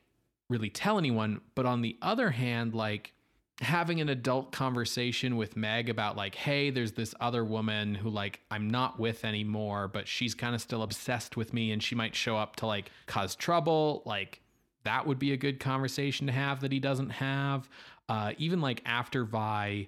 really 0.49 0.69
tell 0.69 0.97
anyone, 0.97 1.41
but 1.55 1.65
on 1.65 1.81
the 1.81 1.97
other 2.01 2.31
hand, 2.31 2.73
like 2.73 3.13
having 3.61 4.01
an 4.01 4.09
adult 4.09 4.51
conversation 4.51 5.37
with 5.37 5.55
Meg 5.55 5.87
about 5.87 6.17
like, 6.17 6.33
hey, 6.33 6.71
there's 6.71 6.93
this 6.93 7.13
other 7.19 7.45
woman 7.45 7.93
who 7.93 8.09
like 8.09 8.39
I'm 8.49 8.69
not 8.69 8.99
with 8.99 9.23
anymore, 9.23 9.87
but 9.87 10.07
she's 10.07 10.33
kind 10.33 10.55
of 10.55 10.61
still 10.61 10.81
obsessed 10.81 11.37
with 11.37 11.53
me 11.53 11.71
and 11.71 11.81
she 11.81 11.95
might 11.95 12.15
show 12.15 12.37
up 12.37 12.55
to 12.57 12.65
like 12.65 12.91
cause 13.05 13.35
trouble. 13.35 14.01
Like 14.05 14.41
that 14.83 15.05
would 15.05 15.19
be 15.19 15.31
a 15.31 15.37
good 15.37 15.59
conversation 15.59 16.27
to 16.27 16.33
have 16.33 16.61
that 16.61 16.71
he 16.71 16.79
doesn't 16.79 17.11
have. 17.11 17.69
Uh, 18.09 18.33
even 18.37 18.61
like 18.61 18.81
after 18.85 19.23
Vi 19.23 19.87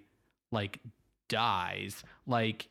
like 0.52 0.80
dies, 1.34 2.04
like 2.28 2.70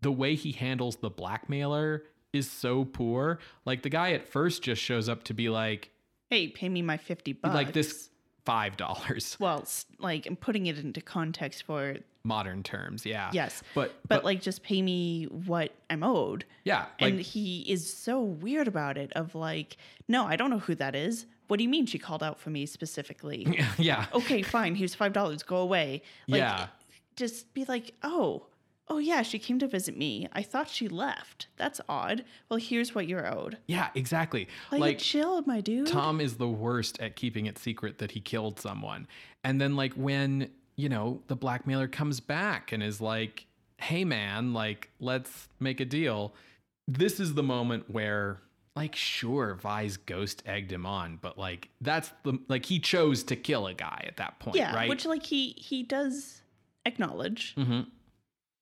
the 0.00 0.12
way 0.12 0.34
he 0.34 0.52
handles 0.52 0.96
the 0.96 1.10
blackmailer 1.10 2.02
is 2.32 2.50
so 2.50 2.84
poor. 2.84 3.38
Like 3.64 3.82
the 3.82 3.88
guy 3.90 4.12
at 4.12 4.28
first 4.28 4.62
just 4.62 4.80
shows 4.80 5.08
up 5.08 5.24
to 5.24 5.34
be 5.34 5.48
like, 5.48 5.90
hey, 6.30 6.48
pay 6.48 6.68
me 6.68 6.82
my 6.82 6.96
50 6.96 7.32
bucks. 7.34 7.54
like 7.54 7.72
this 7.72 8.10
five 8.44 8.76
dollars 8.76 9.36
Well, 9.40 9.64
like 9.98 10.26
I'm 10.26 10.36
putting 10.36 10.66
it 10.66 10.78
into 10.78 11.00
context 11.00 11.62
for 11.64 11.96
modern 12.24 12.62
terms, 12.62 13.04
yeah. 13.06 13.30
yes. 13.32 13.62
But 13.74 13.94
But, 14.08 14.24
like 14.24 14.40
just 14.42 14.62
pay 14.62 14.80
me 14.82 15.24
what 15.24 15.72
I'm 15.90 16.02
owed. 16.02 16.44
yeah, 16.64 16.86
like 17.00 17.12
and 17.12 17.20
he 17.20 17.60
is 17.62 17.92
so 17.92 18.20
weird 18.22 18.68
about 18.68 18.96
it 18.98 19.12
of 19.14 19.34
like, 19.34 19.76
no, 20.08 20.24
I 20.26 20.36
don't 20.36 20.50
know 20.50 20.58
who 20.60 20.74
that 20.76 20.94
is. 20.94 21.26
What 21.48 21.58
do 21.58 21.62
you 21.62 21.68
mean 21.68 21.84
she 21.86 21.98
called 21.98 22.22
out 22.22 22.40
for 22.40 22.48
me 22.50 22.64
specifically? 22.66 23.60
yeah. 23.78 24.06
okay, 24.14 24.40
fine. 24.42 24.74
Here's 24.74 24.94
five 24.94 25.12
dollars. 25.12 25.42
Go 25.42 25.56
away. 25.58 26.02
Like, 26.28 26.38
Yeah. 26.40 26.66
Just 27.16 27.52
be 27.54 27.64
like, 27.64 27.94
oh, 28.02 28.46
oh 28.88 28.98
yeah, 28.98 29.22
she 29.22 29.38
came 29.38 29.58
to 29.58 29.66
visit 29.66 29.96
me. 29.96 30.28
I 30.32 30.42
thought 30.42 30.68
she 30.68 30.88
left. 30.88 31.48
That's 31.56 31.80
odd. 31.88 32.24
Well, 32.48 32.58
here's 32.58 32.94
what 32.94 33.06
you're 33.06 33.32
owed. 33.32 33.58
Yeah, 33.66 33.88
exactly. 33.94 34.48
Like, 34.70 34.80
Like 34.80 34.98
chill, 34.98 35.42
my 35.42 35.60
dude. 35.60 35.86
Tom 35.86 36.20
is 36.20 36.36
the 36.36 36.48
worst 36.48 37.00
at 37.00 37.16
keeping 37.16 37.46
it 37.46 37.58
secret 37.58 37.98
that 37.98 38.12
he 38.12 38.20
killed 38.20 38.60
someone. 38.60 39.06
And 39.42 39.60
then 39.60 39.76
like 39.76 39.94
when, 39.94 40.50
you 40.76 40.88
know, 40.88 41.22
the 41.28 41.36
blackmailer 41.36 41.88
comes 41.88 42.20
back 42.20 42.72
and 42.72 42.82
is 42.82 43.00
like, 43.00 43.46
"Hey 43.78 44.04
man, 44.04 44.52
like 44.52 44.90
let's 45.00 45.48
make 45.60 45.80
a 45.80 45.84
deal." 45.84 46.34
This 46.86 47.20
is 47.20 47.34
the 47.34 47.42
moment 47.42 47.90
where 47.90 48.40
like 48.76 48.96
sure 48.96 49.54
Vi's 49.54 49.96
ghost 49.96 50.42
egged 50.46 50.72
him 50.72 50.84
on, 50.84 51.18
but 51.22 51.38
like 51.38 51.68
that's 51.80 52.12
the 52.24 52.38
like 52.48 52.66
he 52.66 52.80
chose 52.80 53.22
to 53.24 53.36
kill 53.36 53.66
a 53.66 53.74
guy 53.74 54.04
at 54.06 54.16
that 54.16 54.40
point, 54.40 54.56
yeah, 54.56 54.74
right? 54.74 54.88
which 54.88 55.06
like 55.06 55.22
he 55.22 55.50
he 55.50 55.82
does 55.82 56.42
acknowledge 56.86 57.54
Mhm. 57.56 57.90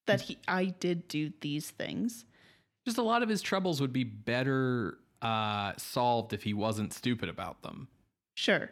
that 0.06 0.22
he 0.22 0.38
I 0.48 0.66
did 0.66 1.08
do 1.08 1.32
these 1.40 1.70
things. 1.70 2.24
Just 2.86 2.98
a 2.98 3.02
lot 3.02 3.22
of 3.22 3.28
his 3.28 3.42
troubles 3.42 3.80
would 3.80 3.92
be 3.92 4.04
better 4.04 4.98
uh 5.20 5.72
solved 5.76 6.32
if 6.32 6.42
he 6.42 6.52
wasn't 6.54 6.92
stupid 6.92 7.28
about 7.28 7.62
them. 7.62 7.88
Sure. 8.34 8.70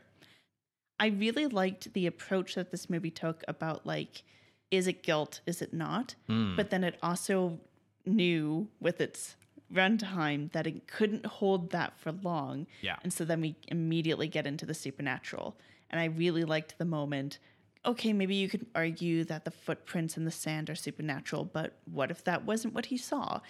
I 0.99 1.07
really 1.07 1.47
liked 1.47 1.93
the 1.95 2.07
approach 2.07 2.55
that 2.57 2.71
this 2.73 2.91
movie 2.91 3.11
took 3.11 3.43
about 3.49 3.87
like, 3.87 4.23
is 4.71 4.87
it 4.87 5.03
guilt? 5.03 5.41
Is 5.47 5.63
it 5.63 5.73
not? 5.73 6.15
Hmm. 6.27 6.57
But 6.57 6.71
then 6.71 6.85
it 6.85 6.99
also 7.03 7.61
knew 8.05 8.69
with 8.81 9.01
its 9.01 9.37
runtime 9.73 10.51
that 10.53 10.67
it 10.67 10.89
couldn't 10.89 11.25
hold 11.27 11.71
that 11.71 11.97
for 11.99 12.11
long. 12.13 12.67
Yeah. 12.83 12.97
And 13.05 13.13
so 13.13 13.25
then 13.25 13.41
we 13.41 13.55
immediately 13.69 14.27
get 14.27 14.47
into 14.47 14.67
the 14.67 14.75
supernatural. 14.75 15.57
And 15.89 16.01
I 16.01 16.07
really 16.07 16.45
liked 16.45 16.77
the 16.79 16.85
moment. 16.85 17.39
Okay, 17.87 18.13
maybe 18.13 18.35
you 18.35 18.49
could 18.49 18.67
argue 18.75 19.25
that 19.25 19.45
the 19.45 19.51
footprints 19.51 20.17
in 20.17 20.25
the 20.25 20.31
sand 20.31 20.69
are 20.69 20.75
supernatural, 20.75 21.45
but 21.45 21.79
what 21.91 22.11
if 22.11 22.23
that 22.25 22.45
wasn't 22.45 22.75
what 22.75 22.87
he 22.87 22.99
saw? 22.99 23.41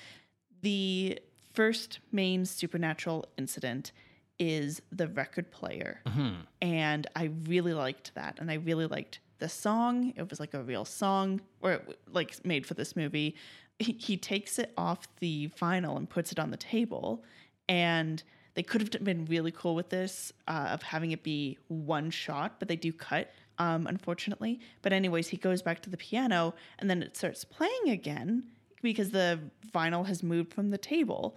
The 0.63 1.19
first 1.53 1.99
main 2.13 2.45
supernatural 2.45 3.27
incident 3.37 3.91
is 4.39 4.81
the 4.93 5.09
record 5.09 5.51
player. 5.51 6.01
Mhm. 6.07 6.47
And 6.63 7.07
I 7.17 7.25
really 7.47 7.75
liked 7.75 8.15
that. 8.15 8.39
And 8.39 8.51
I 8.51 8.55
really 8.55 8.87
liked 8.87 9.19
the 9.39 9.49
song. 9.49 10.13
It 10.17 10.31
was 10.31 10.39
like 10.39 10.55
a 10.55 10.63
real 10.63 10.85
song, 10.85 11.41
or 11.61 11.73
it, 11.73 11.99
like 12.11 12.45
made 12.45 12.67
for 12.67 12.75
this 12.75 12.95
movie. 12.95 13.35
He, 13.79 13.93
he 13.93 14.17
takes 14.17 14.59
it 14.59 14.73
off 14.77 15.09
the 15.17 15.49
vinyl 15.61 15.97
and 15.97 16.09
puts 16.09 16.31
it 16.31 16.39
on 16.39 16.51
the 16.51 16.57
table. 16.57 17.25
And 17.69 18.23
they 18.55 18.63
could 18.63 18.81
have 18.81 19.05
been 19.05 19.25
really 19.27 19.53
cool 19.53 19.75
with 19.75 19.91
this 19.91 20.33
uh, 20.49 20.69
of 20.71 20.83
having 20.83 21.11
it 21.13 21.23
be 21.23 21.59
one 21.69 22.11
shot, 22.11 22.59
but 22.59 22.69
they 22.69 22.77
do 22.77 22.93
cut, 22.93 23.33
um, 23.61 23.87
unfortunately. 23.87 24.59
But, 24.83 24.93
anyways, 24.93 25.29
he 25.29 25.37
goes 25.37 25.61
back 25.63 25.83
to 25.83 25.91
the 25.91 25.97
piano 25.97 26.55
and 26.79 26.89
then 26.89 27.03
it 27.03 27.17
starts 27.17 27.45
playing 27.45 27.89
again 27.89 28.45
because 28.83 29.11
the 29.11 29.39
vinyl 29.73 30.07
has 30.07 30.23
moved 30.23 30.55
from 30.55 30.71
the 30.71 30.79
table. 30.79 31.37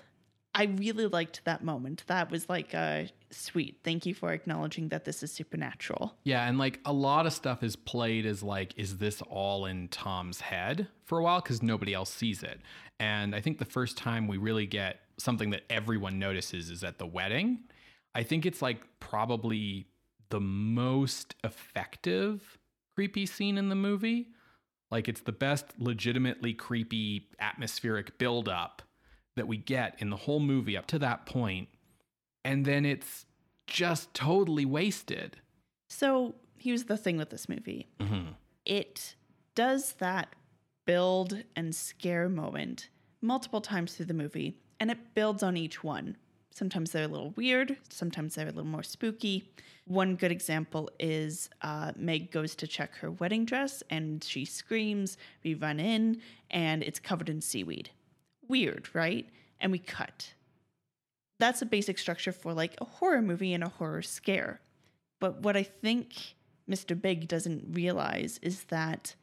I 0.55 0.65
really 0.65 1.07
liked 1.07 1.41
that 1.45 1.63
moment. 1.63 2.03
That 2.07 2.31
was 2.31 2.47
like, 2.47 2.73
uh, 2.73 3.03
sweet. 3.31 3.79
Thank 3.83 4.05
you 4.05 4.13
for 4.13 4.31
acknowledging 4.31 4.89
that 4.89 5.03
this 5.03 5.23
is 5.23 5.33
supernatural. 5.33 6.15
Yeah, 6.23 6.47
and 6.47 6.57
like 6.57 6.79
a 6.85 6.93
lot 6.93 7.25
of 7.25 7.33
stuff 7.33 7.63
is 7.63 7.75
played 7.75 8.25
as 8.25 8.41
like, 8.41 8.73
is 8.77 8.99
this 8.99 9.21
all 9.23 9.65
in 9.65 9.87
Tom's 9.89 10.41
head 10.41 10.87
for 11.05 11.17
a 11.17 11.23
while? 11.23 11.41
Because 11.41 11.61
nobody 11.61 11.93
else 11.93 12.13
sees 12.13 12.43
it. 12.43 12.61
And 12.99 13.35
I 13.35 13.41
think 13.41 13.57
the 13.57 13.65
first 13.65 13.97
time 13.97 14.27
we 14.27 14.37
really 14.37 14.67
get 14.67 14.99
something 15.17 15.49
that 15.49 15.63
everyone 15.69 16.19
notices 16.19 16.69
is 16.69 16.83
at 16.83 16.99
the 16.99 17.07
wedding. 17.07 17.59
I 18.15 18.23
think 18.23 18.45
it's 18.45 18.61
like 18.61 18.79
probably 18.99 19.87
the 20.33 20.39
most 20.39 21.35
effective 21.43 22.57
creepy 22.95 23.27
scene 23.27 23.55
in 23.55 23.69
the 23.69 23.75
movie. 23.75 24.29
Like 24.89 25.07
it's 25.07 25.21
the 25.21 25.31
best 25.31 25.65
legitimately 25.77 26.55
creepy 26.55 27.29
atmospheric 27.39 28.17
buildup. 28.17 28.81
that 29.35 29.47
we 29.47 29.57
get 29.57 29.95
in 29.99 30.09
the 30.09 30.15
whole 30.15 30.39
movie 30.39 30.75
up 30.77 30.85
to 30.87 30.99
that 30.99 31.25
point, 31.27 31.67
and 32.43 32.65
then 32.65 32.83
it's 32.85 33.25
just 33.67 34.13
totally 34.13 34.65
wasted. 34.65 35.37
So 35.89 36.33
here's 36.57 36.85
the 36.85 36.97
thing 36.97 37.17
with 37.17 37.29
this 37.29 37.47
movie 37.47 37.87
Mm-hmm. 37.99 38.31
it 38.65 39.15
does 39.55 39.93
that 39.93 40.33
build 40.85 41.43
and 41.55 41.73
scare 41.75 42.27
moment 42.27 42.89
multiple 43.21 43.61
times 43.61 43.93
through 43.95 44.07
the 44.07 44.13
movie, 44.15 44.57
and 44.79 44.89
it 44.91 45.13
builds 45.13 45.43
on 45.43 45.57
each 45.57 45.83
one. 45.83 46.17
Sometimes 46.53 46.91
they're 46.91 47.05
a 47.05 47.07
little 47.07 47.31
weird, 47.31 47.77
sometimes 47.89 48.35
they're 48.35 48.45
a 48.45 48.51
little 48.51 48.63
more 48.63 48.83
spooky. 48.83 49.51
One 49.85 50.15
good 50.15 50.31
example 50.31 50.89
is 50.99 51.49
uh, 51.63 51.93
Meg 51.95 52.31
goes 52.31 52.55
to 52.57 52.67
check 52.67 52.95
her 52.97 53.09
wedding 53.11 53.43
dress 53.43 53.81
and 53.89 54.23
she 54.23 54.45
screams. 54.45 55.17
We 55.43 55.55
run 55.55 55.79
in 55.79 56.21
and 56.51 56.83
it's 56.83 56.99
covered 56.99 57.29
in 57.29 57.41
seaweed. 57.41 57.89
Weird, 58.47 58.87
right? 58.93 59.27
And 59.59 59.71
we 59.71 59.79
cut. 59.79 60.33
That's 61.39 61.63
a 61.63 61.65
basic 61.65 61.97
structure 61.97 62.31
for 62.31 62.53
like 62.53 62.75
a 62.79 62.85
horror 62.85 63.21
movie 63.21 63.53
and 63.53 63.63
a 63.63 63.69
horror 63.69 64.03
scare. 64.03 64.61
But 65.19 65.41
what 65.41 65.57
I 65.57 65.63
think 65.63 66.35
Mr. 66.69 66.99
Big 66.99 67.27
doesn't 67.27 67.65
realize 67.71 68.39
is 68.43 68.65
that 68.65 69.15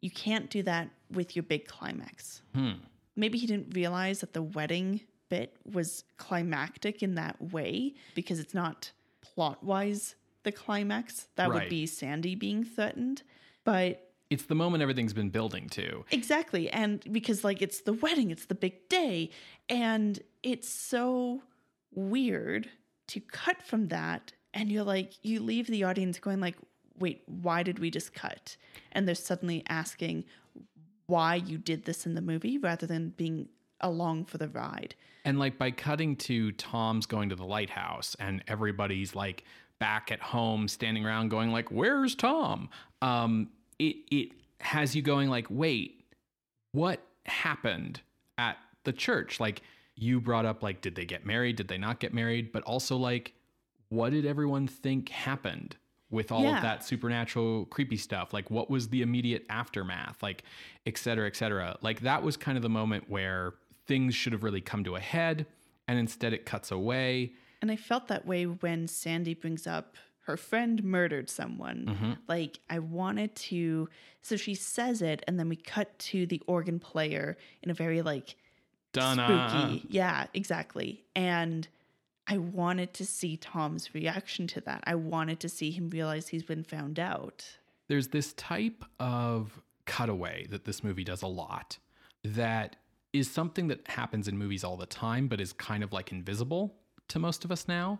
you 0.00 0.10
can't 0.10 0.50
do 0.50 0.62
that 0.64 0.90
with 1.10 1.36
your 1.36 1.44
big 1.44 1.66
climax. 1.66 2.42
Hmm. 2.54 2.72
Maybe 3.14 3.38
he 3.38 3.46
didn't 3.46 3.74
realize 3.74 4.20
that 4.20 4.32
the 4.32 4.42
wedding 4.42 5.02
bit 5.32 5.56
was 5.64 6.04
climactic 6.18 7.02
in 7.02 7.14
that 7.14 7.40
way 7.52 7.94
because 8.14 8.38
it's 8.38 8.52
not 8.52 8.92
plot 9.22 9.64
wise 9.64 10.14
the 10.42 10.52
climax. 10.52 11.28
That 11.36 11.48
Right. 11.48 11.62
would 11.62 11.70
be 11.70 11.86
Sandy 11.86 12.34
being 12.34 12.64
threatened. 12.64 13.22
But 13.64 14.12
It's 14.28 14.44
the 14.44 14.54
moment 14.54 14.82
everything's 14.82 15.12
been 15.14 15.30
building 15.30 15.68
to. 15.70 16.04
Exactly. 16.10 16.68
And 16.70 17.02
because 17.10 17.44
like 17.44 17.62
it's 17.62 17.80
the 17.82 17.92
wedding, 17.94 18.30
it's 18.30 18.44
the 18.46 18.54
big 18.54 18.88
day. 18.90 19.30
And 19.70 20.20
it's 20.42 20.68
so 20.68 21.42
weird 21.94 22.68
to 23.08 23.20
cut 23.20 23.62
from 23.62 23.88
that. 23.88 24.32
And 24.54 24.70
you're 24.70 24.84
like, 24.84 25.12
you 25.22 25.40
leave 25.40 25.66
the 25.66 25.84
audience 25.84 26.18
going 26.18 26.40
like, 26.40 26.56
wait, 26.98 27.22
why 27.26 27.62
did 27.62 27.78
we 27.78 27.90
just 27.90 28.12
cut? 28.12 28.56
And 28.92 29.06
they're 29.06 29.14
suddenly 29.14 29.62
asking 29.68 30.24
why 31.06 31.36
you 31.36 31.56
did 31.58 31.84
this 31.84 32.04
in 32.06 32.14
the 32.14 32.20
movie 32.22 32.58
rather 32.58 32.86
than 32.86 33.10
being 33.10 33.48
along 33.82 34.24
for 34.26 34.38
the 34.38 34.48
ride. 34.48 34.94
And 35.24 35.38
like 35.38 35.58
by 35.58 35.70
cutting 35.70 36.16
to 36.16 36.52
Tom's 36.52 37.06
going 37.06 37.28
to 37.28 37.36
the 37.36 37.44
lighthouse 37.44 38.16
and 38.18 38.42
everybody's 38.48 39.14
like 39.14 39.44
back 39.78 40.10
at 40.12 40.20
home 40.20 40.68
standing 40.68 41.04
around 41.04 41.28
going 41.28 41.50
like, 41.52 41.70
"Where's 41.70 42.14
Tom?" 42.14 42.68
Um 43.00 43.50
it 43.78 43.96
it 44.10 44.28
has 44.60 44.94
you 44.96 45.02
going 45.02 45.28
like, 45.28 45.46
"Wait, 45.50 46.04
what 46.72 47.00
happened 47.26 48.00
at 48.38 48.56
the 48.84 48.92
church?" 48.92 49.38
Like 49.40 49.62
you 49.94 50.20
brought 50.20 50.46
up 50.46 50.62
like 50.62 50.80
did 50.80 50.94
they 50.94 51.04
get 51.04 51.24
married? 51.26 51.56
Did 51.56 51.68
they 51.68 51.78
not 51.78 52.00
get 52.00 52.12
married? 52.14 52.52
But 52.52 52.62
also 52.64 52.96
like 52.96 53.34
what 53.88 54.10
did 54.10 54.24
everyone 54.24 54.66
think 54.66 55.10
happened 55.10 55.76
with 56.10 56.32
all 56.32 56.42
Yeah. 56.42 56.56
of 56.56 56.62
that 56.62 56.84
supernatural 56.84 57.66
creepy 57.66 57.96
stuff? 57.96 58.32
Like 58.32 58.50
what 58.50 58.70
was 58.70 58.88
the 58.88 59.02
immediate 59.02 59.44
aftermath? 59.50 60.22
Like 60.22 60.44
et 60.86 60.96
cetera, 60.96 61.26
et 61.26 61.36
cetera. 61.36 61.76
Like 61.82 62.00
that 62.00 62.22
was 62.22 62.36
kind 62.36 62.56
of 62.56 62.62
the 62.62 62.68
moment 62.70 63.08
where 63.10 63.54
things 63.92 64.14
should 64.14 64.32
have 64.32 64.42
really 64.42 64.62
come 64.62 64.82
to 64.84 64.96
a 64.96 65.00
head 65.00 65.44
and 65.86 65.98
instead 65.98 66.32
it 66.32 66.46
cuts 66.46 66.70
away. 66.70 67.34
And 67.60 67.70
I 67.70 67.76
felt 67.76 68.08
that 68.08 68.24
way 68.24 68.44
when 68.44 68.88
Sandy 68.88 69.34
brings 69.34 69.66
up 69.66 69.98
her 70.20 70.38
friend 70.38 70.82
murdered 70.82 71.28
someone. 71.28 71.84
Mm-hmm. 71.90 72.12
Like, 72.26 72.60
I 72.70 72.78
wanted 72.78 73.34
to. 73.36 73.90
So 74.22 74.36
she 74.36 74.54
says 74.54 75.02
it, 75.02 75.22
and 75.28 75.38
then 75.38 75.50
we 75.50 75.56
cut 75.56 75.98
to 75.98 76.24
the 76.24 76.40
organ 76.46 76.78
player 76.78 77.36
in 77.62 77.70
a 77.70 77.74
very, 77.74 78.00
like, 78.00 78.36
spooky. 78.94 79.84
Yeah, 79.90 80.26
exactly. 80.32 81.04
And 81.14 81.68
I 82.26 82.38
wanted 82.38 82.94
to 82.94 83.04
see 83.04 83.36
Tom's 83.36 83.92
reaction 83.94 84.46
to 84.46 84.62
that. 84.62 84.84
I 84.86 84.94
wanted 84.94 85.38
to 85.40 85.50
see 85.50 85.70
him 85.70 85.90
realize 85.90 86.28
he's 86.28 86.44
been 86.44 86.64
found 86.64 86.98
out. 86.98 87.44
There's 87.88 88.08
this 88.08 88.32
type 88.32 88.86
of 88.98 89.60
cutaway 89.84 90.46
that 90.48 90.64
this 90.64 90.82
movie 90.82 91.04
does 91.04 91.20
a 91.20 91.26
lot 91.26 91.76
that 92.24 92.76
is 93.12 93.30
something 93.30 93.68
that 93.68 93.86
happens 93.88 94.28
in 94.28 94.38
movies 94.38 94.64
all 94.64 94.76
the 94.76 94.86
time, 94.86 95.28
but 95.28 95.40
is 95.40 95.52
kind 95.52 95.82
of 95.82 95.92
like 95.92 96.12
invisible 96.12 96.74
to 97.08 97.18
most 97.18 97.44
of 97.44 97.52
us 97.52 97.68
now. 97.68 97.98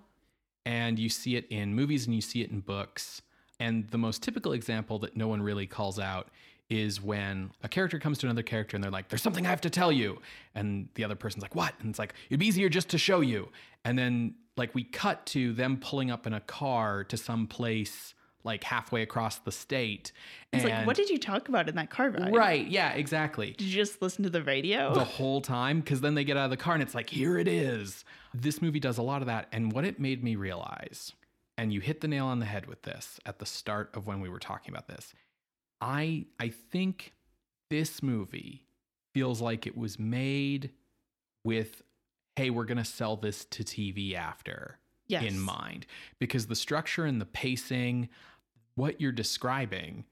And 0.65 0.99
you 0.99 1.09
see 1.09 1.37
it 1.37 1.47
in 1.51 1.75
movies 1.75 2.07
and 2.07 2.15
you 2.15 2.21
see 2.21 2.43
it 2.43 2.51
in 2.51 2.61
books. 2.61 3.21
And 3.61 3.89
the 3.91 3.99
most 3.99 4.23
typical 4.23 4.53
example 4.53 4.99
that 5.01 5.17
no 5.17 5.29
one 5.29 5.43
really 5.43 5.67
calls 5.67 5.99
out 5.99 6.29
is 6.71 7.03
when 7.03 7.51
a 7.63 7.69
character 7.69 7.99
comes 7.99 8.19
to 8.19 8.27
another 8.27 8.43
character 8.43 8.77
and 8.77 8.83
they're 8.83 8.91
like, 8.91 9.09
There's 9.09 9.23
something 9.23 9.47
I 9.47 9.51
have 9.51 9.61
to 9.63 9.71
tell 9.71 9.93
you. 9.93 10.21
And 10.55 10.89
the 10.95 11.05
other 11.05 11.15
person's 11.15 11.43
like, 11.43 11.55
What? 11.55 11.75
And 11.81 11.91
it's 11.91 11.99
like, 11.99 12.15
It'd 12.31 12.41
be 12.41 12.47
easier 12.47 12.69
just 12.69 12.89
to 12.91 12.99
show 12.99 13.21
you. 13.21 13.49
And 13.85 13.99
then, 13.99 14.35
like, 14.57 14.75
we 14.75 14.85
cut 14.85 15.27
to 15.27 15.53
them 15.53 15.77
pulling 15.79 16.11
up 16.11 16.27
in 16.27 16.33
a 16.33 16.41
car 16.41 17.05
to 17.05 17.17
some 17.17 17.47
place 17.47 18.15
like 18.45 18.65
halfway 18.65 19.03
across 19.03 19.39
the 19.39 19.53
state. 19.53 20.13
It's 20.53 20.65
like, 20.65 20.87
what 20.87 20.97
did 20.97 21.09
you 21.09 21.19
talk 21.19 21.49
about 21.49 21.69
in 21.69 21.77
that 21.77 21.91
car 21.91 22.11
ride? 22.11 22.35
Right. 22.35 22.67
Yeah, 22.67 22.93
exactly. 22.93 23.53
Did 23.53 23.69
you 23.69 23.75
just 23.75 24.03
listen 24.03 24.25
to 24.25 24.31
the 24.31 24.43
radio? 24.43 24.93
The 24.95 25.05
whole 25.05 25.41
time. 25.41 25.81
Because 25.81 26.01
then 26.01 26.15
they 26.15 26.25
get 26.25 26.37
out 26.37 26.45
of 26.45 26.51
the 26.51 26.57
car 26.57 26.75
and 26.75 26.83
it's 26.83 26.95
like, 26.95 27.11
here 27.11 27.39
it 27.39 27.49
is. 27.49 28.05
This 28.35 28.61
movie 28.61 28.81
does 28.81 28.99
a 28.99 29.03
lot 29.03 29.23
of 29.23 29.27
that. 29.27 29.49
And 29.53 29.73
what 29.73 29.85
it 29.85 30.01
made 30.01 30.25
me 30.25 30.37
realize, 30.37 31.13
and 31.57 31.73
you 31.73 31.81
hit 31.81 32.01
the 32.01 32.09
nail 32.09 32.27
on 32.27 32.41
the 32.41 32.47
head 32.47 32.67
with 32.67 32.83
this 32.83 33.21
at 33.27 33.39
the 33.39 33.47
start 33.47 33.91
of 33.95 34.07
when 34.07 34.21
we 34.21 34.29
were 34.29 34.39
talking 34.39 34.75
about 34.75 34.89
this. 34.89 35.15
I 35.81 36.27
I 36.41 36.49
think 36.49 37.13
this 37.71 38.03
movie 38.03 38.65
feels 39.15 39.41
like 39.41 39.67
it 39.67 39.77
was 39.77 39.99
made 39.99 40.71
with, 41.45 41.83
hey, 42.37 42.51
we're 42.51 42.65
gonna 42.65 42.85
sell 42.85 43.17
this 43.17 43.45
to 43.47 43.65
TV 43.65 44.15
after 44.15 44.79
yes. 45.09 45.25
in 45.25 45.39
mind. 45.39 45.87
Because 46.19 46.47
the 46.47 46.55
structure 46.55 47.05
and 47.05 47.21
the 47.21 47.27
pacing, 47.27 48.09
what 48.75 49.01
you're 49.01 49.13
describing, 49.13 50.05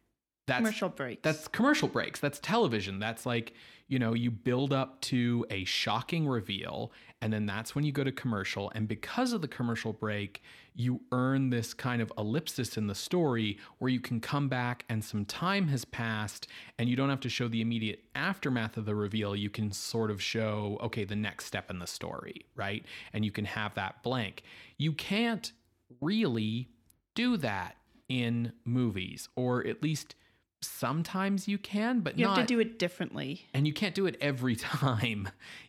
that's 0.46 0.58
Commercial 0.58 0.88
breaks. 0.88 1.20
that's 1.22 1.46
commercial 1.48 1.86
breaks. 1.88 2.18
That's 2.18 2.40
television. 2.40 2.98
That's 2.98 3.24
like, 3.24 3.52
you 3.86 4.00
know, 4.00 4.14
you 4.14 4.32
build 4.32 4.72
up 4.72 5.00
to 5.02 5.46
a 5.48 5.64
shocking 5.64 6.26
reveal 6.26 6.90
and 7.22 7.32
then 7.32 7.46
that's 7.46 7.74
when 7.76 7.84
you 7.84 7.92
go 7.92 8.02
to 8.02 8.10
commercial. 8.10 8.70
And 8.74 8.88
because 8.88 9.32
of 9.32 9.42
the 9.42 9.48
commercial 9.48 9.92
break, 9.92 10.42
you 10.74 11.02
earn 11.12 11.50
this 11.50 11.72
kind 11.72 12.02
of 12.02 12.12
ellipsis 12.18 12.76
in 12.76 12.88
the 12.88 12.94
story 12.96 13.58
where 13.78 13.90
you 13.90 14.00
can 14.00 14.20
come 14.20 14.48
back 14.48 14.84
and 14.88 15.04
some 15.04 15.24
time 15.24 15.68
has 15.68 15.84
passed 15.84 16.48
and 16.78 16.88
you 16.88 16.96
don't 16.96 17.10
have 17.10 17.20
to 17.20 17.28
show 17.28 17.46
the 17.46 17.60
immediate 17.60 18.02
aftermath 18.16 18.76
of 18.76 18.86
the 18.86 18.94
reveal. 18.94 19.36
You 19.36 19.50
can 19.50 19.70
sort 19.70 20.10
of 20.10 20.20
show, 20.20 20.78
okay, 20.82 21.04
the 21.04 21.14
next 21.16 21.44
step 21.44 21.70
in 21.70 21.78
the 21.78 21.86
story, 21.86 22.46
right? 22.56 22.84
And 23.12 23.24
you 23.24 23.30
can 23.30 23.44
have 23.44 23.74
that 23.74 24.02
blank. 24.02 24.42
You 24.78 24.94
can't 24.94 25.52
really 26.00 26.70
do 27.14 27.36
that 27.36 27.76
in 28.10 28.52
movies, 28.64 29.28
or 29.36 29.66
at 29.66 29.82
least 29.82 30.16
sometimes 30.60 31.48
you 31.48 31.56
can, 31.56 32.00
but 32.00 32.18
you 32.18 32.26
not 32.26 32.38
have 32.38 32.46
to 32.46 32.54
do 32.54 32.60
it 32.60 32.78
differently. 32.78 33.46
and 33.54 33.66
you 33.66 33.72
can't 33.72 33.94
do 33.94 34.04
it 34.04 34.18
every 34.20 34.56
time 34.56 35.28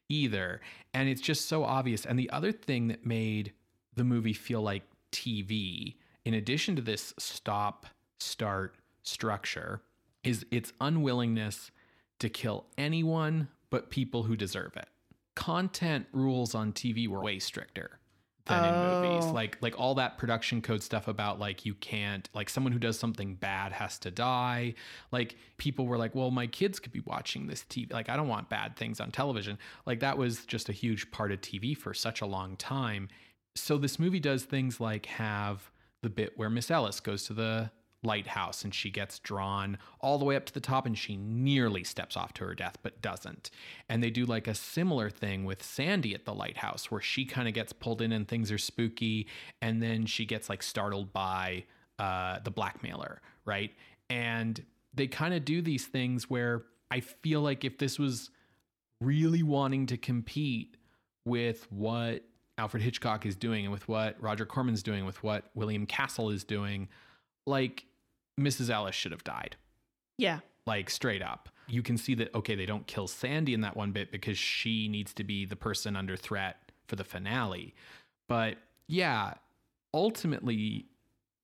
either. 0.10 0.60
And 0.94 1.08
it's 1.08 1.22
just 1.22 1.48
so 1.48 1.64
obvious. 1.64 2.06
And 2.06 2.20
the 2.20 2.30
other 2.32 2.52
thing 2.52 2.90
that 2.90 3.06
made 3.06 3.54
the 3.96 4.04
movie 4.04 4.34
feel 4.34 4.62
like 4.62 4.84
TV, 5.14 5.96
in 6.26 6.34
addition 6.34 6.76
to 6.76 6.82
this 6.82 7.14
stop 7.18 7.86
start 8.20 8.76
structure, 9.04 9.82
is 10.24 10.46
its 10.52 10.74
unwillingness 10.82 11.72
to 12.20 12.28
kill 12.28 12.66
anyone 12.78 13.48
but 13.70 13.90
people 13.90 14.24
who 14.24 14.36
deserve 14.36 14.76
it. 14.76 14.88
Content 15.36 16.08
rules 16.12 16.54
on 16.54 16.74
TV 16.74 17.08
were 17.08 17.22
way 17.22 17.40
stricter 17.40 18.01
than 18.46 18.64
in 18.66 19.02
movies. 19.02 19.26
Oh. 19.26 19.32
Like 19.32 19.58
like 19.62 19.80
all 19.80 19.96
that 19.96 20.18
production 20.18 20.62
code 20.62 20.84
stuff 20.84 21.08
about 21.08 21.40
like 21.40 21.66
you 21.66 21.74
can't 21.76 22.30
like 22.34 22.50
someone 22.50 22.74
who 22.74 22.80
does 22.80 22.98
something 22.98 23.36
bad 23.36 23.72
has 23.72 23.98
to 24.00 24.12
die. 24.12 24.76
Like 25.12 25.36
people 25.58 25.88
were 25.88 25.98
like, 25.98 26.16
"Well, 26.16 26.32
my 26.32 26.48
kids 26.48 26.80
could 26.80 26.92
be 26.92 27.02
watching 27.02 27.48
this 27.48 27.64
TV. 27.70 27.92
Like 27.92 28.10
I 28.10 28.16
don't 28.16 28.28
want 28.28 28.50
bad 28.50 28.76
things 28.76 29.00
on 29.00 29.12
television." 29.12 29.58
Like 29.86 30.00
that 30.02 30.18
was 30.18 30.46
just 30.46 30.70
a 30.70 30.74
huge 30.74 31.12
part 31.12 31.32
of 31.32 31.42
TV 31.42 31.76
for 31.76 31.94
such 31.94 32.22
a 32.22 32.26
long 32.26 32.56
time. 32.58 33.10
So 33.56 33.78
this 33.78 34.00
movie 34.00 34.20
does 34.20 34.44
things 34.44 34.80
like 34.80 35.06
have 35.08 35.72
the 36.02 36.10
bit 36.10 36.34
where 36.38 36.50
Miss 36.50 36.72
Ellis 36.72 37.00
goes 37.00 37.24
to 37.26 37.34
the 37.34 37.72
lighthouse 38.04 38.64
and 38.64 38.74
she 38.74 38.90
gets 38.90 39.20
drawn 39.20 39.78
all 40.00 40.18
the 40.18 40.26
way 40.26 40.36
up 40.36 40.46
to 40.46 40.54
the 40.54 40.60
top 40.60 40.86
and 40.86 40.98
she 40.98 41.16
nearly 41.18 41.84
steps 41.84 42.18
off 42.18 42.34
to 42.34 42.44
her 42.44 42.56
death 42.56 42.78
but 42.82 43.02
doesn't. 43.02 43.52
And 43.90 44.04
they 44.04 44.10
do 44.10 44.26
like 44.26 44.48
a 44.48 44.56
similar 44.56 45.10
thing 45.10 45.46
with 45.46 45.62
Sandy 45.64 46.16
at 46.16 46.26
the 46.26 46.34
lighthouse 46.34 46.90
where 46.90 47.02
she 47.02 47.26
kind 47.26 47.48
of 47.48 47.54
gets 47.54 47.74
pulled 47.74 48.02
in 48.02 48.12
and 48.12 48.28
things 48.28 48.52
are 48.52 48.58
spooky 48.58 49.28
and 49.62 49.82
then 49.82 50.06
she 50.06 50.26
gets 50.26 50.50
like 50.50 50.64
startled 50.64 51.14
by 51.14 51.66
uh, 52.00 52.40
the 52.44 52.52
blackmailer, 52.52 53.22
right? 53.46 53.72
And 54.10 54.64
they 54.94 55.08
kind 55.08 55.34
of 55.34 55.46
do 55.46 55.62
these 55.62 55.86
things 55.86 56.30
where 56.30 56.64
I 56.90 57.00
feel 57.00 57.42
like 57.42 57.64
if 57.64 57.78
this 57.78 58.00
was 58.00 58.32
really 59.00 59.44
wanting 59.44 59.86
to 59.88 59.98
compete 59.98 60.78
with 61.26 61.72
what 61.72 62.24
Alfred 62.58 62.84
Hitchcock 62.84 63.26
is 63.26 63.36
doing 63.36 63.66
and 63.66 63.72
with 63.72 63.88
what 63.88 64.22
Roger 64.22 64.46
Corman's 64.46 64.84
doing, 64.84 65.06
with 65.06 65.24
what 65.24 65.46
William 65.56 65.86
Castle 65.86 66.30
is 66.30 66.44
doing, 66.44 66.90
like 67.46 67.86
Mrs. 68.40 68.70
Ellis 68.70 68.96
should 68.96 69.12
have 69.12 69.24
died, 69.24 69.56
Yeah. 70.18 70.40
like 70.66 70.90
straight 70.90 71.22
up. 71.22 71.50
you 71.68 71.82
can 71.82 71.98
see 71.98 72.14
that 72.16 72.34
okay, 72.36 72.54
they 72.56 72.66
don't 72.66 72.86
kill 72.88 73.08
Sandy 73.08 73.54
in 73.54 73.62
that 73.62 73.78
one 73.78 73.92
bit 73.94 74.12
because 74.12 74.38
she 74.38 74.88
needs 74.90 75.14
to 75.14 75.24
be 75.24 75.46
the 75.46 75.56
person 75.56 75.96
under 75.96 76.18
threat 76.18 76.72
for 76.88 76.98
the 76.98 77.04
finale. 77.06 77.74
But 78.28 78.58
yeah, 78.88 79.36
ultimately 79.94 80.86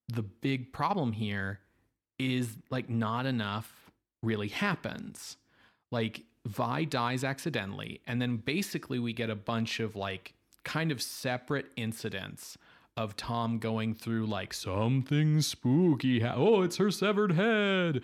the 0.09 0.23
big 0.23 0.73
problem 0.73 1.11
here 1.13 1.59
is 2.19 2.57
like 2.69 2.89
not 2.89 3.25
enough 3.25 3.91
really 4.23 4.47
happens. 4.49 5.37
Like 5.91 6.23
Vi 6.45 6.85
dies 6.85 7.23
accidentally, 7.23 8.01
and 8.07 8.21
then 8.21 8.37
basically 8.37 8.99
we 8.99 9.13
get 9.13 9.29
a 9.29 9.35
bunch 9.35 9.79
of 9.79 9.95
like 9.95 10.33
kind 10.63 10.91
of 10.91 11.01
separate 11.01 11.67
incidents 11.77 12.57
of 12.97 13.15
Tom 13.15 13.59
going 13.59 13.93
through 13.93 14.25
like 14.25 14.53
something 14.53 15.39
spooky. 15.41 16.19
Ha- 16.19 16.33
oh, 16.35 16.63
it's 16.63 16.77
her 16.77 16.91
severed 16.91 17.33
head, 17.33 18.01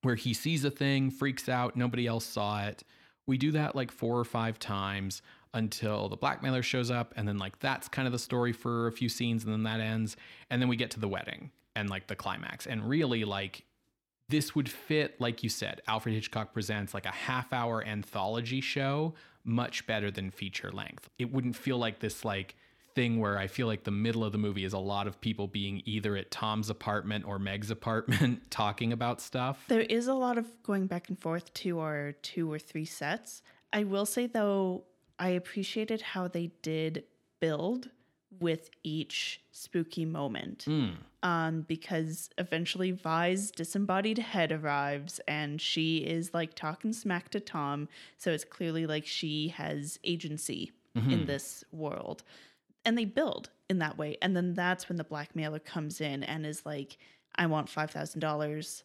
where 0.00 0.14
he 0.16 0.34
sees 0.34 0.64
a 0.64 0.70
thing, 0.70 1.10
freaks 1.10 1.48
out, 1.48 1.76
nobody 1.76 2.06
else 2.06 2.24
saw 2.24 2.64
it. 2.64 2.82
We 3.26 3.38
do 3.38 3.52
that 3.52 3.76
like 3.76 3.92
four 3.92 4.18
or 4.18 4.24
five 4.24 4.58
times 4.58 5.22
until 5.54 6.08
the 6.08 6.16
blackmailer 6.16 6.62
shows 6.62 6.90
up, 6.90 7.12
and 7.16 7.28
then 7.28 7.38
like 7.38 7.58
that's 7.60 7.86
kind 7.88 8.06
of 8.06 8.12
the 8.12 8.18
story 8.18 8.52
for 8.52 8.86
a 8.86 8.92
few 8.92 9.08
scenes, 9.08 9.44
and 9.44 9.52
then 9.52 9.62
that 9.64 9.80
ends, 9.80 10.16
and 10.50 10.60
then 10.60 10.68
we 10.68 10.76
get 10.76 10.90
to 10.92 11.00
the 11.00 11.08
wedding 11.08 11.50
and 11.76 11.90
like 11.90 12.06
the 12.06 12.16
climax, 12.16 12.66
and 12.66 12.88
really 12.88 13.24
like 13.24 13.64
this 14.28 14.54
would 14.54 14.68
fit, 14.68 15.20
like 15.20 15.42
you 15.42 15.50
said, 15.50 15.82
Alfred 15.86 16.14
Hitchcock 16.14 16.54
presents 16.54 16.94
like 16.94 17.04
a 17.04 17.10
half 17.10 17.52
hour 17.52 17.84
anthology 17.84 18.62
show 18.62 19.12
much 19.44 19.86
better 19.86 20.10
than 20.10 20.30
feature 20.30 20.70
length. 20.70 21.10
It 21.18 21.30
wouldn't 21.30 21.56
feel 21.56 21.76
like 21.76 21.98
this 21.98 22.24
like 22.24 22.56
thing 22.94 23.20
where 23.20 23.38
I 23.38 23.46
feel 23.46 23.66
like 23.66 23.84
the 23.84 23.90
middle 23.90 24.24
of 24.24 24.32
the 24.32 24.38
movie 24.38 24.64
is 24.64 24.72
a 24.72 24.78
lot 24.78 25.06
of 25.06 25.20
people 25.20 25.46
being 25.46 25.82
either 25.84 26.16
at 26.16 26.30
Tom's 26.30 26.70
apartment 26.70 27.24
or 27.26 27.38
Meg's 27.38 27.70
apartment 27.78 28.50
talking 28.50 28.92
about 28.92 29.20
stuff. 29.20 29.64
There 29.68 29.80
is 29.80 30.06
a 30.06 30.14
lot 30.14 30.38
of 30.38 30.46
going 30.62 30.86
back 30.86 31.08
and 31.08 31.18
forth 31.18 31.52
to 31.54 31.80
our 31.80 32.12
two 32.22 32.50
or 32.50 32.58
three 32.58 32.84
sets. 32.84 33.42
I 33.72 33.84
will 33.84 34.06
say 34.06 34.26
though, 34.26 34.84
I 35.18 35.30
appreciated 35.30 36.02
how 36.02 36.28
they 36.28 36.50
did 36.62 37.04
build 37.40 37.90
with 38.40 38.70
each 38.82 39.40
spooky 39.52 40.04
moment. 40.04 40.66
Um, 41.22 41.60
because 41.68 42.30
eventually 42.38 42.90
Vi's 42.90 43.52
disembodied 43.52 44.18
head 44.18 44.50
arrives 44.50 45.20
and 45.28 45.60
she 45.60 45.98
is 45.98 46.34
like 46.34 46.54
talking 46.54 46.92
smack 46.92 47.28
to 47.30 47.40
Tom. 47.40 47.88
So 48.18 48.32
it's 48.32 48.44
clearly 48.44 48.86
like 48.86 49.06
she 49.06 49.48
has 49.48 50.00
agency 50.02 50.72
in 50.94 51.26
this 51.26 51.64
world. 51.72 52.22
And 52.84 52.98
they 52.98 53.04
build 53.04 53.50
in 53.68 53.78
that 53.78 53.96
way. 53.96 54.16
And 54.20 54.36
then 54.36 54.54
that's 54.54 54.88
when 54.88 54.98
the 54.98 55.04
blackmailer 55.04 55.60
comes 55.60 56.00
in 56.00 56.22
and 56.24 56.44
is 56.44 56.66
like, 56.66 56.98
I 57.36 57.46
want 57.46 57.68
five 57.68 57.90
thousand 57.90 58.20
dollars 58.20 58.84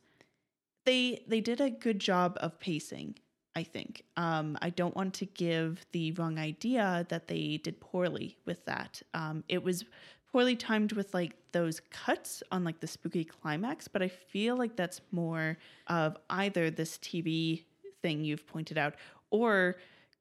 they 0.88 1.22
they 1.28 1.42
did 1.42 1.62
a 1.62 1.70
good 1.70 2.00
job 2.00 2.38
of 2.40 2.58
pacing 2.60 3.14
i 3.56 3.62
think 3.62 4.04
um 4.16 4.58
i 4.62 4.70
don't 4.70 4.96
want 4.96 5.14
to 5.14 5.26
give 5.26 5.86
the 5.92 6.12
wrong 6.14 6.40
idea 6.40 7.06
that 7.10 7.28
they 7.28 7.60
did 7.62 7.80
poorly 7.80 8.38
with 8.46 8.64
that 8.66 9.02
um 9.14 9.44
it 9.50 9.62
was 9.62 9.84
poorly 10.32 10.56
timed 10.56 10.94
with 10.94 11.14
like 11.14 11.36
those 11.52 11.82
cuts 11.92 12.42
on 12.52 12.64
like 12.64 12.80
the 12.80 12.88
spooky 12.88 13.26
climax 13.26 13.88
but 13.88 14.02
i 14.02 14.08
feel 14.08 14.56
like 14.56 14.76
that's 14.78 15.02
more 15.12 15.58
of 15.88 16.18
either 16.30 16.72
this 16.72 16.98
tv 17.00 17.64
thing 18.02 18.24
you've 18.24 18.48
pointed 18.48 18.78
out 18.78 18.96
or 19.30 19.76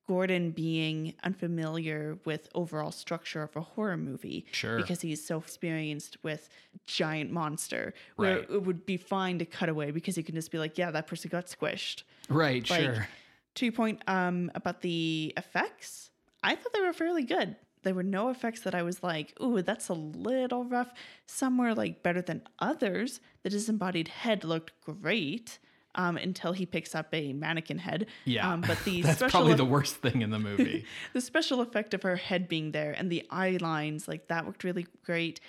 Gordon 0.06 0.52
being 0.52 1.14
unfamiliar 1.24 2.18
with 2.24 2.48
overall 2.54 2.92
structure 2.92 3.42
of 3.42 3.56
a 3.56 3.60
horror 3.60 3.96
movie 3.96 4.46
Sure. 4.52 4.76
because 4.76 5.00
he's 5.00 5.24
so 5.24 5.38
experienced 5.38 6.16
with 6.22 6.48
giant 6.86 7.30
monster 7.32 7.92
where 8.16 8.36
Right. 8.40 8.50
it 8.50 8.62
would 8.62 8.86
be 8.86 8.96
fine 8.96 9.38
to 9.40 9.44
cut 9.44 9.68
away 9.68 9.90
because 9.90 10.16
you 10.16 10.22
can 10.22 10.34
just 10.34 10.50
be 10.50 10.58
like 10.58 10.78
yeah 10.78 10.90
that 10.92 11.06
person 11.06 11.28
got 11.28 11.46
squished 11.46 12.02
Right, 12.28 12.68
like 12.70 12.80
sure. 12.80 13.08
to 13.56 13.64
your 13.66 13.72
point 13.72 14.02
um 14.06 14.50
about 14.54 14.80
the 14.82 15.32
effects 15.36 16.10
i 16.42 16.54
thought 16.54 16.72
they 16.72 16.80
were 16.80 16.92
fairly 16.92 17.24
good 17.24 17.56
there 17.82 17.94
were 17.94 18.02
no 18.02 18.28
effects 18.30 18.60
that 18.60 18.74
i 18.74 18.82
was 18.82 19.02
like 19.02 19.32
ooh 19.42 19.60
that's 19.62 19.88
a 19.88 19.94
little 19.94 20.64
rough 20.64 20.92
some 21.26 21.58
were 21.58 21.74
like 21.74 22.02
better 22.04 22.22
than 22.22 22.42
others 22.60 23.20
the 23.42 23.50
disembodied 23.50 24.08
head 24.08 24.44
looked 24.44 24.72
great 24.82 25.58
um, 25.96 26.16
until 26.16 26.52
he 26.52 26.66
picks 26.66 26.94
up 26.94 27.08
a 27.12 27.32
mannequin 27.32 27.78
head. 27.78 28.06
Yeah. 28.24 28.52
um, 28.52 28.60
but 28.60 28.78
the 28.84 29.02
That's 29.02 29.22
probably 29.30 29.52
eff- 29.52 29.58
the 29.58 29.64
worst 29.64 29.96
thing 29.96 30.22
in 30.22 30.30
the 30.30 30.38
movie. 30.38 30.84
the 31.12 31.20
special 31.20 31.60
effect 31.60 31.94
of 31.94 32.02
her 32.02 32.16
head 32.16 32.48
being 32.48 32.72
there 32.72 32.94
and 32.96 33.10
the 33.10 33.26
eye 33.30 33.58
lines 33.60 34.06
like 34.06 34.28
that 34.28 34.46
worked 34.46 34.64
really 34.64 34.86
great. 35.04 35.40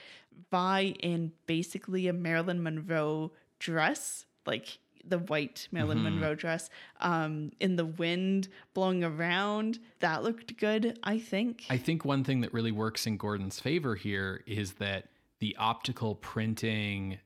Vi 0.51 0.95
in 0.99 1.31
basically 1.45 2.07
a 2.07 2.13
Marilyn 2.13 2.61
Monroe 2.61 3.31
dress 3.59 4.25
like 4.45 4.79
the 5.03 5.19
white 5.19 5.67
Marilyn 5.71 6.03
Monroe 6.03 6.35
dress 6.35 6.69
um 6.99 7.51
in 7.59 7.75
the 7.75 7.85
wind 7.85 8.49
blowing 8.73 9.03
around. 9.03 9.79
That 9.99 10.21
looked 10.23 10.57
good 10.57 10.99
I 11.01 11.17
think. 11.17 11.63
I 11.69 11.77
think 11.77 12.05
one 12.05 12.23
thing 12.23 12.41
that 12.41 12.53
really 12.53 12.71
works 12.71 13.07
in 13.07 13.17
Gordon's 13.17 13.59
favor 13.59 13.95
here 13.95 14.43
is 14.45 14.73
that 14.73 15.07
the 15.39 15.55
optical 15.57 16.15
printing 16.15 17.19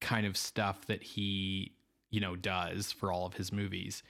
kind 0.00 0.26
of 0.26 0.36
stuff 0.36 0.84
that 0.86 1.02
he, 1.02 1.72
you 2.12 2.20
know, 2.20 2.36
does 2.36 2.92
for 2.92 3.10
all 3.10 3.26
of 3.26 3.34
his 3.34 3.50
movies. 3.50 4.04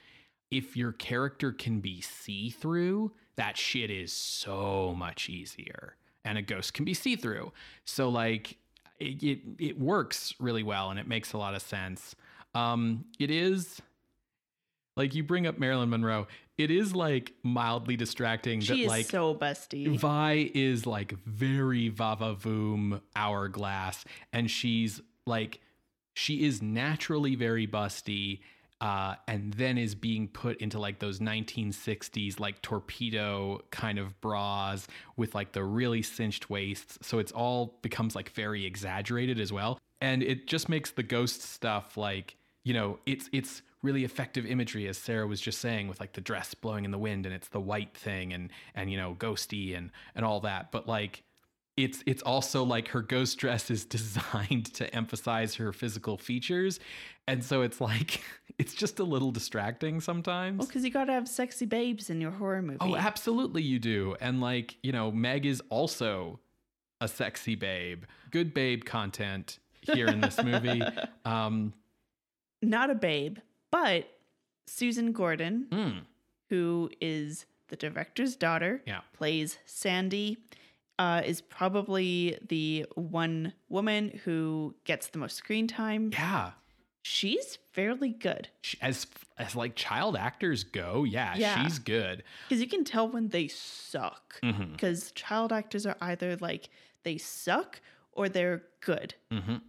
If 0.51 0.77
your 0.77 0.93
character 0.93 1.53
can 1.53 1.81
be 1.81 2.03
see-through, 2.03 3.13
that 3.37 3.57
shit 3.57 3.91
is 3.91 4.13
so 4.13 4.95
much 4.95 5.31
easier. 5.31 5.97
And 6.27 6.37
a 6.37 6.43
ghost 6.43 6.75
can 6.75 6.85
be 6.85 6.93
see-through. 6.93 7.53
So 7.87 8.11
like 8.11 8.59
it 9.01 9.23
it, 9.23 9.39
it 9.59 9.81
works 9.81 10.35
really 10.39 10.63
well 10.63 10.91
and 10.91 11.01
it 11.01 11.09
makes 11.09 11.33
a 11.33 11.39
lot 11.39 11.55
of 11.55 11.63
sense. 11.63 12.15
Um 12.55 13.07
it 13.19 13.31
is 13.31 13.81
like 14.95 15.15
you 15.15 15.25
bring 15.25 15.47
up 15.47 15.59
Marilyn 15.59 15.89
Monroe. 15.89 16.27
It 16.59 16.71
is 16.71 16.95
like 16.95 17.33
mildly 17.43 17.97
distracting 17.97 18.61
she 18.61 18.75
that 18.75 18.79
is 18.83 18.89
like 18.89 19.07
so 19.07 19.35
busty 19.35 19.99
Vi 19.99 20.51
is 20.55 20.85
like 20.87 21.15
very 21.25 21.89
Vava 21.89 22.35
Voom 22.35 23.01
hourglass, 23.17 24.05
and 24.33 24.51
she's 24.51 25.01
like, 25.27 25.61
she 26.15 26.45
is 26.45 26.63
naturally 26.63 27.35
very 27.35 27.67
busty, 27.67 28.41
uh, 28.81 29.15
and 29.29 29.53
then 29.55 29.79
is 29.79 29.95
being 29.95 30.27
put 30.27 30.61
into 30.61 30.79
like 30.79 30.99
those 30.99 31.21
1960s 31.21 32.41
like 32.41 32.61
torpedo 32.63 33.61
kind 33.71 33.99
of 33.99 34.21
bras 34.21 34.89
with 35.17 35.35
like 35.35 35.53
the 35.53 35.63
really 35.63 36.03
cinched 36.03 36.51
waists. 36.51 36.99
So 37.01 37.19
it's 37.21 37.31
all 37.31 37.79
becomes 37.83 38.17
like 38.17 38.31
very 38.31 38.67
exaggerated 38.67 39.39
as 39.39 39.53
well, 39.53 39.79
and 40.01 40.23
it 40.23 40.47
just 40.49 40.69
makes 40.69 40.91
the 40.91 41.03
ghost 41.03 41.43
stuff 41.43 41.97
like 41.97 42.37
you 42.65 42.75
know 42.75 42.99
it's 43.07 43.29
it's 43.33 43.63
really 43.83 44.05
effective 44.05 44.47
imagery 44.47 44.87
as 44.87 44.97
sarah 44.97 45.27
was 45.27 45.41
just 45.41 45.61
saying 45.61 45.89
with 45.89 45.99
like 45.99 46.13
the 46.13 46.21
dress 46.21 46.55
blowing 46.55 46.85
in 46.85 46.91
the 46.93 46.99
wind 46.99 47.27
and 47.27 47.35
it's 47.35 47.49
the 47.49 47.61
white 47.61 47.97
thing 47.97 48.33
and 48.33 48.51
and 48.75 48.91
you 48.91 48.97
know 48.97 49.17
ghosty 49.19 49.77
and 49.77 49.91
and 50.15 50.25
all 50.25 50.41
that 50.41 50.71
but 50.71 50.87
like 50.87 51.25
it's 51.77 52.03
it's 52.07 52.23
also 52.23 52.63
like 52.63 52.89
her 52.89 53.01
ghost 53.03 53.39
dress 53.39 53.71
is 53.71 53.85
designed 53.99 54.67
to 54.75 54.95
emphasize 54.95 55.55
her 55.57 55.73
physical 55.73 56.19
features 56.19 56.79
and 57.27 57.43
so 57.45 57.63
it's 57.63 57.81
like 57.81 58.21
it's 58.59 58.75
just 58.75 58.99
a 58.99 59.05
little 59.05 59.31
distracting 59.31 60.01
sometimes 60.01 60.59
well 60.59 60.67
because 60.67 60.85
you 60.85 60.91
gotta 60.91 61.13
have 61.13 61.27
sexy 61.29 61.65
babes 61.67 62.11
in 62.11 62.21
your 62.21 62.31
horror 62.33 62.61
movie 62.63 62.79
Oh, 62.81 62.95
absolutely, 62.97 63.63
you 63.63 63.79
do. 63.79 64.17
And 64.21 64.41
like, 64.41 64.77
you 64.83 64.93
know, 64.93 65.11
Meg 65.11 65.47
is 65.47 65.63
also 65.71 66.41
a 67.01 67.09
sexy 67.09 67.55
babe. 67.55 68.05
Good 68.31 68.53
babe 68.55 68.85
content 68.85 69.59
here 69.81 70.07
in 70.09 70.21
this 70.21 70.43
movie. 70.43 70.83
Um, 71.25 71.73
not 72.61 72.91
a 72.91 72.95
babe 72.95 73.39
but 73.71 74.09
Susan 74.67 75.13
Gordon 75.13 75.67
mm, 75.71 76.01
who 76.51 76.91
is 77.01 77.47
the 77.69 77.77
director's 77.77 78.37
daughter, 78.37 78.83
Yeah. 78.87 79.01
plays 79.15 79.59
Sandy, 79.65 80.37
uh, 81.03 81.21
is 81.25 81.41
probably 81.41 82.39
the 82.49 82.87
one 82.95 83.53
woman 83.69 84.21
who 84.25 84.75
gets 84.85 85.09
the 85.09 85.19
most 85.19 85.37
screen 85.37 85.67
time. 85.67 86.11
yeah. 86.13 86.53
She's 87.05 87.59
fairly 87.73 88.11
good 88.11 88.49
As 88.81 89.09
as 89.37 89.57
like 89.57 89.75
child 89.75 90.15
actors 90.17 90.63
go, 90.63 91.03
yeah, 91.03 91.35
Yeah. 91.37 91.61
she's 91.65 91.81
good. 91.81 92.23
because 92.49 92.61
you 92.63 92.69
can 92.69 92.85
tell 92.85 93.09
when 93.09 93.29
they 93.31 93.49
suck. 93.49 94.41
Because 94.41 95.11
child 95.13 95.53
actors 95.53 95.85
are 95.85 95.97
either 96.01 96.37
like 96.37 96.69
they 97.03 97.19
suck 97.19 97.81
or 98.13 98.29
they're 98.29 98.63
good, 98.81 99.15
Mhm. 99.33 99.63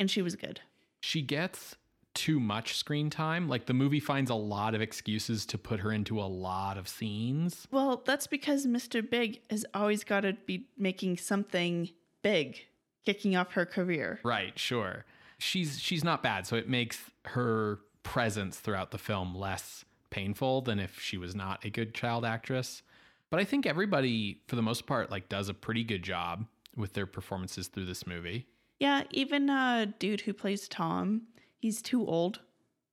and 0.00 0.10
she 0.10 0.22
was 0.22 0.34
good. 0.34 0.60
She 1.02 1.22
gets 1.22 1.76
too 2.14 2.38
much 2.40 2.76
screen 2.76 3.10
time. 3.10 3.48
Like 3.48 3.66
the 3.66 3.74
movie 3.74 4.00
finds 4.00 4.30
a 4.30 4.34
lot 4.34 4.74
of 4.74 4.80
excuses 4.80 5.46
to 5.46 5.58
put 5.58 5.80
her 5.80 5.92
into 5.92 6.20
a 6.20 6.24
lot 6.24 6.76
of 6.76 6.88
scenes. 6.88 7.66
Well, 7.70 8.02
that's 8.04 8.26
because 8.26 8.66
Mr. 8.66 9.08
Big 9.08 9.40
has 9.50 9.64
always 9.74 10.04
got 10.04 10.20
to 10.20 10.34
be 10.46 10.66
making 10.76 11.18
something 11.18 11.90
big, 12.22 12.60
kicking 13.04 13.36
off 13.36 13.52
her 13.52 13.66
career. 13.66 14.20
Right, 14.22 14.58
sure. 14.58 15.04
She's 15.38 15.80
she's 15.80 16.04
not 16.04 16.22
bad, 16.22 16.46
so 16.46 16.56
it 16.56 16.68
makes 16.68 16.98
her 17.26 17.80
presence 18.02 18.58
throughout 18.58 18.90
the 18.90 18.98
film 18.98 19.34
less 19.34 19.84
painful 20.10 20.60
than 20.60 20.78
if 20.78 21.00
she 21.00 21.16
was 21.16 21.34
not 21.34 21.64
a 21.64 21.70
good 21.70 21.94
child 21.94 22.24
actress. 22.24 22.82
But 23.30 23.40
I 23.40 23.44
think 23.44 23.66
everybody 23.66 24.40
for 24.46 24.56
the 24.56 24.62
most 24.62 24.86
part 24.86 25.10
like 25.10 25.28
does 25.28 25.48
a 25.48 25.54
pretty 25.54 25.84
good 25.84 26.02
job 26.02 26.46
with 26.76 26.92
their 26.92 27.06
performances 27.06 27.68
through 27.68 27.86
this 27.86 28.06
movie. 28.06 28.46
Yeah, 28.78 29.04
even 29.10 29.48
uh 29.50 29.86
dude 29.98 30.20
who 30.22 30.32
plays 30.32 30.68
Tom, 30.68 31.22
he's 31.62 31.80
too 31.80 32.06
old. 32.06 32.40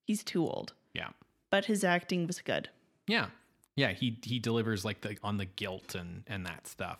He's 0.05 0.23
too 0.23 0.47
old. 0.47 0.73
Yeah. 0.93 1.09
but 1.49 1.65
his 1.65 1.83
acting 1.83 2.25
was 2.27 2.39
good. 2.39 2.69
Yeah. 3.07 3.27
Yeah, 3.75 3.91
he 3.91 4.17
he 4.23 4.39
delivers 4.39 4.85
like 4.85 5.01
the 5.01 5.17
on 5.23 5.37
the 5.37 5.45
guilt 5.45 5.95
and 5.95 6.23
and 6.27 6.45
that 6.45 6.67
stuff. 6.67 6.99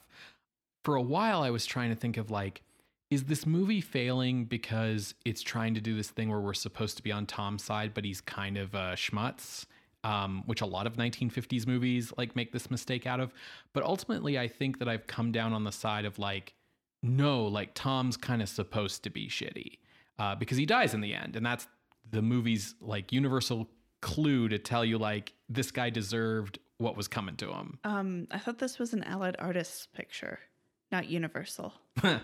For 0.83 0.95
a 0.95 1.01
while 1.01 1.41
I 1.41 1.49
was 1.49 1.65
trying 1.65 1.89
to 1.89 1.95
think 1.95 2.17
of 2.17 2.29
like 2.31 2.61
is 3.09 3.23
this 3.23 3.45
movie 3.45 3.81
failing 3.81 4.45
because 4.45 5.15
it's 5.25 5.41
trying 5.41 5.73
to 5.73 5.81
do 5.81 5.95
this 5.95 6.09
thing 6.09 6.29
where 6.29 6.39
we're 6.39 6.53
supposed 6.53 6.95
to 6.97 7.03
be 7.03 7.11
on 7.11 7.25
Tom's 7.25 7.63
side 7.63 7.93
but 7.93 8.05
he's 8.05 8.21
kind 8.21 8.57
of 8.57 8.73
a 8.73 8.93
schmutz 8.95 9.65
um, 10.03 10.43
which 10.45 10.61
a 10.61 10.65
lot 10.65 10.87
of 10.87 10.95
1950s 10.95 11.67
movies 11.67 12.13
like 12.17 12.35
make 12.35 12.53
this 12.53 12.69
mistake 12.71 13.05
out 13.05 13.19
of 13.19 13.33
but 13.73 13.83
ultimately 13.83 14.37
I 14.39 14.47
think 14.47 14.79
that 14.79 14.87
I've 14.87 15.07
come 15.07 15.31
down 15.31 15.51
on 15.53 15.63
the 15.65 15.71
side 15.71 16.05
of 16.05 16.17
like 16.19 16.53
no 17.03 17.45
like 17.45 17.71
Tom's 17.73 18.15
kind 18.15 18.41
of 18.41 18.47
supposed 18.47 19.03
to 19.03 19.09
be 19.09 19.27
shitty 19.27 19.79
uh, 20.19 20.35
because 20.35 20.57
he 20.57 20.65
dies 20.65 20.93
in 20.93 21.01
the 21.01 21.13
end 21.13 21.35
and 21.35 21.45
that's 21.45 21.67
the 22.11 22.21
movie's 22.21 22.75
like 22.81 23.11
universal 23.11 23.69
clue 24.01 24.47
to 24.49 24.57
tell 24.57 24.85
you 24.85 24.97
like 24.97 25.33
this 25.47 25.71
guy 25.71 25.89
deserved 25.89 26.59
what 26.77 26.95
was 26.95 27.07
coming 27.07 27.35
to 27.37 27.51
him. 27.51 27.79
Um, 27.83 28.27
I 28.31 28.39
thought 28.39 28.57
this 28.59 28.79
was 28.79 28.93
an 28.93 29.03
Allied 29.03 29.35
Artists 29.37 29.87
picture, 29.87 30.39
not 30.91 31.09
Universal. 31.09 31.73
uh, 32.03 32.19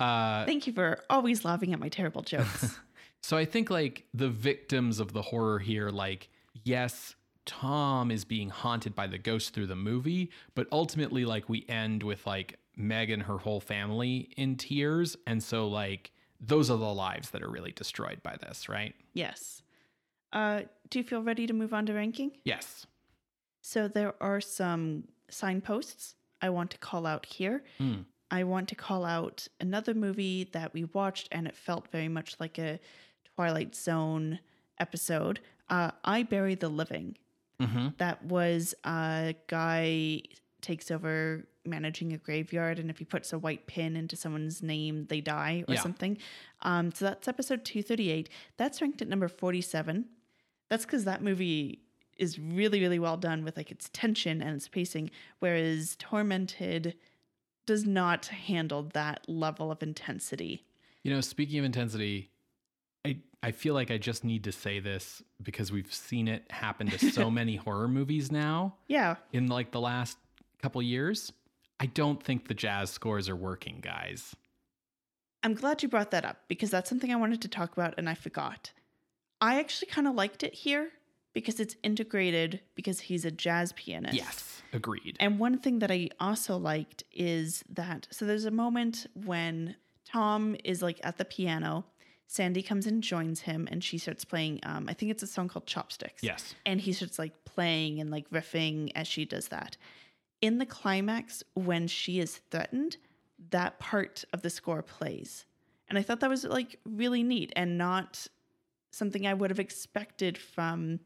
Thank 0.00 0.66
you 0.66 0.72
for 0.72 1.02
always 1.08 1.44
laughing 1.44 1.72
at 1.72 1.80
my 1.80 1.88
terrible 1.88 2.22
jokes. 2.22 2.78
so 3.22 3.36
I 3.36 3.44
think 3.44 3.70
like 3.70 4.04
the 4.12 4.28
victims 4.28 5.00
of 5.00 5.12
the 5.12 5.22
horror 5.22 5.58
here, 5.58 5.88
like 5.88 6.28
yes, 6.64 7.14
Tom 7.46 8.10
is 8.10 8.24
being 8.24 8.50
haunted 8.50 8.94
by 8.94 9.06
the 9.06 9.18
ghost 9.18 9.54
through 9.54 9.66
the 9.66 9.76
movie, 9.76 10.30
but 10.54 10.66
ultimately 10.70 11.24
like 11.24 11.48
we 11.48 11.64
end 11.68 12.02
with 12.02 12.26
like 12.26 12.58
Meg 12.76 13.10
and 13.10 13.22
her 13.22 13.38
whole 13.38 13.60
family 13.60 14.30
in 14.36 14.56
tears, 14.56 15.16
and 15.26 15.42
so 15.42 15.68
like 15.68 16.12
those 16.40 16.70
are 16.70 16.78
the 16.78 16.84
lives 16.84 17.30
that 17.30 17.42
are 17.42 17.50
really 17.50 17.72
destroyed 17.72 18.22
by 18.22 18.36
this, 18.40 18.68
right? 18.68 18.94
yes. 19.12 19.62
Uh, 20.32 20.62
do 20.90 20.98
you 20.98 21.04
feel 21.04 21.22
ready 21.22 21.46
to 21.46 21.52
move 21.52 21.72
on 21.72 21.86
to 21.86 21.94
ranking? 21.94 22.32
Yes. 22.44 22.86
So 23.60 23.86
there 23.86 24.14
are 24.20 24.40
some 24.40 25.04
signposts 25.30 26.16
I 26.42 26.50
want 26.50 26.72
to 26.72 26.78
call 26.78 27.06
out 27.06 27.24
here. 27.24 27.62
Hmm. 27.78 28.00
I 28.30 28.42
want 28.42 28.68
to 28.70 28.74
call 28.74 29.04
out 29.04 29.46
another 29.60 29.94
movie 29.94 30.48
that 30.52 30.74
we 30.74 30.84
watched 30.84 31.28
and 31.30 31.46
it 31.46 31.54
felt 31.54 31.86
very 31.92 32.08
much 32.08 32.34
like 32.40 32.58
a 32.58 32.80
Twilight 33.36 33.76
Zone 33.76 34.40
episode. 34.80 35.38
Uh, 35.68 35.92
I 36.04 36.24
Bury 36.24 36.56
the 36.56 36.68
Living. 36.68 37.16
Mm-hmm. 37.60 37.88
That 37.98 38.24
was 38.24 38.74
a 38.84 39.36
guy 39.46 40.22
takes 40.60 40.90
over 40.90 41.46
managing 41.66 42.12
a 42.12 42.18
graveyard 42.18 42.78
and 42.78 42.90
if 42.90 42.98
he 42.98 43.04
puts 43.04 43.32
a 43.32 43.38
white 43.38 43.66
pin 43.66 43.96
into 43.96 44.16
someone's 44.16 44.62
name 44.62 45.06
they 45.08 45.20
die 45.20 45.64
or 45.68 45.74
Yeah. 45.74 45.80
something. 45.80 46.18
Um 46.62 46.92
so 46.92 47.04
that's 47.06 47.28
episode 47.28 47.64
238 47.64 48.28
that's 48.56 48.80
ranked 48.82 49.02
at 49.02 49.08
number 49.08 49.28
47 49.28 50.06
that's 50.68 50.84
because 50.84 51.04
that 51.04 51.22
movie 51.22 51.80
is 52.16 52.38
really 52.38 52.80
really 52.80 52.98
well 52.98 53.16
done 53.16 53.44
with 53.44 53.56
like 53.56 53.70
its 53.70 53.90
tension 53.92 54.40
and 54.42 54.54
its 54.56 54.68
pacing 54.68 55.10
whereas 55.40 55.96
tormented 55.98 56.94
does 57.66 57.86
not 57.86 58.26
handle 58.26 58.82
that 58.92 59.26
level 59.28 59.70
of 59.72 59.82
intensity. 59.82 60.64
You 61.02 61.12
know, 61.14 61.20
speaking 61.22 61.58
of 61.58 61.64
intensity, 61.64 62.30
I 63.06 63.16
I 63.42 63.52
feel 63.52 63.74
like 63.74 63.90
I 63.90 63.98
just 63.98 64.22
need 64.24 64.44
to 64.44 64.52
say 64.52 64.80
this 64.80 65.22
because 65.42 65.70
we've 65.72 65.92
seen 65.92 66.28
it 66.28 66.50
happen 66.50 66.88
to 66.88 66.98
so 67.10 67.30
many 67.40 67.56
horror 67.56 67.88
movies 67.88 68.30
now 68.32 68.74
yeah. 68.86 69.16
in 69.32 69.48
like 69.48 69.70
the 69.70 69.80
last 69.80 70.16
couple 70.62 70.80
years. 70.82 71.32
I 71.80 71.86
don't 71.86 72.22
think 72.22 72.48
the 72.48 72.54
jazz 72.54 72.90
scores 72.90 73.28
are 73.28 73.36
working, 73.36 73.80
guys. 73.80 74.34
I'm 75.42 75.54
glad 75.54 75.82
you 75.82 75.88
brought 75.88 76.10
that 76.12 76.24
up 76.24 76.38
because 76.48 76.70
that's 76.70 76.88
something 76.88 77.12
I 77.12 77.16
wanted 77.16 77.42
to 77.42 77.48
talk 77.48 77.72
about 77.72 77.94
and 77.98 78.08
I 78.08 78.14
forgot. 78.14 78.72
I 79.40 79.58
actually 79.58 79.88
kind 79.88 80.06
of 80.08 80.14
liked 80.14 80.42
it 80.42 80.54
here 80.54 80.90
because 81.34 81.60
it's 81.60 81.76
integrated 81.82 82.60
because 82.74 83.00
he's 83.00 83.24
a 83.26 83.30
jazz 83.30 83.72
pianist. 83.72 84.14
Yes, 84.14 84.62
agreed. 84.72 85.16
And 85.20 85.38
one 85.38 85.58
thing 85.58 85.80
that 85.80 85.90
I 85.90 86.08
also 86.18 86.56
liked 86.56 87.04
is 87.12 87.62
that 87.68 88.08
so 88.10 88.24
there's 88.24 88.46
a 88.46 88.50
moment 88.50 89.06
when 89.12 89.76
Tom 90.06 90.56
is 90.64 90.80
like 90.80 90.98
at 91.02 91.18
the 91.18 91.24
piano, 91.26 91.84
Sandy 92.26 92.62
comes 92.62 92.86
and 92.86 93.02
joins 93.02 93.40
him 93.40 93.68
and 93.70 93.84
she 93.84 93.98
starts 93.98 94.24
playing 94.24 94.60
um 94.62 94.86
I 94.88 94.94
think 94.94 95.10
it's 95.10 95.22
a 95.22 95.26
song 95.26 95.48
called 95.48 95.66
Chopsticks. 95.66 96.22
yes. 96.22 96.54
And 96.64 96.80
he 96.80 96.94
starts 96.94 97.18
like 97.18 97.44
playing 97.44 98.00
and 98.00 98.10
like 98.10 98.30
riffing 98.30 98.92
as 98.94 99.06
she 99.06 99.26
does 99.26 99.48
that. 99.48 99.76
In 100.40 100.58
the 100.58 100.66
climax, 100.66 101.42
when 101.54 101.86
she 101.86 102.20
is 102.20 102.40
threatened, 102.50 102.96
that 103.50 103.78
part 103.78 104.24
of 104.32 104.42
the 104.42 104.50
score 104.50 104.82
plays. 104.82 105.46
And 105.88 105.98
I 105.98 106.02
thought 106.02 106.20
that 106.20 106.30
was 106.30 106.44
like 106.44 106.78
really 106.84 107.22
neat 107.22 107.52
and 107.56 107.78
not 107.78 108.26
something 108.92 109.26
I 109.26 109.34
would 109.34 109.50
have 109.50 109.60
expected 109.60 110.38
from 110.38 111.00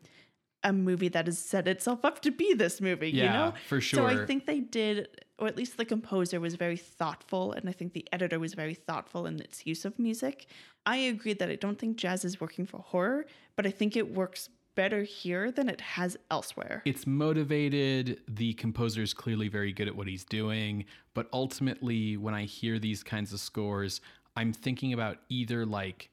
a 0.65 0.73
movie 0.73 1.09
that 1.09 1.27
has 1.27 1.39
set 1.39 1.69
itself 1.69 2.05
up 2.05 2.21
to 2.23 2.31
be 2.31 2.53
this 2.53 2.81
movie, 2.81 3.11
you 3.11 3.23
Yeah, 3.23 3.33
know? 3.33 3.55
for 3.69 3.81
So 3.81 4.07
I 4.07 4.27
think 4.27 4.45
they 4.47 4.61
did, 4.61 5.09
or 5.39 5.47
at 5.47 5.57
least 5.57 5.77
the 5.77 5.85
composer 5.85 6.41
was 6.41 6.57
very 6.57 6.77
thoughtful, 6.77 7.53
and 7.53 7.69
I 7.69 7.73
think 7.73 7.93
the 7.93 8.07
editor 8.13 8.41
was 8.41 8.55
very 8.55 8.75
thoughtful 8.75 9.27
in 9.27 9.41
its 9.41 9.67
use 9.67 9.85
of 9.85 9.99
music. 9.99 10.47
I 10.85 10.97
agree 10.97 11.35
that 11.35 11.49
I 11.49 11.55
don't 11.55 11.79
think 11.79 11.97
jazz 11.97 12.25
is 12.25 12.41
working 12.41 12.67
for 12.67 12.79
horror, 12.79 13.27
but 13.55 13.67
I 13.67 13.71
think 13.71 13.97
it 13.97 14.15
works 14.15 14.49
better 14.79 15.03
here 15.03 15.51
than 15.51 15.69
it 15.69 15.81
has 15.81 16.17
elsewhere. 16.31 16.83
It's 16.85 17.05
motivated. 17.05 18.21
The 18.29 18.53
composer's 18.55 19.13
clearly 19.13 19.49
very 19.49 19.73
good 19.73 19.89
at 19.89 19.97
what 19.97 20.07
he's 20.07 20.25
doing. 20.25 20.85
But 21.15 21.27
ultimately, 21.33 22.17
when 22.17 22.33
I 22.33 22.45
hear 22.45 22.79
these 22.79 23.03
kinds 23.03 23.33
of 23.33 23.41
scores, 23.41 24.01
I'm 24.37 24.53
thinking 24.53 24.93
about 24.93 25.19
either 25.29 25.67
like 25.67 26.11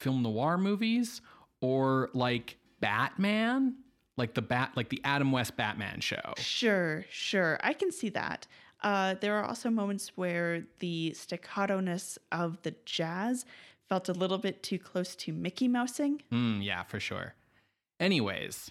film 0.00 0.24
noir 0.24 0.58
movies 0.58 1.20
or 1.60 2.10
like 2.12 2.56
Batman, 2.80 3.76
like 4.16 4.34
the 4.34 4.42
bat, 4.42 4.72
like 4.74 4.88
the 4.88 5.00
Adam 5.04 5.30
West 5.30 5.56
Batman 5.56 6.00
show. 6.00 6.34
Sure, 6.38 7.04
sure. 7.08 7.60
I 7.62 7.72
can 7.72 7.92
see 7.92 8.08
that. 8.08 8.48
Uh, 8.82 9.14
there 9.20 9.36
are 9.36 9.44
also 9.44 9.70
moments 9.70 10.16
where 10.16 10.64
the 10.80 11.14
staccato-ness 11.14 12.18
of 12.32 12.60
the 12.62 12.74
jazz 12.84 13.44
felt 13.88 14.08
a 14.08 14.12
little 14.12 14.38
bit 14.38 14.64
too 14.64 14.80
close 14.80 15.14
to 15.14 15.32
Mickey 15.32 15.68
Mousing. 15.68 16.20
Mm, 16.32 16.64
yeah, 16.64 16.82
for 16.82 16.98
sure. 16.98 17.34
Anyways, 18.00 18.70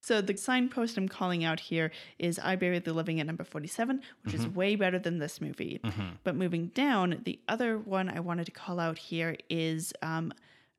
So 0.00 0.20
the 0.20 0.36
signpost 0.36 0.96
I'm 0.96 1.08
calling 1.08 1.42
out 1.44 1.58
here 1.58 1.90
is 2.18 2.38
I 2.38 2.54
Buried 2.56 2.84
the 2.84 2.92
Living 2.92 3.18
at 3.20 3.26
number 3.26 3.42
47, 3.44 4.00
which 4.22 4.34
is 4.34 4.46
way 4.46 4.76
better 4.76 4.98
than 5.00 5.18
this 5.18 5.40
movie. 5.40 5.80
But 6.22 6.36
moving 6.36 6.68
down, 6.68 7.22
the 7.24 7.40
other 7.48 7.76
one 7.78 8.08
I 8.08 8.20
wanted 8.20 8.46
to 8.46 8.52
call 8.52 8.78
out 8.78 8.98
here 8.98 9.36
is 9.50 9.92
um, 10.02 10.32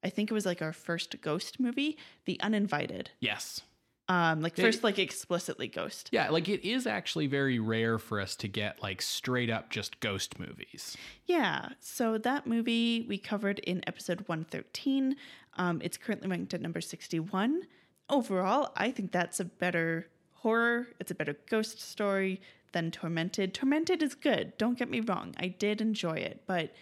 I 0.03 0.09
think 0.09 0.31
it 0.31 0.33
was 0.33 0.45
like 0.45 0.61
our 0.61 0.71
first 0.73 1.19
ghost 1.21 1.59
movie, 1.59 1.97
The 2.25 2.39
Uninvited. 2.41 3.11
yes. 3.19 3.61
Um, 4.09 4.39
like 4.39 4.55
first 4.55 4.85
like 4.85 4.99
explicitly 4.99 5.67
ghost. 5.67 6.07
Yeah, 6.13 6.29
like 6.29 6.47
it 6.47 6.65
is 6.65 6.87
actually 6.87 7.27
very 7.27 7.59
rare 7.59 7.99
for 7.99 8.21
us 8.21 8.37
to 8.37 8.47
get 8.47 8.81
like 8.81 9.01
straight 9.01 9.49
up 9.49 9.69
just 9.69 9.99
ghost 9.99 10.39
movies. 10.39 10.95
Yeah. 11.25 11.71
So 11.81 12.17
that 12.19 12.47
movie 12.47 13.05
we 13.09 13.17
covered 13.17 13.59
in 13.59 13.81
episode 13.85 14.21
113. 14.29 15.17
Um, 15.57 15.81
it's 15.83 15.97
currently 15.97 16.29
ranked 16.29 16.53
at 16.53 16.61
number 16.61 16.81
61. 16.81 17.63
Overall, 18.09 18.71
I 18.75 18.91
think 18.91 19.11
that's 19.11 19.39
a 19.39 19.45
better 19.45 20.07
horror. 20.33 20.87
It's 20.99 21.11
a 21.11 21.15
better 21.15 21.35
ghost 21.49 21.81
story 21.81 22.39
than 22.71 22.91
Tormented. 22.91 23.53
Tormented 23.53 24.01
is 24.01 24.15
good. 24.15 24.57
Don't 24.57 24.77
get 24.77 24.89
me 24.89 24.99
wrong. 24.99 25.33
I 25.37 25.47
did 25.47 25.81
enjoy 25.81 26.17
it, 26.17 26.43
but 26.45 26.73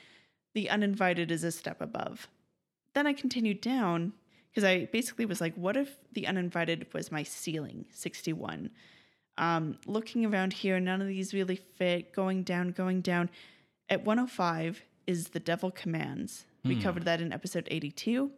The 0.54 0.70
Uninvited 0.70 1.32
is 1.32 1.44
a 1.44 1.52
step 1.52 1.82
above. 1.82 2.28
Then 2.94 3.08
I 3.08 3.14
continued 3.14 3.62
down 3.62 4.14
because 4.52 4.64
I 4.64 4.86
basically 4.86 5.26
was 5.26 5.42
like, 5.42 5.56
what 5.56 5.78
if 5.78 5.98
The 6.14 6.28
Uninvited 6.28 6.88
was 6.94 7.12
my 7.12 7.24
ceiling, 7.24 7.86
61? 7.92 8.70
Um, 9.38 9.78
looking 9.86 10.26
around 10.26 10.54
here, 10.54 10.80
none 10.80 11.02
of 11.02 11.08
these 11.08 11.34
really 11.34 11.58
fit. 11.78 12.14
Going 12.14 12.44
down, 12.44 12.72
going 12.72 13.02
down. 13.02 13.30
At 13.90 14.06
105 14.06 14.82
is 15.08 15.30
The 15.30 15.40
Devil 15.40 15.72
Commands. 15.72 16.46
We 16.64 16.82
covered 16.82 17.06
that 17.06 17.22
in 17.22 17.32
episode 17.32 17.68
82. 17.70 18.32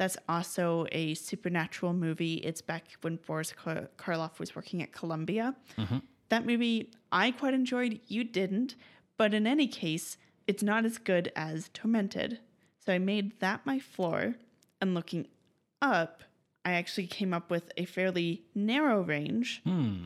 That's 0.00 0.16
also 0.30 0.86
a 0.92 1.12
supernatural 1.12 1.92
movie. 1.92 2.36
It's 2.36 2.62
back 2.62 2.84
when 3.02 3.16
Boris 3.16 3.52
Karloff 3.98 4.38
was 4.38 4.56
working 4.56 4.80
at 4.82 4.92
Columbia. 4.92 5.54
That 6.30 6.46
movie 6.46 6.90
I 7.12 7.32
quite 7.32 7.52
enjoyed. 7.52 8.00
You 8.06 8.24
didn't. 8.24 8.76
But 9.18 9.34
in 9.34 9.46
any 9.46 9.66
case, 9.66 10.16
it's 10.46 10.62
not 10.62 10.86
as 10.86 10.96
good 10.96 11.30
as 11.36 11.68
Tormented. 11.74 12.38
So 12.82 12.94
I 12.94 12.98
made 12.98 13.38
that 13.40 13.66
my 13.66 13.78
floor. 13.78 14.36
And 14.80 14.94
looking 14.94 15.26
up, 15.82 16.22
I 16.64 16.72
actually 16.72 17.06
came 17.06 17.34
up 17.34 17.50
with 17.50 17.70
a 17.76 17.84
fairly 17.84 18.44
narrow 18.54 19.02
range 19.02 19.60
Hmm. 19.64 20.04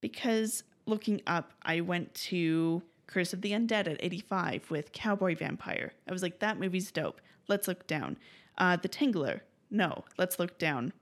because 0.00 0.62
looking 0.86 1.22
up, 1.26 1.54
I 1.62 1.80
went 1.80 2.14
to 2.30 2.84
Curse 3.08 3.32
of 3.32 3.40
the 3.42 3.50
Undead 3.50 3.88
at 3.88 3.96
85 3.98 4.70
with 4.70 4.92
Cowboy 4.92 5.34
Vampire. 5.34 5.92
I 6.08 6.12
was 6.12 6.22
like, 6.22 6.38
that 6.38 6.60
movie's 6.60 6.92
dope. 6.92 7.20
Let's 7.48 7.66
look 7.66 7.88
down. 7.88 8.16
Uh, 8.58 8.76
the 8.76 8.88
Tingler. 8.88 9.40
No, 9.70 10.04
let's 10.18 10.38
look 10.38 10.58
down. 10.58 10.92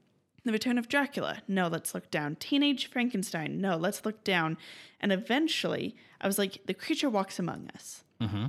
The 0.44 0.52
Return 0.52 0.78
of 0.78 0.88
Dracula. 0.88 1.42
No, 1.46 1.68
let's 1.68 1.94
look 1.94 2.10
down. 2.10 2.36
Teenage 2.36 2.86
Frankenstein. 2.90 3.60
No, 3.60 3.76
let's 3.76 4.04
look 4.04 4.24
down. 4.24 4.56
And 5.00 5.12
eventually, 5.12 5.94
I 6.20 6.26
was 6.26 6.38
like, 6.38 6.66
The 6.66 6.74
Creature 6.74 7.10
Walks 7.10 7.38
Among 7.38 7.70
Us. 7.74 8.02
Mm-hmm. 8.20 8.46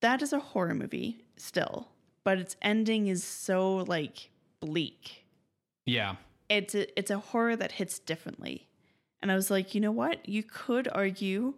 That 0.00 0.22
is 0.22 0.32
a 0.32 0.40
horror 0.40 0.74
movie 0.74 1.24
still, 1.36 1.88
but 2.24 2.38
its 2.38 2.56
ending 2.62 3.06
is 3.06 3.22
so 3.22 3.76
like 3.76 4.30
bleak 4.60 5.24
Yeah. 5.86 6.16
It's 6.48 6.74
a, 6.74 6.98
it's 6.98 7.10
a 7.10 7.18
horror 7.18 7.56
that 7.56 7.72
hits 7.72 7.98
differently. 7.98 8.68
And 9.22 9.30
I 9.30 9.36
was 9.36 9.50
like, 9.50 9.74
you 9.74 9.80
know 9.80 9.92
what? 9.92 10.28
You 10.28 10.42
could 10.42 10.88
argue 10.92 11.54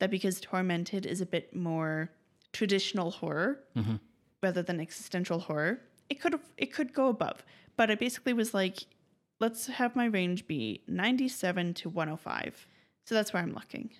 that 0.00 0.10
because 0.10 0.40
Tormented 0.40 1.06
is 1.06 1.20
a 1.20 1.26
bit 1.26 1.54
more 1.54 2.10
traditional 2.52 3.10
horror 3.12 3.60
Mhm. 3.76 4.00
rather 4.42 4.62
than 4.62 4.80
existential 4.80 5.38
horror, 5.38 5.80
it 6.08 6.20
could 6.20 6.38
it 6.56 6.72
could 6.72 6.92
go 6.92 7.08
above. 7.08 7.44
But 7.76 7.90
I 7.90 7.94
basically 7.94 8.32
was 8.32 8.54
like, 8.54 8.86
let's 9.40 9.66
have 9.66 9.96
my 9.96 10.06
range 10.06 10.46
be 10.46 10.82
97 10.86 11.74
to 11.74 11.88
105. 11.88 12.66
So 13.06 13.14
that's 13.14 13.32
where 13.32 13.42
I'm 13.42 13.52
looking. 13.52 13.90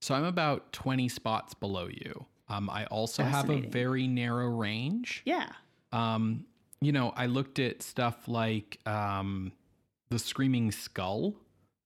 So 0.00 0.14
I'm 0.14 0.24
about 0.24 0.72
20 0.72 1.08
spots 1.08 1.54
below 1.54 1.88
you. 1.88 2.26
Um, 2.48 2.68
I 2.68 2.86
also 2.86 3.22
have 3.22 3.48
a 3.48 3.60
very 3.60 4.08
narrow 4.08 4.48
range. 4.48 5.22
Yeah. 5.24 5.50
Um, 5.92 6.46
you 6.80 6.92
know, 6.92 7.12
I 7.14 7.26
looked 7.26 7.58
at 7.58 7.82
stuff 7.82 8.26
like 8.26 8.78
um, 8.86 9.52
the 10.10 10.18
Screaming 10.18 10.72
Skull, 10.72 11.36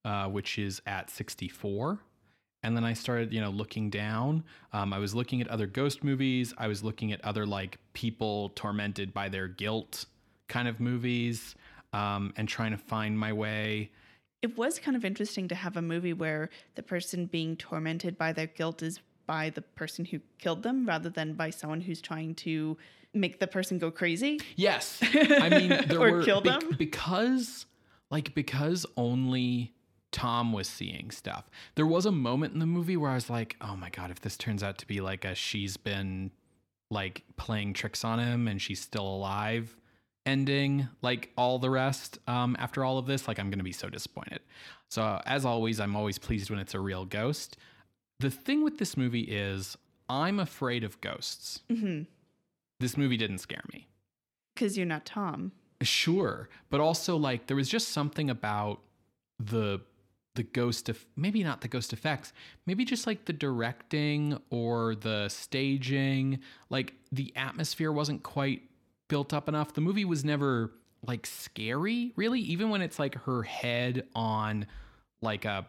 uh, 0.04 0.28
which 0.28 0.58
is 0.58 0.80
at 0.86 1.10
64. 1.10 2.00
And 2.64 2.76
then 2.76 2.84
I 2.84 2.94
started, 2.94 3.32
you 3.32 3.40
know, 3.40 3.50
looking 3.50 3.90
down. 3.90 4.42
Um, 4.72 4.92
I 4.92 4.98
was 4.98 5.14
looking 5.14 5.40
at 5.40 5.48
other 5.48 5.66
ghost 5.66 6.02
movies. 6.02 6.52
I 6.58 6.66
was 6.66 6.82
looking 6.82 7.12
at 7.12 7.24
other 7.24 7.46
like 7.46 7.78
people 7.92 8.48
tormented 8.56 9.12
by 9.14 9.28
their 9.28 9.46
guilt 9.46 10.06
kind 10.48 10.66
of 10.66 10.80
movies 10.80 11.54
um, 11.92 12.32
and 12.36 12.48
trying 12.48 12.72
to 12.72 12.78
find 12.78 13.18
my 13.18 13.32
way. 13.32 13.90
It 14.42 14.56
was 14.58 14.78
kind 14.78 14.96
of 14.96 15.04
interesting 15.04 15.46
to 15.48 15.54
have 15.54 15.76
a 15.76 15.82
movie 15.82 16.12
where 16.12 16.48
the 16.74 16.82
person 16.82 17.26
being 17.26 17.56
tormented 17.56 18.16
by 18.18 18.32
their 18.32 18.46
guilt 18.46 18.82
is 18.82 19.00
by 19.26 19.50
the 19.50 19.62
person 19.62 20.04
who 20.06 20.20
killed 20.38 20.62
them 20.62 20.86
rather 20.86 21.08
than 21.10 21.34
by 21.34 21.50
someone 21.50 21.80
who's 21.82 22.00
trying 22.00 22.34
to 22.34 22.76
make 23.14 23.40
the 23.40 23.46
person 23.46 23.78
go 23.78 23.90
crazy. 23.90 24.40
Yes. 24.56 24.98
I 25.02 25.48
mean, 25.50 25.68
there 25.86 26.00
Or 26.00 26.10
were 26.12 26.24
kill 26.24 26.40
bec- 26.40 26.60
them? 26.60 26.70
because, 26.78 27.66
like, 28.10 28.34
because 28.34 28.84
only 28.96 29.73
Tom 30.14 30.52
was 30.52 30.68
seeing 30.68 31.10
stuff. 31.10 31.50
There 31.74 31.86
was 31.86 32.06
a 32.06 32.12
moment 32.12 32.54
in 32.54 32.60
the 32.60 32.66
movie 32.66 32.96
where 32.96 33.10
I 33.10 33.16
was 33.16 33.28
like, 33.28 33.56
"Oh 33.60 33.76
my 33.76 33.90
god, 33.90 34.10
if 34.10 34.20
this 34.20 34.36
turns 34.36 34.62
out 34.62 34.78
to 34.78 34.86
be 34.86 35.00
like 35.00 35.24
a 35.24 35.34
she's 35.34 35.76
been 35.76 36.30
like 36.90 37.24
playing 37.36 37.74
tricks 37.74 38.04
on 38.04 38.18
him 38.20 38.48
and 38.48 38.62
she's 38.62 38.80
still 38.80 39.06
alive." 39.06 39.76
ending 40.26 40.88
like 41.02 41.30
all 41.36 41.58
the 41.58 41.68
rest 41.68 42.18
um, 42.26 42.56
after 42.58 42.82
all 42.82 42.96
of 42.96 43.04
this 43.04 43.28
like 43.28 43.38
i'm 43.38 43.50
gonna 43.50 43.62
be 43.62 43.72
so 43.72 43.90
disappointed 43.90 44.40
so 44.88 45.20
as 45.26 45.44
always 45.44 45.78
i'm 45.78 45.94
always 45.94 46.18
pleased 46.18 46.48
when 46.48 46.58
it's 46.58 46.72
a 46.72 46.80
real 46.80 47.04
ghost 47.04 47.58
the 48.20 48.30
thing 48.30 48.64
with 48.64 48.78
this 48.78 48.96
movie 48.96 49.20
is 49.24 49.76
i'm 50.08 50.40
afraid 50.40 50.82
of 50.82 50.98
ghosts 51.02 51.60
hmm 51.70 52.04
this 52.80 52.96
movie 52.96 53.18
didn't 53.18 53.36
scare 53.36 53.60
me 53.70 53.86
Because 54.54 54.78
you're 54.78 54.86
not 54.86 55.04
Tom. 55.04 55.52
Sure, 55.82 56.48
but 56.70 56.80
also 56.80 57.18
like 57.18 57.46
there 57.46 57.56
was 57.58 57.68
just 57.68 57.88
something 57.88 58.30
about 58.30 58.80
the 59.38 59.80
the 60.34 60.42
ghost 60.42 60.88
of 60.88 61.04
maybe 61.16 61.42
not 61.44 61.60
the 61.60 61.68
ghost 61.68 61.92
effects, 61.92 62.32
maybe 62.66 62.84
just 62.84 63.06
like 63.06 63.24
the 63.24 63.32
directing 63.32 64.38
or 64.50 64.94
the 64.96 65.28
staging, 65.28 66.40
like 66.70 66.94
the 67.12 67.32
atmosphere 67.36 67.92
wasn't 67.92 68.22
quite 68.22 68.62
built 69.08 69.32
up 69.32 69.48
enough. 69.48 69.74
The 69.74 69.80
movie 69.80 70.04
was 70.04 70.24
never 70.24 70.72
like 71.06 71.26
scary, 71.26 72.12
really, 72.16 72.40
even 72.40 72.70
when 72.70 72.82
it's 72.82 72.98
like 72.98 73.14
her 73.22 73.42
head 73.42 74.06
on 74.14 74.66
like 75.22 75.44
a 75.44 75.66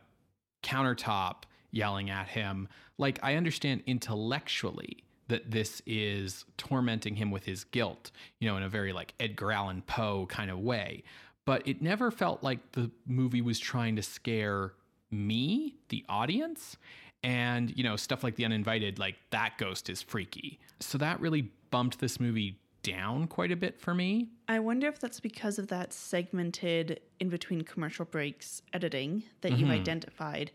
countertop 0.64 1.44
yelling 1.72 2.10
at 2.10 2.28
him. 2.28 2.68
Like 2.98 3.20
I 3.22 3.36
understand 3.36 3.84
intellectually 3.86 5.04
that 5.28 5.50
this 5.52 5.82
is 5.86 6.46
tormenting 6.58 7.16
him 7.16 7.32
with 7.32 7.46
his 7.46 7.64
guilt, 7.66 8.12
you 8.40 8.48
know, 8.48 8.58
in 8.58 8.64
a 8.64 8.70
very 8.70 8.94
like 8.94 9.14
Edgar 9.20 9.52
Allan 9.52 9.82
Poe 9.86 10.26
kind 10.28 10.52
of 10.52 10.60
way. 10.60 11.04
But 11.46 11.68
it 11.68 11.82
never 11.82 12.12
felt 12.12 12.44
like 12.44 12.72
the 12.74 12.90
movie 13.06 13.42
was 13.42 13.60
trying 13.60 13.96
to 13.98 14.02
scare 14.02 14.74
me, 15.12 15.76
the 15.90 16.04
audience. 16.10 16.78
And, 17.24 17.76
you 17.76 17.84
know, 17.84 17.96
stuff 17.96 18.24
like 18.24 18.36
The 18.36 18.46
Uninvited, 18.46 19.00
like 19.00 19.16
that 19.32 19.58
ghost 19.58 19.90
is 19.90 20.02
freaky. 20.02 20.60
So 20.80 20.98
that 21.00 21.20
really 21.20 21.52
bumped 21.72 22.00
this 22.00 22.20
movie 22.20 22.60
down 22.84 23.26
quite 23.28 23.52
a 23.52 23.56
bit 23.56 23.80
for 23.80 23.96
me. 23.96 24.30
I 24.48 24.60
wonder 24.60 24.88
if 24.88 25.00
that's 25.00 25.20
because 25.20 25.58
of 25.58 25.68
that 25.70 25.92
segmented 25.92 27.00
in 27.20 27.30
between 27.30 27.62
commercial 27.64 28.06
breaks 28.06 28.62
editing 28.74 29.24
that 29.42 29.58
you 29.58 29.66
Mhm. 29.66 29.72
identified. 29.72 30.52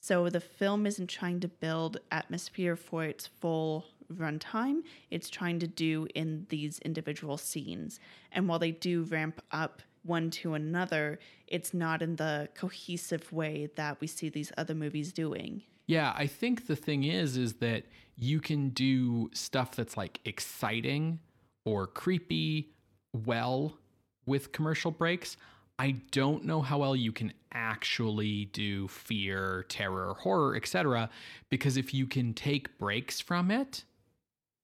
So 0.00 0.28
the 0.28 0.40
film 0.40 0.86
isn't 0.86 1.08
trying 1.08 1.38
to 1.40 1.48
build 1.48 1.98
atmosphere 2.10 2.74
for 2.74 3.04
its 3.04 3.28
full 3.28 3.86
runtime, 4.12 4.82
it's 5.10 5.28
trying 5.30 5.58
to 5.60 5.68
do 5.68 6.08
in 6.14 6.46
these 6.48 6.78
individual 6.80 7.36
scenes. 7.36 8.00
And 8.32 8.48
while 8.48 8.58
they 8.58 8.72
do 8.72 9.02
ramp 9.04 9.40
up 9.52 9.82
one 10.08 10.30
to 10.30 10.54
another, 10.54 11.18
it's 11.46 11.72
not 11.72 12.02
in 12.02 12.16
the 12.16 12.48
cohesive 12.54 13.32
way 13.32 13.68
that 13.76 14.00
we 14.00 14.06
see 14.06 14.28
these 14.28 14.50
other 14.56 14.74
movies 14.74 15.12
doing. 15.12 15.62
Yeah, 15.86 16.12
I 16.16 16.26
think 16.26 16.66
the 16.66 16.76
thing 16.76 17.04
is 17.04 17.36
is 17.36 17.54
that 17.54 17.84
you 18.16 18.40
can 18.40 18.70
do 18.70 19.30
stuff 19.32 19.76
that's 19.76 19.96
like 19.96 20.20
exciting 20.24 21.20
or 21.64 21.86
creepy 21.86 22.70
well 23.12 23.78
with 24.26 24.52
commercial 24.52 24.90
breaks. 24.90 25.36
I 25.78 25.92
don't 26.10 26.44
know 26.44 26.60
how 26.60 26.78
well 26.78 26.96
you 26.96 27.12
can 27.12 27.32
actually 27.52 28.46
do 28.46 28.88
fear, 28.88 29.64
terror, 29.68 30.14
horror, 30.18 30.56
etc. 30.56 31.08
because 31.48 31.76
if 31.76 31.94
you 31.94 32.06
can 32.06 32.34
take 32.34 32.78
breaks 32.78 33.20
from 33.20 33.50
it, 33.50 33.84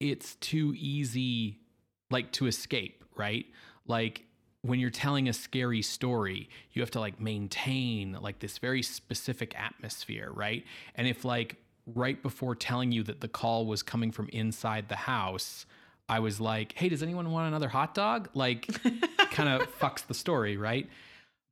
it's 0.01 0.35
too 0.37 0.75
easy 0.77 1.61
like 2.11 2.33
to 2.33 2.47
escape, 2.47 3.05
right? 3.17 3.47
Like 3.87 4.25
when 4.65 4.81
you're 4.81 4.89
telling 4.89 5.29
a 5.29 5.33
scary 5.35 5.83
story, 5.83 6.49
you 6.73 6.81
have 6.81 6.91
to 6.93 7.01
like 7.01 7.21
maintain 7.21 8.17
like 8.23 8.39
this 8.39 8.57
very 8.57 8.81
specific 8.81 9.55
atmosphere, 9.61 10.31
right? 10.33 10.65
And 10.95 11.07
if 11.07 11.23
like 11.23 11.57
right 11.95 12.23
before 12.23 12.55
telling 12.55 12.91
you 12.91 13.03
that 13.03 13.21
the 13.21 13.29
call 13.29 13.67
was 13.67 13.83
coming 13.83 14.11
from 14.11 14.31
inside 14.31 14.89
the 14.89 14.97
house, 14.97 15.67
I 16.09 16.21
was 16.21 16.41
like, 16.41 16.73
"Hey, 16.73 16.89
does 16.89 17.03
anyone 17.03 17.31
want 17.31 17.47
another 17.47 17.69
hot 17.69 17.93
dog?" 17.93 18.31
Like 18.33 18.67
kind 19.31 19.51
of 19.51 19.69
fucks 19.79 20.07
the 20.07 20.15
story, 20.15 20.57
right? 20.57 20.89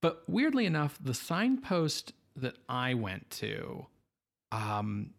But 0.01 0.23
weirdly 0.27 0.65
enough, 0.65 0.99
the 0.99 1.15
signpost 1.15 2.15
that 2.37 2.57
I 2.67 2.95
went 2.95 3.29
to 3.43 3.89
um 4.53 5.11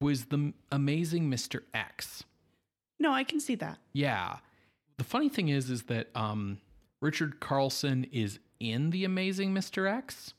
was 0.00 0.26
the 0.26 0.52
amazing 0.70 1.28
Mr. 1.28 1.62
X. 1.74 2.22
No, 3.00 3.12
I 3.12 3.24
can 3.24 3.40
see 3.40 3.56
that. 3.56 3.78
Yeah. 3.92 4.36
The 4.98 5.04
funny 5.04 5.28
thing 5.28 5.48
is, 5.48 5.68
is 5.68 5.84
that 5.84 6.08
um, 6.14 6.58
Richard 7.04 7.38
Carlson 7.38 8.04
is 8.12 8.38
in 8.60 8.88
The 8.88 9.04
Amazing 9.04 9.54
Mr. 9.54 9.86
X. 9.86 10.32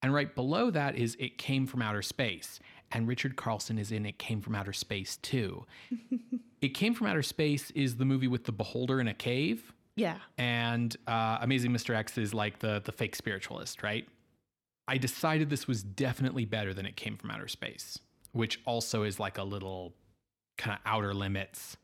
And 0.00 0.14
right 0.14 0.32
below 0.32 0.70
that 0.70 0.94
is 0.94 1.16
It 1.18 1.38
Came 1.38 1.66
from 1.66 1.82
Outer 1.82 2.02
Space. 2.02 2.60
And 2.92 3.08
Richard 3.08 3.34
Carlson 3.34 3.78
is 3.78 3.90
in 3.90 4.06
It 4.06 4.16
Came 4.16 4.40
from 4.40 4.54
Outer 4.54 4.72
Space 4.72 5.16
too. 5.16 5.66
it 6.62 6.68
Came 6.68 6.94
from 6.94 7.08
Outer 7.08 7.24
Space 7.24 7.72
is 7.72 7.96
the 7.96 8.04
movie 8.04 8.28
with 8.28 8.44
the 8.44 8.52
beholder 8.52 9.00
in 9.00 9.08
a 9.08 9.12
cave. 9.12 9.72
Yeah. 9.96 10.18
And 10.38 10.96
uh, 11.08 11.38
Amazing 11.40 11.72
Mr. 11.72 11.96
X 11.96 12.16
is 12.16 12.32
like 12.32 12.60
the, 12.60 12.80
the 12.84 12.92
fake 12.92 13.16
spiritualist, 13.16 13.82
right? 13.82 14.06
I 14.86 14.98
decided 14.98 15.50
this 15.50 15.66
was 15.66 15.82
definitely 15.82 16.44
better 16.44 16.72
than 16.72 16.86
It 16.86 16.94
Came 16.94 17.16
from 17.16 17.32
Outer 17.32 17.48
Space, 17.48 17.98
which 18.30 18.60
also 18.64 19.02
is 19.02 19.18
like 19.18 19.36
a 19.36 19.42
little 19.42 19.94
kind 20.58 20.76
of 20.76 20.80
outer 20.86 21.12
limits 21.12 21.76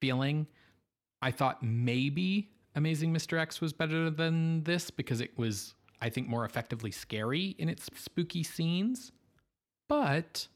feeling. 0.00 0.46
I 1.20 1.32
thought 1.32 1.60
maybe 1.60 2.50
Amazing 2.78 3.12
Mr. 3.12 3.36
X 3.36 3.60
was 3.60 3.72
better 3.72 4.08
than 4.08 4.62
this 4.62 4.88
because 4.88 5.20
it 5.20 5.36
was, 5.36 5.74
I 6.00 6.10
think, 6.10 6.28
more 6.28 6.44
effectively 6.44 6.92
scary 6.92 7.56
in 7.58 7.68
its 7.68 7.90
spooky 7.96 8.44
scenes. 8.44 9.10
But 9.88 10.46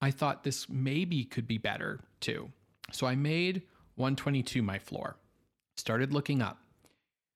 I 0.00 0.12
thought 0.12 0.44
this 0.44 0.68
maybe 0.68 1.24
could 1.24 1.48
be 1.48 1.58
better 1.58 1.98
too. 2.20 2.52
So 2.92 3.08
I 3.08 3.16
made 3.16 3.62
122 3.96 4.62
my 4.62 4.78
floor, 4.78 5.16
started 5.76 6.12
looking 6.14 6.40
up. 6.40 6.60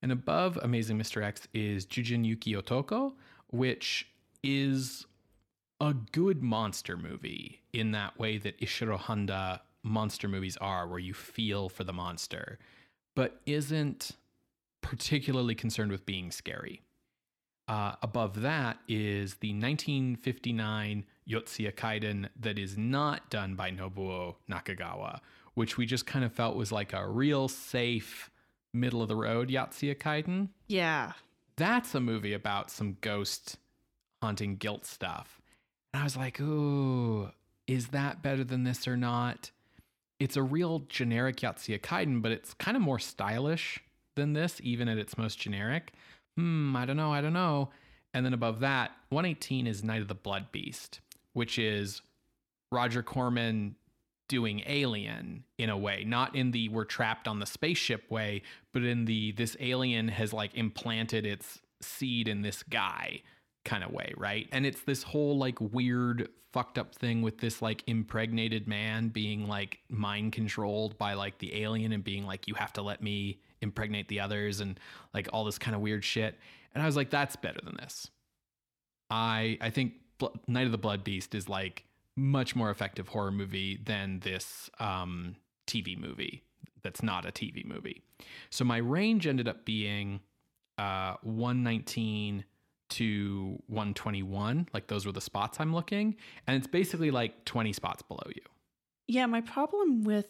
And 0.01 0.13
above 0.13 0.57
Amazing 0.63 0.97
Mr. 0.97 1.21
X 1.21 1.49
is 1.53 1.85
Jujin 1.85 2.25
Yuki 2.25 2.53
Otoko, 2.53 3.15
which 3.47 4.07
is 4.43 5.05
a 5.81 5.93
good 5.93 6.41
monster 6.41 6.95
movie 6.95 7.59
in 7.73 7.91
that 7.91 8.17
way 8.17 8.37
that 8.37 8.57
Ishiro 8.61 8.97
Honda 8.97 9.61
monster 9.83 10.29
movies 10.29 10.55
are, 10.61 10.87
where 10.87 10.99
you 10.99 11.13
feel 11.13 11.67
for 11.67 11.83
the 11.83 11.91
monster, 11.91 12.59
but 13.13 13.41
isn't 13.45 14.11
particularly 14.81 15.55
concerned 15.55 15.91
with 15.91 16.05
being 16.05 16.31
scary. 16.31 16.81
Uh, 17.67 17.93
above 18.01 18.41
that 18.41 18.79
is 18.87 19.35
the 19.35 19.53
1959 19.53 21.05
Yotsuya 21.29 21.73
Kaidan 21.73 22.27
that 22.39 22.59
is 22.59 22.77
not 22.77 23.29
done 23.29 23.55
by 23.55 23.71
Nobuo 23.71 24.35
Nakagawa, 24.49 25.19
which 25.53 25.77
we 25.77 25.85
just 25.85 26.05
kind 26.05 26.25
of 26.25 26.33
felt 26.33 26.57
was 26.57 26.71
like 26.71 26.91
a 26.91 27.07
real 27.07 27.47
safe, 27.47 28.29
middle 28.73 29.01
of 29.01 29.07
the 29.07 29.15
road 29.15 29.49
Yotsuya 29.49 29.97
Kaidan. 29.97 30.49
Yeah. 30.67 31.13
That's 31.55 31.95
a 31.95 32.01
movie 32.01 32.33
about 32.33 32.71
some 32.71 32.97
ghost 32.99 33.57
haunting 34.21 34.57
guilt 34.57 34.85
stuff. 34.85 35.41
And 35.93 36.01
I 36.01 36.03
was 36.03 36.17
like, 36.17 36.41
ooh, 36.41 37.29
is 37.67 37.87
that 37.87 38.21
better 38.21 38.43
than 38.43 38.63
this 38.63 38.87
or 38.87 38.97
not? 38.97 39.51
It's 40.19 40.35
a 40.35 40.43
real 40.43 40.79
generic 40.89 41.37
Yotsuya 41.37 41.79
Kaidan, 41.79 42.21
but 42.21 42.31
it's 42.31 42.53
kind 42.55 42.75
of 42.75 42.83
more 42.83 42.99
stylish 42.99 43.79
than 44.15 44.33
this, 44.33 44.59
even 44.63 44.87
at 44.87 44.97
its 44.97 45.17
most 45.17 45.39
generic. 45.39 45.93
hmm, 46.37 46.75
I 46.75 46.85
don't 46.85 46.97
know, 46.97 47.11
I 47.11 47.21
don't 47.21 47.33
know. 47.33 47.69
And 48.13 48.25
then 48.25 48.33
above 48.33 48.59
that, 48.59 48.91
118 49.09 49.67
is 49.67 49.83
Night 49.83 50.01
of 50.01 50.07
the 50.07 50.15
Blood 50.15 50.51
Beast, 50.51 50.99
which 51.33 51.57
is 51.57 52.01
Roger 52.71 53.03
Corman 53.03 53.75
doing 54.27 54.63
Alien 54.65 55.43
in 55.57 55.69
a 55.69 55.77
way, 55.77 56.03
not 56.05 56.35
in 56.35 56.51
the 56.51 56.69
we're 56.69 56.85
trapped 56.85 57.27
on 57.27 57.39
the 57.39 57.45
spaceship 57.45 58.09
way, 58.09 58.41
but 58.73 58.83
in 58.83 59.05
the 59.05 59.33
this 59.33 59.57
alien 59.59 60.07
has 60.07 60.31
like 60.31 60.55
implanted 60.55 61.25
its 61.25 61.59
seed 61.81 62.27
in 62.27 62.41
this 62.41 62.63
guy 62.63 63.21
kind 63.65 63.83
of 63.83 63.91
way, 63.91 64.13
right? 64.17 64.47
And 64.51 64.65
it's 64.65 64.81
this 64.83 65.03
whole 65.03 65.37
like 65.37 65.59
weird 65.59 66.29
fucked 66.53 66.77
up 66.77 66.95
thing 66.95 67.21
with 67.21 67.39
this 67.39 67.61
like 67.61 67.83
impregnated 67.87 68.67
man 68.67 69.09
being 69.09 69.47
like 69.47 69.79
mind 69.89 70.31
controlled 70.33 70.97
by 70.97 71.13
like 71.13 71.37
the 71.39 71.61
alien 71.63 71.91
and 71.91 72.03
being 72.03 72.25
like 72.25 72.47
you 72.47 72.53
have 72.53 72.73
to 72.73 72.81
let 72.81 73.01
me 73.01 73.39
impregnate 73.61 74.07
the 74.07 74.19
others 74.19 74.59
and 74.59 74.79
like 75.13 75.29
all 75.33 75.43
this 75.45 75.57
kind 75.57 75.75
of 75.75 75.81
weird 75.81 76.03
shit. 76.03 76.37
And 76.73 76.81
I 76.81 76.85
was 76.85 76.95
like 76.95 77.09
that's 77.09 77.35
better 77.35 77.59
than 77.63 77.75
this. 77.77 78.09
I 79.09 79.57
I 79.61 79.69
think 79.69 79.93
Bl- 80.17 80.27
Night 80.47 80.65
of 80.65 80.71
the 80.71 80.77
Blood 80.77 81.03
Beast 81.03 81.35
is 81.35 81.49
like 81.49 81.85
much 82.15 82.55
more 82.55 82.69
effective 82.69 83.07
horror 83.07 83.31
movie 83.31 83.79
than 83.83 84.19
this 84.19 84.69
um, 84.79 85.35
TV 85.67 85.97
movie 85.97 86.43
that's 86.83 87.03
not 87.03 87.25
a 87.25 87.31
TV 87.31 87.65
movie. 87.65 88.01
So 88.49 88.65
my 88.65 88.77
range 88.77 89.27
ended 89.27 89.47
up 89.47 89.65
being 89.65 90.19
uh, 90.77 91.15
119 91.23 92.43
to 92.89 93.61
121. 93.67 94.67
Like 94.73 94.87
those 94.87 95.05
were 95.05 95.11
the 95.11 95.21
spots 95.21 95.59
I'm 95.59 95.73
looking. 95.73 96.15
And 96.47 96.57
it's 96.57 96.67
basically 96.67 97.11
like 97.11 97.45
20 97.45 97.73
spots 97.73 98.01
below 98.01 98.23
you. 98.27 98.41
Yeah, 99.07 99.25
my 99.25 99.41
problem 99.41 100.03
with 100.03 100.27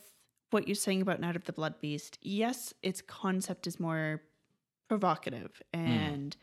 what 0.52 0.68
you're 0.68 0.76
saying 0.76 1.02
about 1.02 1.20
Night 1.20 1.36
of 1.36 1.46
the 1.46 1.54
Blood 1.54 1.76
Beast, 1.82 2.20
yes, 2.22 2.74
its 2.84 3.02
concept 3.02 3.68
is 3.68 3.80
more 3.80 4.22
provocative 4.88 5.62
hmm. 5.74 5.80
and 5.80 6.38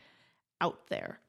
out 0.59 0.87
there. 0.87 1.19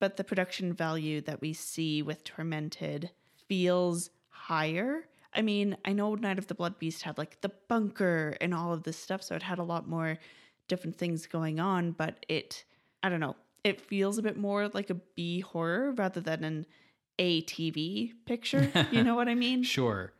But 0.00 0.16
the 0.16 0.24
production 0.24 0.72
value 0.72 1.20
that 1.22 1.40
we 1.40 1.52
see 1.52 2.02
with 2.02 2.24
Tormented 2.24 3.10
feels 3.48 4.10
higher. 4.28 5.04
I 5.34 5.42
mean, 5.42 5.76
I 5.84 5.92
know 5.92 6.14
Night 6.14 6.38
of 6.38 6.46
the 6.46 6.54
Blood 6.54 6.78
Beast 6.78 7.02
had 7.02 7.18
like 7.18 7.40
the 7.40 7.52
bunker 7.68 8.36
and 8.40 8.54
all 8.54 8.72
of 8.72 8.82
this 8.82 8.96
stuff, 8.96 9.22
so 9.22 9.34
it 9.34 9.42
had 9.42 9.58
a 9.58 9.64
lot 9.64 9.88
more 9.88 10.18
different 10.68 10.96
things 10.96 11.26
going 11.26 11.60
on, 11.60 11.92
but 11.92 12.24
it, 12.28 12.64
I 13.02 13.08
don't 13.08 13.20
know, 13.20 13.36
it 13.64 13.80
feels 13.80 14.18
a 14.18 14.22
bit 14.22 14.36
more 14.36 14.68
like 14.68 14.90
a 14.90 14.94
B 14.94 15.40
horror 15.40 15.92
rather 15.92 16.20
than 16.20 16.44
an 16.44 16.66
A 17.18 17.42
TV 17.42 18.12
picture. 18.26 18.70
you 18.90 19.02
know 19.04 19.14
what 19.14 19.28
I 19.28 19.34
mean? 19.34 19.62
Sure. 19.62 20.12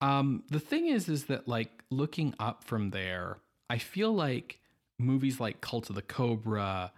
Um, 0.00 0.44
the 0.50 0.60
thing 0.60 0.86
is, 0.86 1.08
is 1.08 1.24
that 1.26 1.48
like 1.48 1.82
looking 1.90 2.34
up 2.38 2.64
from 2.64 2.90
there, 2.90 3.38
I 3.68 3.78
feel 3.78 4.12
like 4.12 4.60
movies 4.98 5.40
like 5.40 5.60
Cult 5.60 5.90
of 5.90 5.96
the 5.96 6.02
Cobra, 6.02 6.92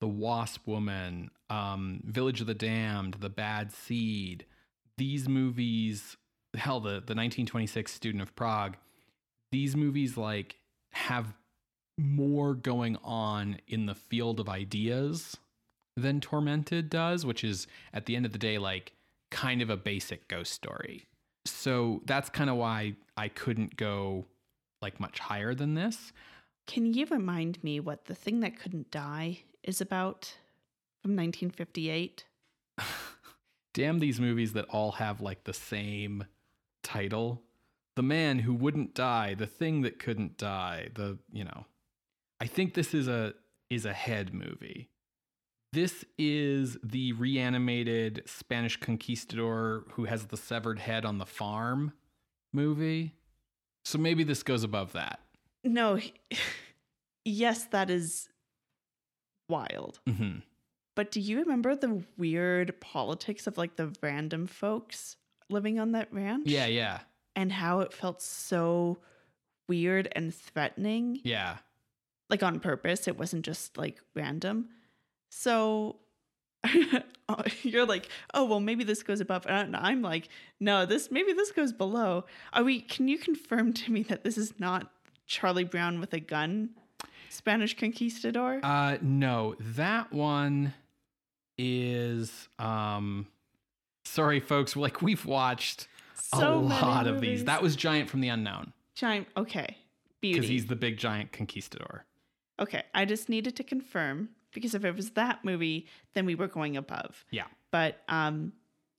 The 0.00 0.08
Wasp 0.08 0.66
Woman, 0.66 1.30
um, 1.50 2.02
Village 2.04 2.40
of 2.40 2.46
the 2.46 2.54
Damned, 2.54 3.14
The 3.20 3.30
Bad 3.30 3.72
Seed, 3.72 4.46
these 4.98 5.28
movies, 5.28 6.16
hell, 6.54 6.80
the, 6.80 6.90
the 6.90 7.14
1926 7.14 7.92
Student 7.92 8.22
of 8.22 8.34
Prague, 8.36 8.76
these 9.50 9.76
movies 9.76 10.16
like 10.16 10.56
have 10.92 11.34
more 11.98 12.54
going 12.54 12.96
on 13.04 13.58
in 13.66 13.86
the 13.86 13.94
field 13.94 14.40
of 14.40 14.48
ideas 14.48 15.36
than 15.96 16.20
Tormented 16.20 16.88
does, 16.88 17.26
which 17.26 17.44
is 17.44 17.66
at 17.92 18.06
the 18.06 18.16
end 18.16 18.26
of 18.26 18.32
the 18.32 18.38
day, 18.38 18.58
like 18.58 18.92
kind 19.30 19.62
of 19.62 19.70
a 19.70 19.76
basic 19.76 20.26
ghost 20.28 20.52
story. 20.52 21.06
So 21.44 22.02
that's 22.04 22.28
kind 22.28 22.50
of 22.50 22.56
why 22.56 22.96
I 23.16 23.28
couldn't 23.28 23.76
go 23.76 24.26
like 24.80 25.00
much 25.00 25.18
higher 25.18 25.54
than 25.54 25.74
this. 25.74 26.12
Can 26.66 26.92
you 26.92 27.06
remind 27.06 27.62
me 27.64 27.80
what 27.80 28.06
the 28.06 28.14
thing 28.14 28.40
that 28.40 28.58
couldn't 28.58 28.90
die 28.90 29.40
is 29.62 29.80
about 29.80 30.34
from 31.02 31.12
1958? 31.12 32.24
Damn 33.74 33.98
these 33.98 34.20
movies 34.20 34.52
that 34.52 34.66
all 34.68 34.92
have 34.92 35.20
like 35.20 35.44
the 35.44 35.54
same 35.54 36.24
title. 36.82 37.42
The 37.94 38.02
man 38.02 38.38
who 38.38 38.54
wouldn't 38.54 38.94
die, 38.94 39.34
the 39.34 39.46
thing 39.46 39.82
that 39.82 39.98
couldn't 39.98 40.38
die, 40.38 40.88
the, 40.94 41.18
you 41.32 41.44
know. 41.44 41.66
I 42.40 42.46
think 42.46 42.74
this 42.74 42.94
is 42.94 43.08
a 43.08 43.34
is 43.70 43.86
a 43.86 43.92
head 43.92 44.34
movie. 44.34 44.90
This 45.72 46.04
is 46.18 46.76
the 46.84 47.12
reanimated 47.12 48.22
Spanish 48.26 48.76
conquistador 48.78 49.84
who 49.92 50.04
has 50.04 50.26
the 50.26 50.36
severed 50.36 50.78
head 50.78 51.04
on 51.06 51.18
the 51.18 51.24
farm 51.26 51.92
movie. 52.52 53.14
So 53.84 53.98
maybe 53.98 54.22
this 54.22 54.42
goes 54.42 54.64
above 54.64 54.92
that. 54.92 55.20
No, 55.64 55.98
yes, 57.24 57.64
that 57.66 57.88
is 57.90 58.28
wild. 59.48 60.00
hmm 60.06 60.38
But 60.94 61.10
do 61.10 61.20
you 61.20 61.38
remember 61.38 61.74
the 61.74 62.04
weird 62.18 62.78
politics 62.80 63.46
of 63.46 63.56
like 63.56 63.76
the 63.76 63.92
random 64.02 64.46
folks 64.46 65.16
living 65.48 65.78
on 65.78 65.92
that 65.92 66.12
ranch? 66.12 66.46
Yeah, 66.48 66.66
yeah, 66.66 67.00
And 67.34 67.50
how 67.50 67.80
it 67.80 67.92
felt 67.92 68.20
so 68.20 68.98
weird 69.68 70.08
and 70.14 70.34
threatening, 70.34 71.20
yeah. 71.24 71.58
like 72.28 72.42
on 72.42 72.60
purpose. 72.60 73.08
It 73.08 73.18
wasn't 73.18 73.44
just 73.44 73.78
like 73.78 74.00
random. 74.14 74.68
So 75.34 75.96
you're 77.62 77.86
like, 77.86 78.08
oh, 78.34 78.44
well, 78.44 78.60
maybe 78.60 78.84
this 78.84 79.02
goes 79.02 79.20
above. 79.20 79.46
And 79.48 79.74
I'm 79.74 80.02
like, 80.02 80.28
no, 80.60 80.84
this, 80.84 81.10
maybe 81.10 81.32
this 81.32 81.50
goes 81.50 81.72
below. 81.72 82.26
Are 82.52 82.62
we, 82.62 82.82
can 82.82 83.08
you 83.08 83.16
confirm 83.16 83.72
to 83.72 83.90
me 83.90 84.02
that 84.04 84.24
this 84.24 84.36
is 84.36 84.52
not 84.60 84.92
Charlie 85.26 85.64
Brown 85.64 86.00
with 86.00 86.12
a 86.12 86.20
gun? 86.20 86.70
Spanish 87.30 87.74
conquistador? 87.78 88.60
Uh 88.62 88.98
no, 89.00 89.54
that 89.58 90.12
one 90.12 90.74
is 91.56 92.48
um 92.58 93.26
sorry 94.04 94.38
folks, 94.38 94.76
like 94.76 95.00
we've 95.00 95.24
watched 95.24 95.88
So 96.14 96.58
a 96.58 96.62
many 96.62 96.68
lot 96.82 97.06
of 97.06 97.22
these. 97.22 97.46
That 97.46 97.62
was 97.62 97.74
Giant 97.74 98.10
from 98.10 98.20
the 98.20 98.28
Unknown 98.28 98.74
Giant. 98.94 99.28
Okay. 99.34 99.78
because 100.20 100.46
he's 100.46 100.66
the 100.66 100.76
big 100.76 100.98
giant 100.98 101.32
conquistador. 101.32 102.04
Okay. 102.60 102.82
I 102.94 103.06
just 103.06 103.30
needed 103.30 103.56
to 103.56 103.64
confirm 103.64 104.28
because 104.52 104.74
if 104.74 104.84
it 104.84 104.94
was 104.96 105.10
that 105.12 105.44
movie, 105.44 105.86
then 106.14 106.26
we 106.26 106.34
were 106.34 106.48
going 106.48 106.76
above. 106.76 107.24
Yeah. 107.30 107.46
But 107.70 108.02
um, 108.08 108.52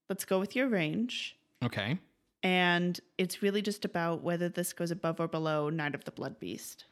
let's 0.10 0.26
go 0.26 0.40
with 0.40 0.56
your 0.56 0.68
range. 0.68 1.38
Okay. 1.64 2.00
And 2.42 3.00
it's 3.18 3.42
really 3.42 3.62
just 3.62 3.86
about 3.86 4.22
whether 4.22 4.50
this 4.50 4.74
goes 4.74 4.92
above 4.92 5.20
or 5.20 5.28
below 5.28 5.70
Night 5.70 5.96
of 5.96 6.04
the 6.04 6.12
Blood 6.12 6.40
Beast. 6.40 6.86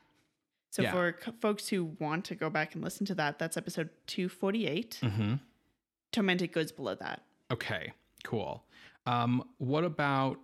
So 0.70 0.82
Yeah. 0.84 0.91
for 0.91 1.18
c- 1.26 1.32
folks 1.41 1.68
who 1.68 1.95
want 1.99 2.24
to 2.26 2.36
go 2.36 2.49
back 2.49 2.74
and 2.76 2.84
listen 2.84 3.05
to 3.07 3.16
that, 3.16 3.38
that's 3.39 3.57
episode 3.57 3.89
248. 4.07 4.99
Mhm. 5.01 5.41
Tormented 6.14 6.53
goes 6.53 6.72
below 6.72 6.95
that. 6.95 7.24
Okay. 7.51 7.91
Cool. 8.24 8.64
Um 9.05 9.43
what 9.57 9.84
about 9.84 10.39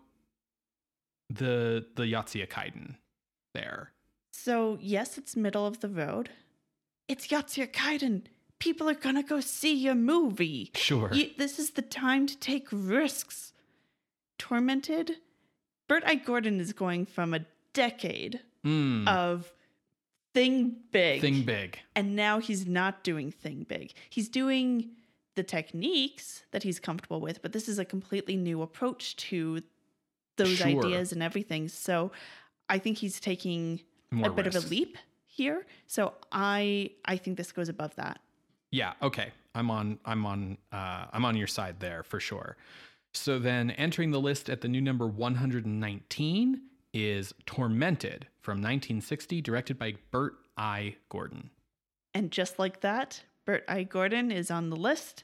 the 1.29 1.85
the 1.95 2.03
Yotsuya 2.03 2.47
Kaidan 2.47 2.95
there? 3.53 3.91
So, 4.31 4.77
yes, 4.81 5.17
it's 5.17 5.35
middle 5.35 5.65
of 5.65 5.79
the 5.79 5.89
road. 5.89 6.29
It's 7.07 7.27
Yotsuya 7.27 7.71
Kaidan. 7.71 8.23
People 8.59 8.89
are 8.89 8.93
gonna 8.95 9.23
go 9.23 9.39
see 9.39 9.73
your 9.73 9.95
movie. 9.95 10.71
Sure. 10.75 11.09
You- 11.13 11.31
this 11.37 11.59
is 11.59 11.71
the 11.71 11.81
time 11.81 12.25
to 12.27 12.37
take 12.37 12.67
risks. 12.71 13.53
Tormented, 14.37 15.17
Bert 15.87 16.03
I. 16.05 16.15
Gordon 16.15 16.59
is 16.59 16.73
going 16.73 17.05
from 17.05 17.33
a 17.33 17.45
decade 17.73 18.41
Mm, 18.63 19.07
of 19.07 19.53
thing 20.33 20.83
big, 20.91 21.21
thing 21.21 21.43
big. 21.43 21.79
and 21.95 22.15
now 22.15 22.39
he's 22.39 22.67
not 22.67 23.03
doing 23.03 23.31
thing 23.31 23.63
big. 23.63 23.93
He's 24.09 24.27
doing 24.29 24.95
the 25.35 25.43
techniques 25.43 26.43
that 26.51 26.63
he's 26.63 26.79
comfortable 26.79 27.21
with, 27.21 27.41
but 27.41 27.53
this 27.53 27.69
is 27.69 27.79
a 27.79 27.85
completely 27.85 28.35
new 28.35 28.61
approach 28.61 29.15
to 29.15 29.63
those 30.35 30.57
Sure. 30.57 30.67
ideas 30.67 31.11
and 31.11 31.23
everything. 31.23 31.67
So, 31.67 32.11
I 32.69 32.77
think 32.79 32.97
he's 32.97 33.19
taking 33.19 33.81
More 34.11 34.29
a 34.29 34.33
bit 34.33 34.45
of 34.47 34.55
a 34.55 34.59
leap 34.59 34.97
here. 35.37 35.65
So 35.85 36.13
I 36.31 36.91
I 37.05 37.15
think 37.15 37.37
this 37.37 37.51
goes 37.51 37.69
above 37.69 37.95
that. 37.95 38.19
Yeah, 38.71 38.93
okay. 39.01 39.31
I'm 39.55 39.71
on 39.71 39.99
I'm 40.03 40.25
on 40.25 40.57
uh 40.71 41.05
I'm 41.13 41.23
on 41.23 41.37
your 41.37 41.47
side 41.47 41.79
there 41.79 42.03
for 42.03 42.19
sure. 42.19 42.57
So 43.13 43.39
then 43.39 43.71
entering 43.71 44.11
the 44.11 44.19
list 44.19 44.49
at 44.49 44.59
the 44.61 44.67
new 44.67 44.81
number 44.81 45.07
119 45.07 46.61
is 46.93 47.33
Tormented 47.45 48.27
from 48.41 48.57
1960 48.57 49.41
directed 49.41 49.79
by 49.79 49.93
Bert 50.11 50.35
I. 50.57 50.97
Gordon. 51.09 51.49
And 52.13 52.31
just 52.31 52.59
like 52.59 52.81
that, 52.81 53.23
Bert 53.45 53.63
I. 53.67 53.81
Gordon 53.83 54.31
is 54.31 54.51
on 54.51 54.69
the 54.69 54.75
list. 54.75 55.23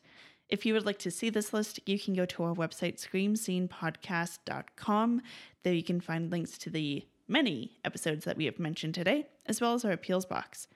If 0.49 0.65
you 0.65 0.73
would 0.73 0.85
like 0.85 0.99
to 0.99 1.11
see 1.11 1.29
this 1.29 1.53
list, 1.53 1.79
you 1.85 1.99
can 1.99 2.13
go 2.13 2.25
to 2.25 2.43
our 2.43 2.53
website, 2.53 2.99
screamscenepodcast.com. 2.99 5.21
There 5.63 5.73
you 5.73 5.83
can 5.83 5.99
find 5.99 6.31
links 6.31 6.57
to 6.59 6.69
the 6.69 7.05
many 7.27 7.77
episodes 7.83 8.25
that 8.25 8.37
we 8.37 8.45
have 8.45 8.59
mentioned 8.59 8.95
today, 8.95 9.27
as 9.45 9.61
well 9.61 9.73
as 9.73 9.85
our 9.85 9.91
appeals 9.91 10.25
box. 10.25 10.67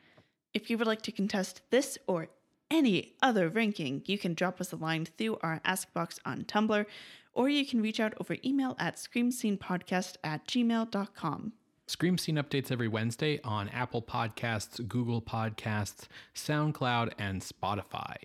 If 0.53 0.69
you 0.69 0.77
would 0.77 0.87
like 0.87 1.01
to 1.03 1.11
contest 1.11 1.61
this 1.69 1.97
or 2.07 2.29
any 2.69 3.13
other 3.21 3.49
ranking, 3.49 4.01
you 4.05 4.17
can 4.17 4.33
drop 4.33 4.59
us 4.59 4.73
a 4.73 4.75
line 4.75 5.05
through 5.05 5.37
our 5.41 5.61
Ask 5.63 5.93
box 5.93 6.19
on 6.25 6.43
Tumblr, 6.43 6.85
or 7.33 7.49
you 7.49 7.65
can 7.65 7.81
reach 7.81 7.99
out 7.99 8.13
over 8.19 8.35
email 8.43 8.75
at 8.79 8.95
screamscenepodcast 8.95 10.15
at 10.23 10.47
gmail.com. 10.47 11.53
Scream 11.89 12.17
Scene 12.17 12.35
updates 12.35 12.71
every 12.71 12.89
Wednesday 12.89 13.39
on 13.45 13.69
Apple 13.69 14.01
Podcasts, 14.01 14.85
Google 14.87 15.21
Podcasts, 15.21 16.07
SoundCloud, 16.35 17.13
and 17.17 17.41
Spotify. 17.41 18.15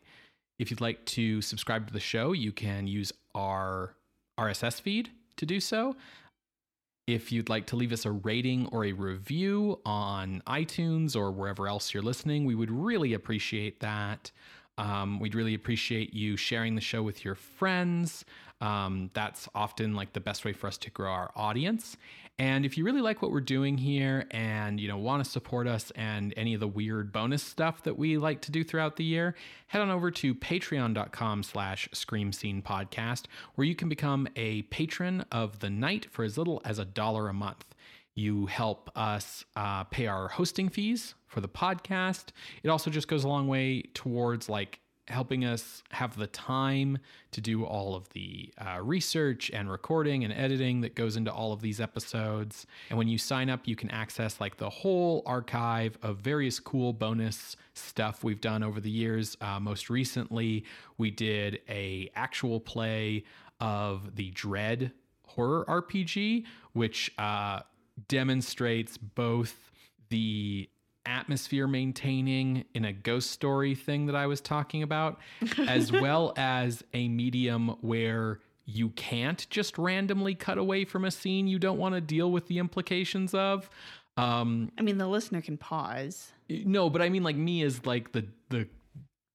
If 0.59 0.71
you'd 0.71 0.81
like 0.81 1.05
to 1.07 1.41
subscribe 1.41 1.87
to 1.87 1.93
the 1.93 2.01
show, 2.01 2.33
you 2.33 2.51
can 2.51 2.89
use 2.89 3.13
our 3.35 3.95
RSS 4.39 4.81
feed 4.81 5.11
to 5.37 5.47
do 5.47 5.61
so. 5.61 5.95
If 7.07 7.33
you'd 7.33 7.49
like 7.49 7.67
to 7.67 7.77
leave 7.77 7.93
us 7.93 8.07
a 8.07 8.13
rating 8.13 8.69
or 8.71 8.85
a 8.85 8.93
review 8.93 9.81
on 9.85 10.41
iTunes 10.47 11.17
or 11.17 11.33
wherever 11.33 11.67
else 11.67 11.93
you're 11.93 12.03
listening, 12.03 12.45
we 12.45 12.55
would 12.55 12.71
really 12.71 13.13
appreciate 13.15 13.81
that. 13.81 14.31
Um, 14.79 15.19
we'd 15.19 15.35
really 15.35 15.55
appreciate 15.55 16.15
you 16.15 16.37
sharing 16.37 16.77
the 16.77 16.81
show 16.81 17.03
with 17.03 17.25
your 17.25 17.35
friends. 17.35 18.25
Um, 18.63 19.11
that's 19.13 19.49
often 19.57 19.95
like 19.95 20.13
the 20.13 20.21
best 20.21 20.45
way 20.45 20.53
for 20.53 20.69
us 20.69 20.79
to 20.79 20.91
grow 20.91 21.11
our 21.11 21.33
audience. 21.35 21.97
And 22.39 22.65
if 22.65 22.79
you 22.79 22.85
really 22.85 23.01
like 23.01 23.21
what 23.21 23.33
we're 23.33 23.41
doing 23.41 23.77
here 23.77 24.25
and 24.31 24.81
you 24.81 24.87
know 24.87 24.97
want 24.97 25.23
to 25.23 25.29
support 25.29 25.67
us 25.67 25.91
and 25.97 26.33
any 26.37 26.55
of 26.55 26.61
the 26.61 26.69
weird 26.69 27.13
bonus 27.13 27.43
stuff 27.43 27.83
that 27.83 27.99
we 27.99 28.17
like 28.19 28.41
to 28.43 28.53
do 28.53 28.63
throughout 28.63 28.97
the 28.97 29.05
year, 29.05 29.35
head 29.67 29.83
on 29.83 29.91
over 29.91 30.13
to 30.13 30.35
patreon.com 30.35 31.43
slash 31.43 31.89
scream 31.93 32.33
scene 32.33 32.63
podcast, 32.63 33.25
where 33.57 33.67
you 33.67 33.75
can 33.75 33.89
become 33.89 34.29
a 34.37 34.63
patron 34.63 35.25
of 35.33 35.59
the 35.59 35.69
night 35.69 36.07
for 36.13 36.25
as 36.25 36.39
little 36.39 36.63
as 36.65 36.79
a 36.79 36.85
dollar 36.85 37.29
a 37.29 37.35
month. 37.35 37.65
You 38.15 38.47
help 38.47 38.91
us 38.95 39.45
uh, 39.57 39.85
pay 39.85 40.07
our 40.07 40.29
hosting 40.29 40.69
fees 40.69 41.15
for 41.27 41.41
the 41.41 41.49
podcast. 41.49 42.27
It 42.63 42.69
also 42.69 42.91
just 42.91 43.09
goes 43.09 43.25
a 43.25 43.29
long 43.29 43.49
way 43.49 43.83
towards 43.95 44.49
like 44.49 44.79
helping 45.09 45.45
us 45.45 45.83
have 45.91 46.17
the 46.17 46.29
time 46.29 46.99
to 47.33 47.41
do 47.41 47.65
all 47.65 47.95
of 47.95 48.09
the 48.11 48.53
uh, 48.59 48.81
research 48.81 49.51
and 49.53 49.71
recording 49.71 50.23
and 50.25 50.33
editing 50.33 50.81
that 50.83 50.95
goes 50.95 51.17
into 51.17 51.33
all 51.33 51.53
of 51.53 51.61
these 51.61 51.81
episodes. 51.81 52.67
And 52.89 52.97
when 52.97 53.09
you 53.09 53.19
sign 53.19 53.51
up, 53.51 53.67
you 53.67 53.75
can 53.75 53.91
access 53.91 54.41
like 54.41 54.59
the 54.59 54.71
whole 54.71 55.23
archive 55.27 55.99
of 56.03 56.19
various 56.19 56.61
cool 56.61 56.93
bonus 56.93 57.57
stuff 57.75 58.23
we've 58.23 58.41
done 58.41 58.63
over 58.63 58.81
the 58.81 58.91
years. 58.91 59.37
Uh, 59.41 59.59
most 59.59 59.91
recently, 59.91 60.65
we 60.99 61.11
did 61.11 61.61
a 61.69 62.11
actual 62.15 62.61
play 62.61 63.25
of 63.61 64.15
the 64.17 64.31
Dread 64.31 64.93
horror 65.27 65.65
RPG, 65.69 66.45
which 66.75 67.13
uh, 67.19 67.61
demonstrates 68.09 68.99
both 68.99 69.73
the 70.11 70.69
atmosphere 71.07 71.67
maintaining 71.67 72.65
in 72.75 72.85
a 72.85 72.93
ghost 72.93 73.31
story 73.31 73.75
thing 73.75 74.07
that 74.07 74.17
I 74.17 74.27
was 74.27 74.41
talking 74.41 74.83
about, 74.83 75.19
as 75.67 75.93
well 75.93 76.33
as 76.37 76.85
a 76.95 77.09
medium 77.09 77.77
where 77.81 78.41
you 78.65 78.91
can't 78.91 79.47
just 79.51 79.77
randomly 79.79 80.35
cut 80.35 80.59
away 80.59 80.85
from 80.85 81.05
a 81.05 81.11
scene 81.11 81.49
you 81.49 81.59
don't 81.59 81.79
want 81.79 81.95
to 81.95 82.01
deal 82.01 82.31
with 82.31 82.47
the 82.47 82.59
implications 82.59 83.35
of. 83.35 83.69
Um, 84.17 84.71
I 84.79 84.83
mean, 84.83 84.99
the 84.99 85.09
listener 85.09 85.41
can 85.41 85.57
pause. 85.57 86.33
no, 86.49 86.91
but 86.91 87.03
I 87.03 87.09
mean 87.09 87.23
like 87.23 87.37
me 87.37 87.63
as 87.63 87.85
like 87.87 88.13
the 88.13 88.27
the 88.51 88.69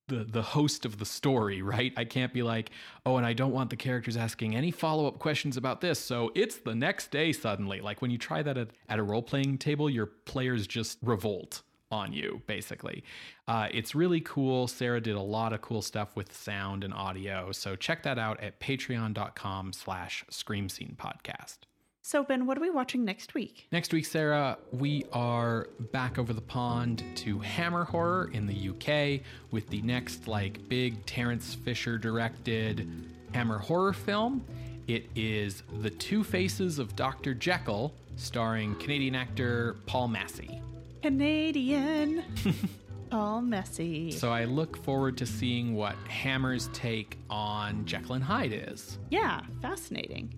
the 0.08 0.24
the 0.24 0.42
host 0.42 0.86
of 0.86 0.98
the 0.98 1.06
story, 1.06 1.62
right? 1.62 1.94
I 1.98 2.06
can't 2.06 2.34
be 2.34 2.44
like, 2.44 2.72
"Oh, 3.06 3.18
and 3.18 3.26
I 3.26 3.34
don't 3.34 3.52
want 3.52 3.70
the 3.70 3.76
characters 3.76 4.18
asking 4.18 4.56
any 4.56 4.72
follow-up 4.72 5.20
questions 5.20 5.58
about 5.58 5.82
this." 5.82 6.00
So, 6.00 6.32
it's 6.36 6.58
the 6.58 6.76
next 6.76 7.12
day 7.12 7.32
suddenly. 7.32 7.82
Like 7.82 8.02
when 8.02 8.12
you 8.12 8.18
try 8.18 8.42
that 8.42 8.58
at, 8.58 8.70
at 8.90 9.00
a 9.00 9.04
role-playing 9.04 9.58
table, 9.60 9.90
your 9.90 10.06
players 10.06 10.68
just 10.68 10.98
revolt 11.02 11.62
on 11.90 12.12
you 12.12 12.42
basically. 12.48 13.02
Uh, 13.48 13.70
it's 13.72 13.96
really 13.96 14.20
cool. 14.20 14.68
Sarah 14.68 15.00
did 15.00 15.16
a 15.16 15.22
lot 15.22 15.54
of 15.54 15.62
cool 15.62 15.82
stuff 15.82 16.18
with 16.18 16.36
sound 16.36 16.84
and 16.84 16.94
audio. 16.94 17.52
So, 17.52 17.76
check 17.76 18.04
that 18.04 18.18
out 18.20 18.40
at 18.42 18.60
patreon.com 18.60 19.74
slash 19.74 20.26
scream 20.30 20.70
scene 20.70 20.96
podcast. 20.98 21.60
So, 22.08 22.24
Ben, 22.24 22.46
what 22.46 22.58
are 22.58 22.62
we 22.62 22.70
watching 22.70 23.04
next 23.04 23.34
week? 23.34 23.68
Next 23.70 23.92
week, 23.92 24.06
Sarah, 24.06 24.58
we 24.72 25.04
are 25.12 25.68
back 25.92 26.18
over 26.18 26.32
the 26.32 26.40
pond 26.40 27.04
to 27.16 27.38
Hammer 27.40 27.84
Horror 27.84 28.32
in 28.32 28.48
the 28.48 28.70
UK 28.70 29.26
with 29.52 29.68
the 29.68 29.82
next, 29.82 30.26
like, 30.26 30.70
big 30.70 31.06
Terence 31.06 31.54
Fisher 31.54 31.98
directed 31.98 32.90
Hammer 33.34 33.58
Horror 33.58 33.92
film. 33.92 34.46
It 34.88 35.10
is 35.18 35.64
The 35.82 35.90
Two 35.90 36.24
Faces 36.24 36.80
of 36.80 36.96
Dr. 36.96 37.34
Jekyll, 37.34 37.94
starring 38.16 38.76
Canadian 38.76 39.14
actor 39.14 39.76
Paul 39.86 40.08
Massie. 40.08 40.62
Canadian. 41.02 42.24
All 43.12 43.42
messy. 43.42 44.12
So 44.12 44.32
I 44.32 44.46
look 44.46 44.82
forward 44.82 45.18
to 45.18 45.26
seeing 45.26 45.76
what 45.76 45.98
Hammer's 46.08 46.70
take 46.72 47.18
on 47.30 47.84
Jekyll 47.84 48.16
and 48.16 48.24
Hyde 48.24 48.54
is. 48.54 48.98
yeah, 49.10 49.42
fascinating. 49.62 50.34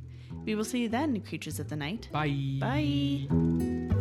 We 0.45 0.55
will 0.55 0.63
see 0.63 0.79
you 0.79 0.89
then, 0.89 1.21
creatures 1.21 1.59
of 1.59 1.69
the 1.69 1.75
night. 1.75 2.09
Bye. 2.11 2.57
Bye. 2.59 3.98